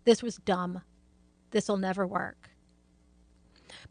This 0.05 0.21
was 0.23 0.37
dumb. 0.37 0.81
This 1.51 1.67
will 1.67 1.77
never 1.77 2.05
work. 2.05 2.51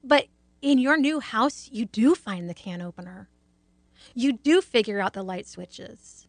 But 0.02 0.26
in 0.62 0.78
your 0.78 0.96
new 0.96 1.20
house, 1.20 1.68
you 1.72 1.86
do 1.86 2.14
find 2.14 2.48
the 2.48 2.54
can 2.54 2.80
opener. 2.80 3.28
You 4.14 4.32
do 4.32 4.60
figure 4.60 5.00
out 5.00 5.12
the 5.12 5.22
light 5.22 5.46
switches. 5.46 6.27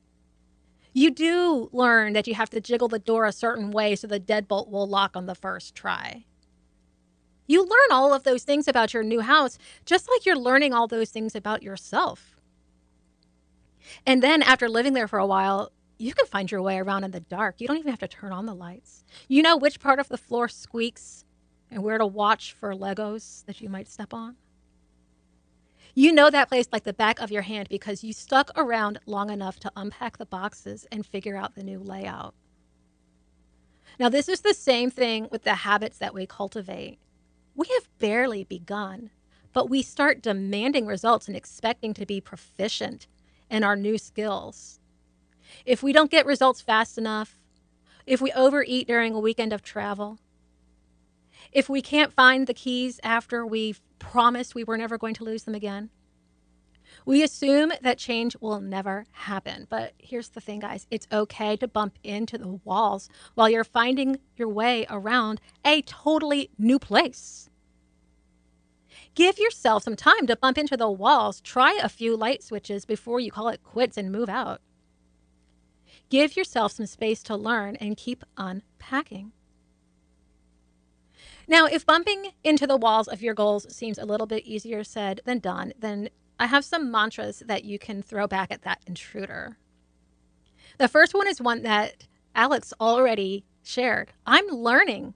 You 0.94 1.12
do 1.12 1.70
learn 1.72 2.14
that 2.14 2.28
you 2.28 2.34
have 2.36 2.50
to 2.52 2.62
jiggle 2.62 2.88
the 2.88 3.00
door 3.00 3.26
a 3.26 3.32
certain 3.32 3.72
way 3.72 3.96
so 3.96 4.08
the 4.08 4.20
deadbolt 4.20 4.70
will 4.70 4.88
lock 4.88 5.16
on 5.16 5.26
the 5.26 5.36
first 5.36 5.76
try. 5.76 6.26
You 7.48 7.62
learn 7.62 7.92
all 7.92 8.14
of 8.14 8.24
those 8.24 8.44
things 8.44 8.68
about 8.68 8.94
your 8.94 9.04
new 9.04 9.22
house, 9.22 9.58
just 9.86 10.10
like 10.10 10.26
you're 10.26 10.38
learning 10.38 10.74
all 10.74 10.88
those 10.88 11.10
things 11.10 11.36
about 11.36 11.64
yourself. 11.64 12.36
And 14.06 14.22
then 14.22 14.44
after 14.44 14.70
living 14.70 14.94
there 14.94 15.08
for 15.08 15.20
a 15.20 15.26
while, 15.26 15.72
you 15.98 16.14
can 16.14 16.26
find 16.28 16.52
your 16.52 16.62
way 16.62 16.78
around 16.78 17.04
in 17.04 17.12
the 17.12 17.20
dark. 17.20 17.56
You 17.60 17.68
don't 17.68 17.78
even 17.78 17.92
have 17.92 18.00
to 18.00 18.08
turn 18.08 18.32
on 18.32 18.46
the 18.46 18.54
lights. 18.54 19.04
You 19.28 19.42
know 19.42 19.58
which 19.58 19.80
part 19.80 20.00
of 20.00 20.10
the 20.10 20.18
floor 20.18 20.48
squeaks 20.48 21.26
and 21.72 21.84
where 21.84 21.98
to 21.98 22.06
watch 22.06 22.54
for 22.54 22.74
Legos 22.74 23.46
that 23.46 23.62
you 23.62 23.70
might 23.70 23.88
step 23.88 24.14
on. 24.14 24.36
You 25.96 26.12
know 26.12 26.30
that 26.30 26.50
place 26.50 26.68
like 26.72 26.84
the 26.84 26.94
back 26.94 27.20
of 27.20 27.32
your 27.32 27.42
hand 27.42 27.68
because 27.70 28.04
you 28.04 28.14
stuck 28.14 28.52
around 28.56 29.00
long 29.06 29.30
enough 29.30 29.60
to 29.62 29.72
unpack 29.76 30.18
the 30.18 30.26
boxes 30.26 30.86
and 30.92 31.06
figure 31.06 31.36
out 31.36 31.56
the 31.56 31.64
new 31.64 31.80
layout. 31.80 32.36
Now, 34.00 34.08
this 34.10 34.30
is 34.30 34.42
the 34.42 34.54
same 34.54 34.92
thing 34.92 35.28
with 35.32 35.44
the 35.44 35.56
habits 35.56 35.98
that 35.98 36.14
we 36.14 36.26
cultivate. 36.26 37.00
We 37.56 37.68
have 37.74 37.90
barely 38.00 38.46
begun, 38.46 39.10
but 39.52 39.70
we 39.70 39.82
start 39.82 40.22
demanding 40.22 40.86
results 40.86 41.28
and 41.28 41.36
expecting 41.36 41.94
to 41.96 42.06
be 42.06 42.22
proficient 42.22 43.08
in 43.50 43.64
our 43.64 43.76
new 43.76 43.98
skills. 43.98 44.80
If 45.66 45.84
we 45.84 45.92
don't 45.92 46.12
get 46.12 46.26
results 46.26 46.62
fast 46.62 46.98
enough, 46.98 47.38
if 48.06 48.22
we 48.22 48.32
overeat 48.32 48.88
during 48.88 49.14
a 49.14 49.20
weekend 49.20 49.52
of 49.52 49.64
travel, 49.64 50.20
if 51.52 51.68
we 51.68 51.82
can't 51.82 52.14
find 52.14 52.48
the 52.48 52.54
keys 52.54 53.00
after 53.04 53.46
we've 53.46 53.82
promised 54.00 54.56
we 54.56 54.64
were 54.64 54.78
never 54.78 54.97
going 54.97 55.14
to 55.16 55.24
lose 55.24 55.43
them 55.43 55.56
again, 55.56 55.89
we 57.06 57.24
assume 57.24 57.72
that 57.82 57.97
change 57.97 58.36
will 58.39 58.60
never 58.60 59.06
happen. 59.12 59.68
But 59.70 59.93
here's 59.97 60.30
the 60.30 60.41
thing, 60.41 60.60
guys 60.60 60.88
it's 60.89 61.08
okay 61.12 61.56
to 61.58 61.68
bump 61.68 61.97
into 62.04 62.38
the 62.38 62.60
walls 62.64 63.10
while 63.36 63.50
you're 63.50 63.64
finding 63.64 64.20
your 64.36 64.50
way 64.50 64.86
around 64.89 65.41
a 65.66 65.82
totally 65.84 66.50
new 66.58 66.80
place. 66.80 67.50
Give 69.16 69.38
yourself 69.39 69.84
some 69.84 69.95
time 69.95 70.28
to 70.28 70.36
bump 70.36 70.58
into 70.58 70.78
the 70.78 70.89
walls. 70.89 71.41
Try 71.41 71.78
a 71.82 71.89
few 71.89 72.16
light 72.16 72.43
switches 72.43 72.86
before 72.86 73.20
you 73.20 73.32
call 73.32 73.50
it 73.50 73.64
quits 73.64 73.97
and 73.97 74.12
move 74.12 74.30
out. 74.30 74.62
Give 76.10 76.36
yourself 76.36 76.72
some 76.72 76.86
space 76.86 77.22
to 77.24 77.36
learn 77.36 77.76
and 77.78 77.97
keep 77.97 78.24
unpacking. 78.38 79.32
Now, 81.50 81.66
if 81.66 81.84
bumping 81.84 82.34
into 82.43 82.68
the 82.68 82.78
walls 82.78 83.08
of 83.08 83.24
your 83.24 83.34
goals 83.34 83.76
seems 83.76 83.97
a 83.97 84.06
little 84.06 84.28
bit 84.28 84.45
easier 84.45 84.84
said 84.84 85.22
than 85.26 85.39
done, 85.39 85.74
then 85.80 86.10
I 86.39 86.45
have 86.45 86.64
some 86.64 86.91
mantras 86.91 87.41
that 87.47 87.66
you 87.66 87.80
can 87.80 88.04
throw 88.04 88.28
back 88.28 88.52
at 88.52 88.62
that 88.62 88.84
intruder. 88.86 89.58
The 90.78 90.88
first 90.88 91.16
one 91.16 91.28
is 91.28 91.41
one 91.41 91.64
that 91.64 92.06
Alex 92.36 92.72
already 92.80 93.45
shared. 93.64 94.14
I'm 94.28 94.45
learning. 94.45 95.16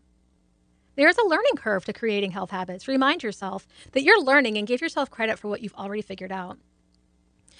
There's 0.95 1.19
a 1.19 1.27
learning 1.27 1.55
curve 1.55 1.85
to 1.85 1.93
creating 1.93 2.31
health 2.31 2.49
habits. 2.49 2.87
Remind 2.87 3.21
yourself 3.21 3.67
that 3.91 4.01
you're 4.01 4.21
learning 4.21 4.57
and 4.57 4.65
give 4.65 4.81
yourself 4.81 5.11
credit 5.11 5.37
for 5.37 5.49
what 5.49 5.61
you've 5.61 5.75
already 5.75 6.01
figured 6.01 6.31
out. 6.31 6.57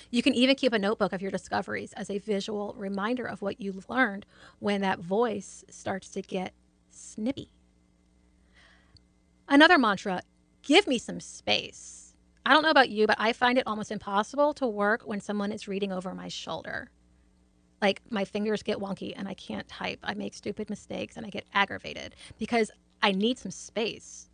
You 0.10 0.24
can 0.24 0.34
even 0.34 0.56
keep 0.56 0.74
a 0.74 0.80
notebook 0.80 1.14
of 1.14 1.22
your 1.22 1.32
discoveries 1.32 1.94
as 1.94 2.10
a 2.10 2.18
visual 2.18 2.74
reminder 2.76 3.26
of 3.26 3.44
what 3.44 3.62
you've 3.62 3.88
learned 3.88 4.26
when 4.58 4.82
that 4.82 4.98
voice 4.98 5.64
starts 5.70 6.10
to 6.10 6.24
get 6.24 6.54
snippy. 6.90 7.52
Another 9.48 9.78
mantra 9.78 10.22
give 10.62 10.88
me 10.88 10.98
some 10.98 11.20
space. 11.20 12.16
I 12.46 12.54
don't 12.54 12.64
know 12.64 12.70
about 12.70 12.90
you, 12.90 13.08
but 13.08 13.18
I 13.20 13.34
find 13.34 13.58
it 13.58 13.68
almost 13.68 13.92
impossible 13.92 14.54
to 14.56 14.68
work 14.68 15.04
when 15.06 15.22
someone 15.22 15.52
is 15.52 15.68
reading 15.68 15.92
over 15.92 16.14
my 16.14 16.28
shoulder. 16.28 16.90
Like 17.82 18.02
my 18.10 18.26
fingers 18.26 18.64
get 18.64 18.80
wonky 18.80 19.14
and 19.16 19.28
I 19.28 19.34
can't 19.34 19.68
type. 19.68 20.00
I 20.04 20.14
make 20.14 20.34
stupid 20.34 20.70
mistakes 20.70 21.18
and 21.18 21.26
I 21.26 21.30
get 21.30 21.46
aggravated 21.54 22.16
because 22.38 22.72
I 23.02 23.12
need 23.12 23.38
some 23.38 23.52
space. 23.52 24.30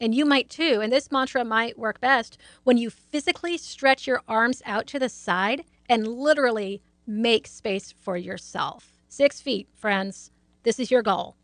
And 0.00 0.14
you 0.14 0.24
might 0.24 0.48
too. 0.48 0.80
And 0.82 0.92
this 0.92 1.10
mantra 1.10 1.44
might 1.44 1.78
work 1.78 2.00
best 2.00 2.38
when 2.64 2.78
you 2.78 2.90
physically 2.90 3.56
stretch 3.58 4.06
your 4.06 4.22
arms 4.28 4.62
out 4.64 4.86
to 4.88 4.98
the 4.98 5.08
side 5.08 5.64
and 5.88 6.06
literally 6.06 6.82
make 7.06 7.46
space 7.46 7.92
for 7.92 8.16
yourself. 8.16 8.98
Six 9.08 9.40
feet, 9.40 9.68
friends. 9.74 10.30
This 10.62 10.78
is 10.78 10.90
your 10.90 11.02
goal. 11.02 11.36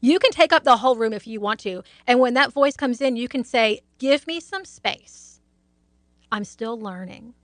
You 0.00 0.18
can 0.18 0.30
take 0.30 0.52
up 0.52 0.64
the 0.64 0.78
whole 0.78 0.96
room 0.96 1.12
if 1.12 1.26
you 1.26 1.40
want 1.40 1.60
to. 1.60 1.82
And 2.06 2.20
when 2.20 2.34
that 2.34 2.52
voice 2.52 2.76
comes 2.76 3.00
in, 3.00 3.16
you 3.16 3.28
can 3.28 3.44
say, 3.44 3.80
Give 3.98 4.26
me 4.26 4.40
some 4.40 4.64
space. 4.64 5.40
I'm 6.30 6.44
still 6.44 6.78
learning. 6.78 7.34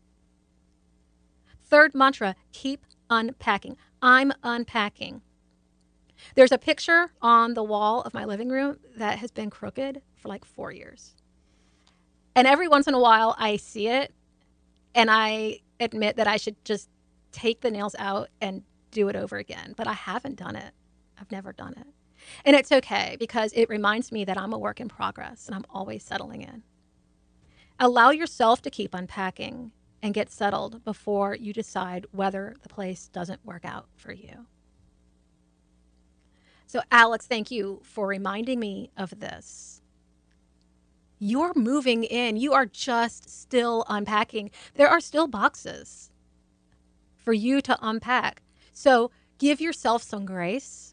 Third 1.64 1.94
mantra 1.94 2.36
keep 2.53 2.84
unpacking. 3.11 3.76
I'm 4.03 4.32
unpacking. 4.42 5.22
There's 6.34 6.53
a 6.53 6.59
picture 6.59 7.11
on 7.22 7.55
the 7.55 7.62
wall 7.64 8.03
of 8.03 8.14
my 8.14 8.24
living 8.24 8.48
room 8.50 8.78
that 8.96 9.18
has 9.18 9.30
been 9.30 9.50
crooked 9.50 10.03
for 10.16 10.28
like 10.28 10.44
four 10.44 10.72
years. 10.72 11.14
And 12.36 12.46
every 12.46 12.68
once 12.68 12.86
in 12.86 12.94
a 12.94 13.00
while, 13.00 13.34
I 13.38 13.57
see 13.57 13.88
it 13.88 14.12
and 14.94 15.11
I 15.11 15.61
admit 15.80 16.16
that 16.16 16.26
I 16.26 16.36
should 16.36 16.62
just 16.64 16.88
take 17.32 17.61
the 17.61 17.70
nails 17.70 17.96
out 17.98 18.28
and 18.40 18.62
do 18.90 19.09
it 19.09 19.16
over 19.16 19.36
again. 19.38 19.74
But 19.76 19.86
I 19.86 19.94
haven't 19.94 20.36
done 20.36 20.57
it. 20.57 20.72
I've 21.20 21.30
never 21.32 21.53
done 21.53 21.74
it. 21.78 21.86
And 22.45 22.57
it's 22.57 22.73
okay 22.73 23.16
because 23.18 23.53
it 23.55 23.68
reminds 23.68 24.12
me 24.12 24.25
that 24.25 24.39
I'm 24.39 24.53
a 24.53 24.59
work 24.59 24.81
in 24.81 24.89
progress 24.89 25.47
and 25.47 25.55
I'm 25.55 25.66
always 25.70 26.03
settling 26.03 26.43
in. 26.43 26.62
Allow 27.79 28.11
yourself 28.11 28.62
to 28.62 28.70
keep 28.70 28.95
unpacking 28.95 29.73
and 30.03 30.14
get 30.14 30.31
settled 30.31 30.85
before 30.85 31.35
you 31.35 31.53
decide 31.53 32.07
whether 32.11 32.57
the 32.62 32.68
place 32.68 33.09
doesn't 33.09 33.45
work 33.45 33.64
out 33.64 33.87
for 33.97 34.12
you. 34.12 34.47
So, 36.66 36.81
Alex, 36.91 37.27
thank 37.27 37.51
you 37.51 37.81
for 37.85 38.07
reminding 38.07 38.59
me 38.59 38.91
of 38.97 39.20
this. 39.20 39.83
You're 41.18 41.53
moving 41.55 42.03
in, 42.05 42.37
you 42.37 42.53
are 42.53 42.66
just 42.66 43.29
still 43.29 43.85
unpacking. 43.89 44.51
There 44.75 44.89
are 44.89 45.01
still 45.01 45.29
boxes 45.29 46.11
for 47.16 47.33
you 47.33 47.61
to 47.62 47.79
unpack. 47.81 48.43
So, 48.73 49.11
give 49.39 49.61
yourself 49.61 50.03
some 50.03 50.25
grace 50.25 50.91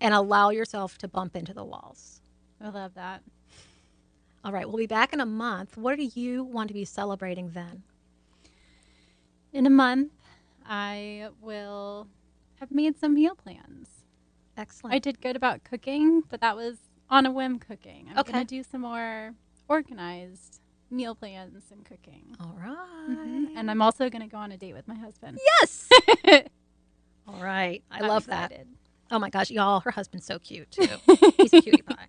and 0.00 0.14
allow 0.14 0.50
yourself 0.50 0.98
to 0.98 1.08
bump 1.08 1.34
into 1.36 1.52
the 1.52 1.64
walls. 1.64 2.20
I 2.60 2.68
love 2.70 2.94
that. 2.94 3.22
All 4.44 4.52
right, 4.52 4.66
we'll 4.68 4.76
be 4.78 4.86
back 4.86 5.12
in 5.12 5.20
a 5.20 5.26
month. 5.26 5.76
What 5.76 5.96
do 5.96 6.04
you 6.14 6.44
want 6.44 6.68
to 6.68 6.74
be 6.74 6.84
celebrating 6.84 7.50
then? 7.50 7.82
In 9.52 9.66
a 9.66 9.70
month, 9.70 10.12
I 10.66 11.28
will 11.40 12.06
have 12.60 12.70
made 12.70 12.98
some 12.98 13.14
meal 13.14 13.34
plans. 13.34 13.88
Excellent. 14.56 14.94
I 14.94 14.98
did 14.98 15.20
good 15.20 15.36
about 15.36 15.64
cooking, 15.64 16.22
but 16.28 16.40
that 16.40 16.56
was 16.56 16.78
on 17.10 17.26
a 17.26 17.30
whim 17.30 17.58
cooking. 17.58 18.06
I'm 18.10 18.18
Okay. 18.18 18.32
going 18.32 18.46
to 18.46 18.48
do 18.56 18.62
some 18.62 18.82
more 18.82 19.34
organized 19.68 20.60
meal 20.90 21.14
plans 21.14 21.64
and 21.70 21.84
cooking. 21.84 22.34
All 22.40 22.56
right. 22.58 22.76
Mhm. 23.10 23.52
And 23.56 23.70
I'm 23.70 23.80
also 23.82 24.08
going 24.10 24.22
to 24.22 24.28
go 24.28 24.38
on 24.38 24.52
a 24.52 24.56
date 24.56 24.74
with 24.74 24.86
my 24.88 24.94
husband. 24.96 25.38
yes. 25.60 25.88
All 27.28 27.42
right. 27.42 27.82
I 27.90 28.00
I'm 28.00 28.08
love 28.08 28.26
that. 28.26 28.52
Oh 29.10 29.18
my 29.18 29.30
gosh, 29.30 29.50
y'all, 29.50 29.80
her 29.80 29.90
husband's 29.90 30.26
so 30.26 30.38
cute 30.38 30.70
too. 30.70 30.86
He's 31.38 31.52
a 31.54 31.62
cutie 31.62 31.82
pie. 31.82 32.06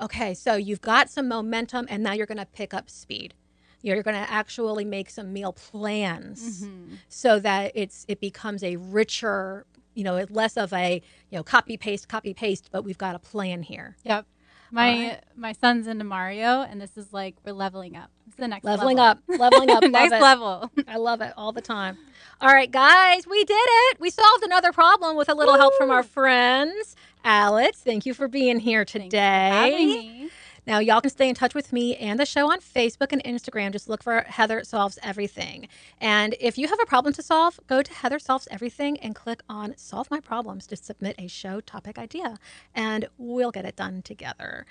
Okay, 0.00 0.32
so 0.34 0.54
you've 0.54 0.80
got 0.80 1.10
some 1.10 1.28
momentum 1.28 1.86
and 1.90 2.02
now 2.02 2.12
you're 2.12 2.26
going 2.26 2.38
to 2.38 2.46
pick 2.46 2.72
up 2.72 2.88
speed. 2.88 3.34
You're 3.82 4.02
going 4.02 4.16
to 4.16 4.30
actually 4.30 4.84
make 4.84 5.10
some 5.10 5.32
meal 5.32 5.52
plans 5.52 6.64
Mhm. 6.64 6.98
so 7.08 7.38
that 7.40 7.72
it's 7.74 8.04
it 8.08 8.20
becomes 8.20 8.62
a 8.64 8.76
richer, 8.76 9.66
you 9.94 10.04
know, 10.04 10.24
less 10.30 10.56
of 10.56 10.72
a, 10.72 11.02
you 11.30 11.38
know, 11.38 11.42
copy 11.42 11.76
paste 11.76 12.08
copy 12.08 12.32
paste, 12.34 12.68
but 12.72 12.84
we've 12.84 12.98
got 12.98 13.14
a 13.14 13.18
plan 13.18 13.62
here. 13.62 13.96
Yep. 14.04 14.26
My 14.70 15.20
my 15.36 15.52
son's 15.52 15.86
into 15.86 16.04
Mario, 16.04 16.62
and 16.62 16.80
this 16.80 16.96
is 16.96 17.12
like 17.12 17.36
we're 17.44 17.52
leveling 17.52 17.96
up. 17.96 18.10
It's 18.26 18.36
the 18.36 18.48
next 18.48 18.64
Leveling 18.64 18.98
level. 18.98 19.22
up, 19.28 19.40
leveling 19.40 19.70
up. 19.70 19.82
next 19.90 20.14
it. 20.14 20.20
level. 20.20 20.70
I 20.86 20.96
love 20.96 21.20
it 21.22 21.32
all 21.36 21.52
the 21.52 21.62
time. 21.62 21.96
All 22.40 22.52
right, 22.52 22.70
guys, 22.70 23.26
we 23.26 23.44
did 23.44 23.54
it. 23.54 24.00
We 24.00 24.10
solved 24.10 24.44
another 24.44 24.72
problem 24.72 25.16
with 25.16 25.28
a 25.28 25.34
little 25.34 25.56
help 25.56 25.74
from 25.76 25.90
our 25.90 26.02
friends. 26.02 26.94
Alex, 27.24 27.80
thank 27.80 28.06
you 28.06 28.14
for 28.14 28.28
being 28.28 28.58
here 28.60 28.84
Thanks 28.84 29.14
for 29.14 29.20
having 29.20 29.88
today. 29.88 30.28
Now, 30.68 30.80
y'all 30.80 31.00
can 31.00 31.10
stay 31.10 31.30
in 31.30 31.34
touch 31.34 31.54
with 31.54 31.72
me 31.72 31.96
and 31.96 32.20
the 32.20 32.26
show 32.26 32.52
on 32.52 32.60
Facebook 32.60 33.10
and 33.10 33.24
Instagram. 33.24 33.72
Just 33.72 33.88
look 33.88 34.02
for 34.02 34.20
Heather 34.20 34.62
Solves 34.64 34.98
Everything. 35.02 35.66
And 35.98 36.36
if 36.40 36.58
you 36.58 36.68
have 36.68 36.78
a 36.82 36.84
problem 36.84 37.14
to 37.14 37.22
solve, 37.22 37.58
go 37.66 37.80
to 37.80 37.90
Heather 37.90 38.18
Solves 38.18 38.46
Everything 38.50 38.98
and 39.00 39.14
click 39.14 39.40
on 39.48 39.72
Solve 39.78 40.10
My 40.10 40.20
Problems 40.20 40.66
to 40.66 40.76
submit 40.76 41.14
a 41.18 41.26
show 41.26 41.62
topic 41.62 41.96
idea, 41.96 42.36
and 42.74 43.08
we'll 43.16 43.50
get 43.50 43.64
it 43.64 43.76
done 43.76 44.02
together. 44.02 44.66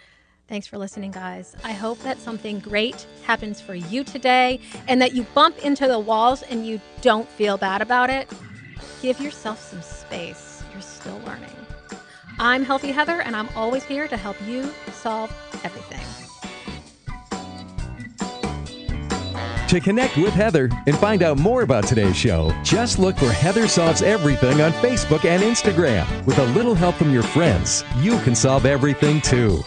Thanks 0.47 0.67
for 0.67 0.77
listening, 0.77 1.09
guys. 1.09 1.55
I 1.63 1.71
hope 1.71 1.97
that 2.03 2.19
something 2.19 2.59
great 2.59 3.07
happens 3.23 3.59
for 3.59 3.73
you 3.73 4.03
today 4.03 4.59
and 4.87 5.01
that 5.01 5.15
you 5.15 5.23
bump 5.33 5.57
into 5.65 5.87
the 5.87 5.97
walls 5.97 6.43
and 6.43 6.63
you 6.63 6.79
don't 7.01 7.27
feel 7.27 7.57
bad 7.57 7.81
about 7.81 8.11
it. 8.11 8.31
Give 9.01 9.19
yourself 9.19 9.59
some 9.59 9.81
space. 9.81 10.61
You're 10.71 10.81
still 10.83 11.19
learning. 11.25 11.66
I'm 12.39 12.63
Healthy 12.63 12.91
Heather, 12.91 13.21
and 13.21 13.35
I'm 13.35 13.49
always 13.55 13.83
here 13.83 14.07
to 14.07 14.15
help 14.15 14.37
you 14.45 14.71
solve 14.91 15.31
everything. 15.63 16.05
To 19.69 19.79
connect 19.81 20.15
with 20.15 20.33
Heather 20.33 20.69
and 20.85 20.97
find 20.97 21.23
out 21.23 21.37
more 21.37 21.63
about 21.63 21.85
today's 21.85 22.15
show, 22.15 22.53
just 22.63 22.99
look 22.99 23.17
for 23.17 23.29
Heather 23.29 23.67
Solves 23.67 24.01
Everything 24.01 24.61
on 24.61 24.71
Facebook 24.73 25.25
and 25.25 25.43
Instagram. 25.43 26.25
With 26.25 26.37
a 26.37 26.45
little 26.53 26.75
help 26.75 26.95
from 26.95 27.11
your 27.11 27.23
friends, 27.23 27.83
you 27.97 28.19
can 28.19 28.33
solve 28.35 28.65
everything 28.65 29.19
too. 29.19 29.63